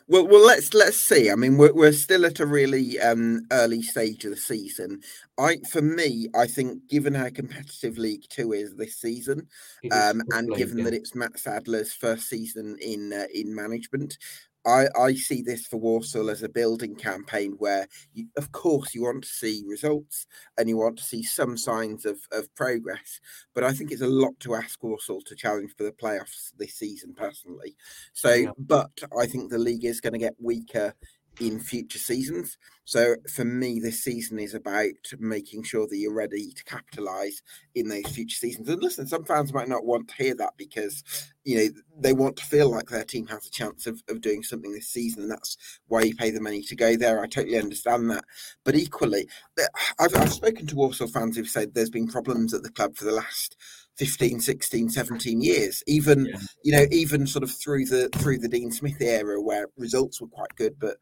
Well, 0.06 0.26
well, 0.26 0.44
let's 0.44 0.74
let's 0.74 1.00
see. 1.00 1.30
I 1.30 1.34
mean, 1.34 1.56
we're 1.56 1.72
we're 1.72 1.92
still 1.92 2.26
at 2.26 2.38
a 2.38 2.44
really 2.44 3.00
um, 3.00 3.46
early 3.50 3.80
stage 3.80 4.24
of 4.26 4.32
the 4.32 4.36
season. 4.36 5.00
I, 5.38 5.56
for 5.70 5.80
me, 5.80 6.28
I 6.34 6.46
think 6.46 6.86
given 6.88 7.14
how 7.14 7.30
competitive 7.30 7.96
League 7.96 8.24
Two 8.28 8.52
is 8.52 8.74
this 8.76 8.96
season, 8.96 9.48
is 9.82 9.92
um, 9.92 10.22
and 10.32 10.54
given 10.54 10.84
that 10.84 10.92
it's 10.92 11.14
Mat 11.14 11.38
Sadler's 11.38 11.94
first 11.94 12.28
season 12.28 12.76
in 12.82 13.14
uh, 13.14 13.26
in 13.32 13.54
management, 13.54 14.18
I, 14.66 14.86
I 14.98 15.14
see 15.14 15.42
this 15.42 15.66
for 15.66 15.76
Walsall 15.76 16.30
as 16.30 16.42
a 16.42 16.48
building 16.48 16.94
campaign 16.94 17.54
where, 17.58 17.86
you, 18.12 18.28
of 18.36 18.52
course, 18.52 18.94
you 18.94 19.02
want 19.02 19.24
to 19.24 19.28
see 19.28 19.62
results 19.66 20.26
and 20.56 20.68
you 20.68 20.76
want 20.76 20.98
to 20.98 21.04
see 21.04 21.22
some 21.22 21.56
signs 21.56 22.06
of, 22.06 22.18
of 22.32 22.52
progress. 22.54 23.20
But 23.54 23.64
I 23.64 23.72
think 23.72 23.92
it's 23.92 24.02
a 24.02 24.06
lot 24.06 24.38
to 24.40 24.54
ask 24.54 24.82
Walsall 24.82 25.20
to 25.22 25.36
challenge 25.36 25.74
for 25.76 25.84
the 25.84 25.92
playoffs 25.92 26.52
this 26.58 26.74
season, 26.74 27.14
personally. 27.14 27.76
So, 28.12 28.32
Yeah. 28.32 28.50
but 28.58 28.90
I 29.18 29.26
think 29.26 29.50
the 29.50 29.58
league 29.58 29.84
is 29.84 30.00
going 30.00 30.14
to 30.14 30.18
get 30.18 30.34
weaker 30.40 30.94
in 31.40 31.58
future 31.60 31.98
seasons. 31.98 32.56
So 32.86 33.16
for 33.34 33.44
me, 33.44 33.80
this 33.80 34.02
season 34.04 34.38
is 34.38 34.54
about 34.54 34.90
making 35.18 35.62
sure 35.62 35.86
that 35.88 35.96
you're 35.96 36.12
ready 36.12 36.52
to 36.52 36.64
capitalise 36.64 37.40
in 37.74 37.88
those 37.88 38.06
future 38.06 38.36
seasons. 38.36 38.68
And 38.68 38.82
listen, 38.82 39.06
some 39.06 39.24
fans 39.24 39.52
might 39.54 39.68
not 39.68 39.86
want 39.86 40.08
to 40.08 40.22
hear 40.22 40.34
that 40.36 40.52
because 40.58 41.02
you 41.44 41.56
know 41.56 41.68
they 41.98 42.12
want 42.12 42.36
to 42.36 42.44
feel 42.44 42.70
like 42.70 42.88
their 42.90 43.04
team 43.04 43.26
has 43.28 43.46
a 43.46 43.50
chance 43.50 43.86
of, 43.86 44.02
of 44.08 44.20
doing 44.20 44.42
something 44.42 44.72
this 44.72 44.88
season, 44.88 45.22
and 45.22 45.30
that's 45.30 45.56
why 45.88 46.02
you 46.02 46.14
pay 46.14 46.30
the 46.30 46.40
money 46.42 46.62
to 46.62 46.76
go 46.76 46.96
there. 46.96 47.22
I 47.22 47.26
totally 47.26 47.58
understand 47.58 48.10
that. 48.10 48.24
But 48.64 48.74
equally, 48.74 49.26
I've, 49.98 50.14
I've 50.14 50.32
spoken 50.32 50.66
to 50.66 50.76
Walsall 50.76 51.08
fans 51.08 51.36
who've 51.36 51.48
said 51.48 51.72
there's 51.74 51.90
been 51.90 52.06
problems 52.08 52.52
at 52.52 52.62
the 52.62 52.70
club 52.70 52.96
for 52.96 53.04
the 53.04 53.12
last 53.12 53.56
15 53.96 54.40
16 54.40 54.88
17 54.90 55.40
years 55.40 55.80
even 55.86 56.26
Yeah. 56.26 56.36
you 56.64 56.72
know 56.72 56.84
even 56.90 57.28
sort 57.28 57.44
of 57.44 57.50
through 57.52 57.84
the 57.86 58.08
through 58.16 58.38
the 58.38 58.48
dean 58.48 58.72
smith 58.72 59.00
era 59.00 59.40
where 59.40 59.68
results 59.76 60.20
were 60.20 60.26
quite 60.26 60.52
good 60.56 60.74
but 60.80 60.96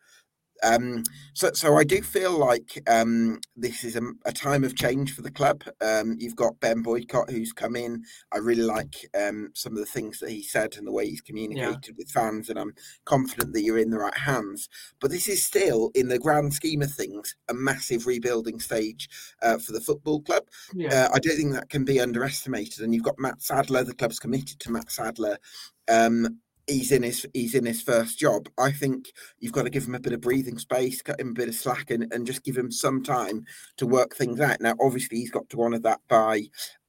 um, 0.62 1.02
so, 1.34 1.50
so 1.54 1.76
I 1.76 1.84
do 1.84 2.02
feel 2.02 2.32
like 2.32 2.82
um, 2.88 3.40
this 3.56 3.84
is 3.84 3.96
a, 3.96 4.02
a 4.24 4.32
time 4.32 4.64
of 4.64 4.76
change 4.76 5.14
for 5.14 5.22
the 5.22 5.30
club. 5.30 5.64
Um, 5.80 6.16
you've 6.18 6.36
got 6.36 6.60
Ben 6.60 6.82
Boycott 6.82 7.30
who's 7.30 7.52
come 7.52 7.76
in. 7.76 8.04
I 8.32 8.38
really 8.38 8.62
like 8.62 9.08
um, 9.18 9.50
some 9.54 9.72
of 9.72 9.78
the 9.78 9.86
things 9.86 10.20
that 10.20 10.30
he 10.30 10.42
said 10.42 10.76
and 10.76 10.86
the 10.86 10.92
way 10.92 11.06
he's 11.08 11.20
communicated 11.20 11.96
with 11.96 12.10
fans, 12.10 12.48
and 12.48 12.58
I'm 12.58 12.74
confident 13.04 13.52
that 13.52 13.62
you're 13.62 13.78
in 13.78 13.90
the 13.90 13.98
right 13.98 14.16
hands. 14.16 14.68
But 15.00 15.10
this 15.10 15.28
is 15.28 15.44
still, 15.44 15.90
in 15.94 16.08
the 16.08 16.18
grand 16.18 16.54
scheme 16.54 16.82
of 16.82 16.92
things, 16.92 17.34
a 17.48 17.54
massive 17.54 18.06
rebuilding 18.06 18.60
stage 18.60 19.08
uh, 19.42 19.58
for 19.58 19.72
the 19.72 19.80
football 19.80 20.20
club. 20.20 20.44
Yeah. 20.74 21.06
Uh, 21.06 21.08
I 21.14 21.18
don't 21.18 21.36
think 21.36 21.52
that 21.52 21.68
can 21.68 21.84
be 21.84 22.00
underestimated. 22.00 22.84
And 22.84 22.94
you've 22.94 23.04
got 23.04 23.18
Mat 23.18 23.42
Sadler. 23.42 23.84
The 23.84 23.94
club's 23.94 24.18
committed 24.18 24.60
to 24.60 24.70
Mat 24.70 24.90
Sadler. 24.90 25.38
Um, 25.88 26.38
he's 26.66 26.92
in 26.92 27.02
his 27.02 27.26
he's 27.34 27.54
in 27.54 27.66
his 27.66 27.82
first 27.82 28.18
job. 28.18 28.48
I 28.58 28.72
think 28.72 29.12
you've 29.38 29.52
got 29.52 29.64
to 29.64 29.70
give 29.70 29.86
him 29.86 29.94
a 29.94 30.00
bit 30.00 30.12
of 30.12 30.20
breathing 30.20 30.58
space, 30.58 31.02
cut 31.02 31.20
him 31.20 31.30
a 31.30 31.34
bit 31.34 31.48
of 31.48 31.54
slack, 31.54 31.90
and, 31.90 32.12
and 32.12 32.26
just 32.26 32.44
give 32.44 32.56
him 32.56 32.70
some 32.70 33.02
time 33.02 33.44
to 33.76 33.86
work 33.86 34.14
things 34.14 34.40
out. 34.40 34.60
Now, 34.60 34.74
obviously, 34.80 35.18
he's 35.18 35.30
got 35.30 35.48
to 35.50 35.62
honour 35.62 35.80
that 35.80 36.00
by 36.08 36.42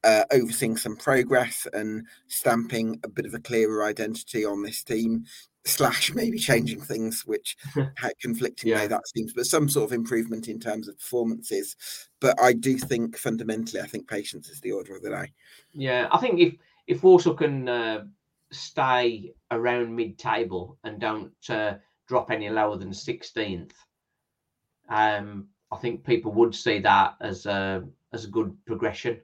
uh, 0.04 0.24
overseeing 0.32 0.76
some 0.76 0.96
progress 0.96 1.66
and 1.72 2.06
stamping 2.28 3.00
a 3.04 3.08
bit 3.08 3.26
of 3.26 3.34
a 3.34 3.40
clearer 3.40 3.84
identity 3.84 4.44
on 4.44 4.62
this 4.62 4.82
team 4.82 5.24
slash 5.66 6.12
maybe 6.12 6.38
changing 6.38 6.78
things 6.78 7.22
which 7.24 7.56
conflicting 8.20 8.68
yeah. 8.68 8.80
way 8.80 8.86
that 8.86 9.08
seems 9.08 9.32
but 9.32 9.46
some 9.46 9.66
sort 9.66 9.86
of 9.86 9.94
improvement 9.94 10.46
in 10.46 10.60
terms 10.60 10.88
of 10.88 10.98
performances 10.98 11.74
but 12.20 12.38
i 12.38 12.52
do 12.52 12.76
think 12.76 13.16
fundamentally 13.16 13.80
i 13.80 13.86
think 13.86 14.06
patience 14.06 14.50
is 14.50 14.60
the 14.60 14.70
order 14.70 14.94
of 14.94 15.00
the 15.00 15.08
day 15.08 15.32
yeah 15.72 16.06
i 16.12 16.18
think 16.18 16.38
if 16.38 16.54
if 16.86 17.02
Walsall 17.02 17.34
can 17.34 17.68
uh, 17.68 18.04
stay 18.54 19.32
around 19.50 19.94
mid-table 19.94 20.78
and 20.84 21.00
don't 21.00 21.32
uh, 21.48 21.74
drop 22.08 22.30
any 22.30 22.48
lower 22.50 22.76
than 22.76 22.90
16th 22.90 23.72
um 24.90 25.46
i 25.72 25.76
think 25.76 26.04
people 26.04 26.30
would 26.32 26.54
see 26.54 26.78
that 26.78 27.14
as 27.20 27.46
a 27.46 27.82
as 28.12 28.24
a 28.24 28.30
good 28.30 28.54
progression 28.66 29.18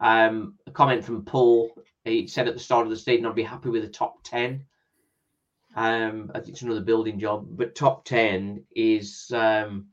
um 0.00 0.54
a 0.68 0.70
comment 0.70 1.04
from 1.04 1.24
paul 1.24 1.70
he 2.04 2.26
said 2.26 2.46
at 2.46 2.54
the 2.54 2.60
start 2.60 2.86
of 2.86 2.90
the 2.90 2.96
season 2.96 3.26
i'd 3.26 3.34
be 3.34 3.42
happy 3.42 3.68
with 3.68 3.84
a 3.84 3.88
top 3.88 4.22
10 4.22 4.64
um, 5.74 6.30
I 6.34 6.40
think 6.40 6.50
it's 6.50 6.62
another 6.62 6.80
building 6.82 7.18
job, 7.18 7.46
but 7.50 7.74
top 7.74 8.04
ten 8.04 8.64
is 8.76 9.30
um, 9.34 9.86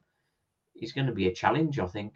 is 0.75 0.91
going 0.91 1.07
to 1.07 1.13
be 1.13 1.27
a 1.27 1.33
challenge. 1.33 1.79
I 1.79 1.87
think. 1.87 2.13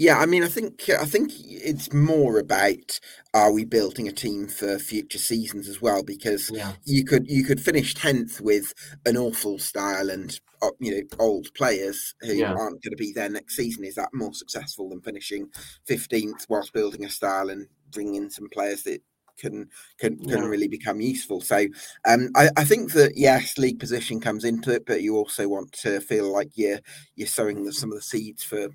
Yeah, 0.00 0.16
I 0.16 0.24
mean, 0.24 0.42
I 0.42 0.48
think 0.48 0.88
I 0.88 1.04
think 1.04 1.30
it's 1.36 1.92
more 1.92 2.38
about 2.38 2.98
are 3.34 3.52
we 3.52 3.66
building 3.66 4.08
a 4.08 4.12
team 4.12 4.48
for 4.48 4.78
future 4.78 5.18
seasons 5.18 5.68
as 5.68 5.82
well? 5.82 6.02
Because 6.02 6.50
yeah. 6.50 6.72
you 6.86 7.04
could 7.04 7.28
you 7.28 7.44
could 7.44 7.60
finish 7.60 7.94
tenth 7.94 8.40
with 8.40 8.72
an 9.04 9.18
awful 9.18 9.58
style 9.58 10.08
and 10.08 10.40
uh, 10.62 10.70
you 10.78 10.90
know 10.90 11.02
old 11.18 11.52
players 11.52 12.14
who 12.22 12.32
yeah. 12.32 12.48
aren't 12.48 12.82
going 12.82 12.92
to 12.92 12.96
be 12.96 13.12
there 13.12 13.28
next 13.28 13.56
season. 13.56 13.84
Is 13.84 13.96
that 13.96 14.08
more 14.14 14.32
successful 14.32 14.88
than 14.88 15.02
finishing 15.02 15.50
fifteenth 15.84 16.46
whilst 16.48 16.72
building 16.72 17.04
a 17.04 17.10
style 17.10 17.50
and 17.50 17.66
bringing 17.92 18.14
in 18.14 18.30
some 18.30 18.48
players 18.48 18.84
that 18.84 19.02
can 19.36 19.68
can, 19.98 20.16
can 20.16 20.38
yeah. 20.38 20.46
really 20.46 20.68
become 20.68 21.02
useful. 21.02 21.42
So 21.42 21.66
um, 22.08 22.30
I, 22.34 22.48
I, 22.56 22.64
think 22.64 22.94
that 22.94 23.18
yes, 23.18 23.58
league 23.58 23.78
position 23.78 24.18
comes 24.18 24.44
into 24.44 24.72
it, 24.72 24.86
but 24.86 25.02
you 25.02 25.16
also 25.16 25.46
want 25.46 25.72
to 25.82 26.00
feel 26.00 26.32
like 26.32 26.52
you're 26.54 26.80
you're 27.16 27.28
sowing 27.28 27.64
the, 27.64 27.72
some 27.74 27.90
of 27.90 27.96
the 27.96 28.02
seeds 28.02 28.42
for. 28.42 28.70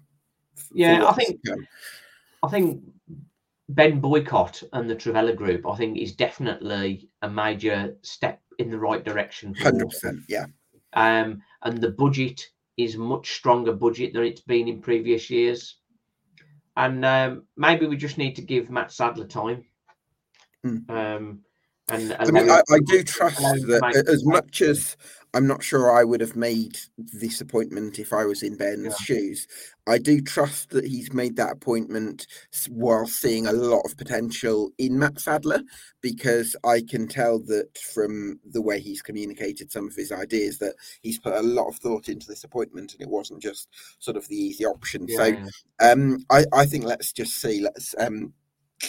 Yeah, 0.73 1.07
I 1.07 1.13
think 1.13 1.41
I 2.43 2.47
think 2.47 2.83
Ben 3.69 3.99
Boycott 3.99 4.61
and 4.73 4.89
the 4.89 4.95
Trivela 4.95 5.35
Group, 5.35 5.67
I 5.67 5.75
think, 5.75 5.97
is 5.97 6.15
definitely 6.15 7.09
a 7.21 7.29
major 7.29 7.97
step 8.01 8.41
in 8.59 8.69
the 8.69 8.79
right 8.79 9.03
direction. 9.03 9.53
Hundred 9.55 9.89
percent, 9.89 10.19
yeah. 10.27 10.45
Um, 10.93 11.41
and 11.63 11.81
the 11.81 11.91
budget 11.91 12.41
is 12.77 12.97
much 12.97 13.33
stronger 13.33 13.73
budget 13.73 14.13
than 14.13 14.23
it's 14.23 14.41
been 14.41 14.67
in 14.67 14.81
previous 14.81 15.29
years. 15.29 15.77
And 16.77 17.05
um, 17.05 17.43
maybe 17.55 17.87
we 17.87 17.95
just 17.95 18.17
need 18.17 18.35
to 18.35 18.41
give 18.41 18.69
Mat 18.69 18.91
Sadler 18.91 19.27
time. 19.27 19.65
Mm. 20.65 20.89
Um, 20.89 21.39
and, 21.87 22.11
and 22.11 22.13
I 22.13 22.31
mean, 22.31 22.49
I, 22.49 22.61
I, 22.71 22.79
do 22.85 23.03
trust 23.03 23.39
that 23.39 24.05
as 24.07 24.25
much 24.25 24.61
as 24.61 24.97
I'm 25.35 25.47
not 25.47 25.61
sure 25.61 25.91
I 25.91 26.05
would 26.05 26.21
have 26.21 26.37
made 26.37 26.79
this 26.97 27.41
appointment 27.41 27.99
if 27.99 28.13
I 28.13 28.23
was 28.23 28.41
in 28.41 28.55
Ben's 28.55 28.85
yeah. 28.85 29.05
shoes, 29.05 29.47
I 29.85 29.97
do 29.97 30.21
trust 30.21 30.69
that 30.69 30.85
he's 30.85 31.11
made 31.11 31.35
that 31.35 31.51
appointment 31.51 32.25
while 32.69 33.05
seeing 33.05 33.45
a 33.45 33.51
lot 33.51 33.81
of 33.81 33.97
potential 33.97 34.71
in 34.77 34.97
Mat 34.97 35.19
Sadler 35.19 35.61
because 35.99 36.55
I 36.63 36.81
can 36.89 37.09
tell 37.09 37.39
that 37.47 37.77
from 37.93 38.39
the 38.49 38.61
way 38.61 38.79
he's 38.79 39.01
communicated 39.01 39.73
some 39.73 39.87
of 39.87 39.95
his 39.95 40.13
ideas 40.13 40.57
that 40.59 40.75
he's 41.01 41.19
put 41.19 41.33
a 41.33 41.41
lot 41.41 41.67
of 41.67 41.75
thought 41.75 42.07
into 42.07 42.27
this 42.27 42.45
appointment 42.45 42.93
and 42.93 43.01
it 43.01 43.09
wasn't 43.09 43.41
just 43.41 43.67
sort 43.99 44.15
of 44.15 44.25
the 44.29 44.37
easy 44.37 44.65
option. 44.65 45.05
Yeah, 45.05 45.17
so. 45.17 45.37
Um, 45.81 46.19
I, 46.31 46.45
I 46.53 46.65
think 46.65 46.85
let's 46.85 47.11
just 47.11 47.41
see. 47.41 47.59
Let's 47.59 47.93
um, 47.99 48.33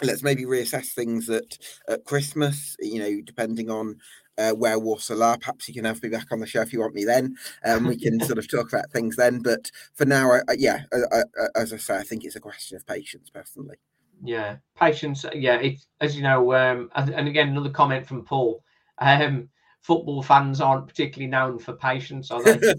let's 0.03 0.23
maybe 0.23 0.45
reassess 0.45 0.93
things 0.93 1.29
at, 1.29 1.59
at 1.89 2.05
Christmas, 2.05 2.77
you 2.81 3.01
know, 3.01 3.21
depending 3.25 3.71
on 3.71 3.99
uh, 4.39 4.53
where 4.53 4.79
Walsall 4.79 5.23
are. 5.23 5.39
Perhaps 5.39 5.69
you 5.69 5.75
can 5.75 5.85
have 5.85 6.03
me 6.03 6.09
back 6.09 6.27
on 6.33 6.41
the 6.41 6.47
show 6.47 6.61
if 6.61 6.73
you 6.73 6.81
want 6.81 6.95
me 6.95 7.05
then. 7.05 7.37
Um, 7.65 7.87
we 7.87 7.97
can 7.97 8.21
sort 8.21 8.39
of 8.39 8.51
talk 8.51 8.73
about 8.73 8.91
things 8.91 9.17
then. 9.17 9.41
But 9.41 9.71
for 9.95 10.05
now, 10.05 10.33
I, 10.33 10.39
I, 10.49 10.57
yeah, 10.59 10.83
I, 11.13 11.23
as 11.55 11.73
I 11.73 11.77
say, 11.77 11.97
I 11.97 12.03
think 12.03 12.25
it's 12.25 12.37
a 12.37 12.41
question 12.41 12.77
of 12.77 12.87
patience, 12.87 13.31
personally. 13.31 13.77
Yeah, 14.23 14.57
patience. 14.79 15.25
Yeah, 15.35 15.57
it's 15.57 15.87
as 16.01 16.17
you 16.17 16.23
know, 16.23 16.55
um, 16.55 16.91
and 16.95 17.29
again, 17.29 17.49
another 17.49 17.71
comment 17.71 18.07
from 18.07 18.25
Paul. 18.25 18.63
Um, 18.99 19.49
football 19.83 20.23
fans 20.23 20.61
aren't 20.61 20.89
particularly 20.89 21.31
known 21.31 21.59
for 21.59 21.75
patience, 21.75 22.31
are 22.31 22.43
they? 22.43 22.59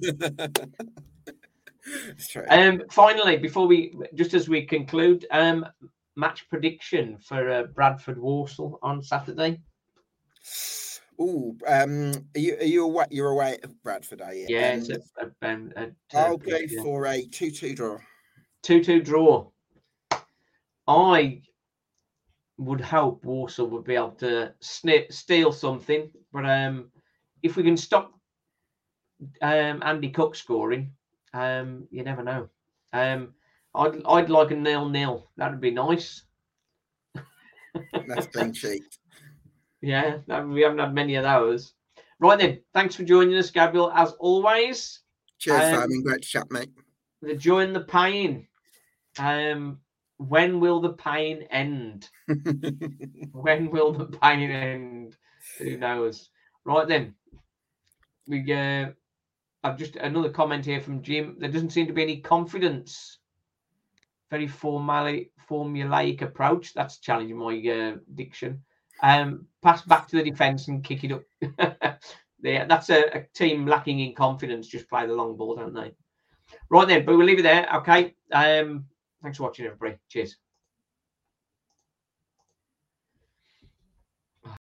um, 2.49 2.81
finally, 2.91 3.37
before 3.37 3.67
we, 3.67 3.93
just 4.13 4.33
as 4.33 4.49
we 4.49 4.65
conclude, 4.65 5.25
um, 5.31 5.65
match 6.17 6.49
prediction 6.49 7.17
for 7.21 7.49
uh, 7.49 7.63
Bradford 7.63 8.19
Walsall 8.19 8.79
on 8.81 9.01
Saturday? 9.01 9.61
Oh, 11.19 11.55
um, 11.67 12.11
are 12.35 12.39
you 12.39 12.55
are 12.57 12.63
you 12.63 12.83
away? 12.83 13.05
You're 13.09 13.31
away 13.31 13.57
at 13.63 13.83
Bradford, 13.83 14.21
are 14.21 14.33
you? 14.33 14.45
Yeah, 14.47 14.79
um, 14.79 15.27
a, 15.41 15.47
a, 15.47 15.85
a, 15.85 15.91
I'll 16.13 16.37
go 16.37 16.57
yeah. 16.57 16.83
for 16.83 17.07
a 17.07 17.25
two-two 17.25 17.75
draw. 17.75 17.97
Two-two 18.61 19.01
draw. 19.01 19.49
I 20.87 21.41
would 22.57 22.81
hope 22.81 23.23
Walsall 23.25 23.67
would 23.67 23.83
be 23.83 23.95
able 23.95 24.11
to 24.11 24.53
snip, 24.59 25.11
steal 25.11 25.51
something, 25.51 26.11
but 26.31 26.45
um, 26.45 26.91
if 27.43 27.55
we 27.55 27.63
can 27.63 27.77
stop 27.77 28.13
um, 29.41 29.81
Andy 29.83 30.09
Cook 30.09 30.35
scoring, 30.35 30.91
um, 31.33 31.87
you 31.91 32.03
never 32.03 32.23
know. 32.23 32.49
Um, 32.93 33.33
I'd 33.73 34.01
I'd 34.05 34.29
like 34.29 34.51
a 34.51 34.55
nil 34.55 34.89
nil. 34.89 35.29
That'd 35.35 35.61
be 35.61 35.71
nice. 35.71 36.23
That's 38.07 38.27
clean 38.27 38.53
sheet. 38.53 38.83
Yeah, 39.81 40.17
we 40.43 40.61
haven't 40.61 40.79
had 40.79 40.93
many 40.93 41.15
of 41.15 41.23
those. 41.23 41.73
Right 42.19 42.39
then, 42.39 42.61
thanks 42.73 42.95
for 42.95 43.03
joining 43.03 43.35
us, 43.35 43.51
Gabriel, 43.51 43.91
as 43.91 44.13
always. 44.13 45.01
Cheers, 45.39 45.61
um, 45.61 45.81
Simon. 45.81 46.03
Great 46.03 46.23
chat, 46.23 46.49
mate. 46.49 46.71
The 47.21 47.35
joy 47.35 47.59
and 47.59 47.75
the 47.75 47.81
pain. 47.81 48.47
Um, 49.19 49.79
when 50.17 50.59
will 50.59 50.81
the 50.81 50.93
pain 50.93 51.43
end? 51.51 52.09
when 53.31 53.69
will 53.69 53.93
the 53.93 54.05
pain 54.05 54.49
end? 54.49 55.15
Who 55.59 55.77
knows? 55.77 56.29
Right 56.65 56.87
then, 56.87 57.13
we 58.27 58.51
uh, 58.51 58.87
I've 59.63 59.77
just 59.77 59.95
another 59.95 60.29
comment 60.29 60.65
here 60.65 60.81
from 60.81 61.01
Jim. 61.01 61.37
There 61.39 61.51
doesn't 61.51 61.71
seem 61.71 61.87
to 61.87 61.93
be 61.93 62.03
any 62.03 62.21
confidence 62.21 63.19
very 64.29 64.47
formally 64.47 65.31
formulaic 65.49 66.21
approach. 66.21 66.73
That's 66.73 66.99
challenging 66.99 67.37
my 67.37 67.55
uh, 67.55 67.97
diction. 68.15 68.63
Um, 69.01 69.47
pass 69.61 69.81
back 69.83 70.07
to 70.09 70.17
the 70.17 70.29
defence 70.29 70.67
and 70.67 70.83
kick 70.83 71.03
it 71.03 71.11
up. 71.11 71.23
yeah, 72.43 72.65
that's 72.65 72.89
a, 72.89 73.17
a, 73.17 73.25
team 73.33 73.65
lacking 73.65 73.99
in 73.99 74.15
confidence. 74.15 74.67
Just 74.67 74.89
play 74.89 75.05
the 75.05 75.13
long 75.13 75.37
ball, 75.37 75.55
don't 75.55 75.73
they? 75.73 75.91
Right 76.69 76.87
then, 76.87 77.05
but 77.05 77.17
we'll 77.17 77.25
leave 77.25 77.39
it 77.39 77.43
there. 77.43 77.67
Okay. 77.77 78.15
Um, 78.31 78.85
thanks 79.21 79.37
for 79.37 79.43
watching, 79.43 79.65
everybody. 79.65 79.97
Cheers. 80.09 80.37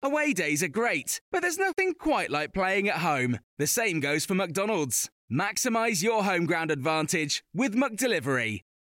Away 0.01 0.33
days 0.33 0.63
are 0.63 0.67
great, 0.67 1.21
but 1.31 1.41
there's 1.41 1.57
nothing 1.57 1.93
quite 1.93 2.29
like 2.29 2.53
playing 2.53 2.89
at 2.89 2.97
home. 2.97 3.39
The 3.57 3.67
same 3.67 3.99
goes 3.99 4.25
for 4.25 4.35
McDonald's. 4.35 5.09
Maximize 5.31 6.03
your 6.03 6.23
home 6.23 6.45
ground 6.45 6.71
advantage 6.71 7.43
with 7.53 7.75
McDelivery. 7.75 8.61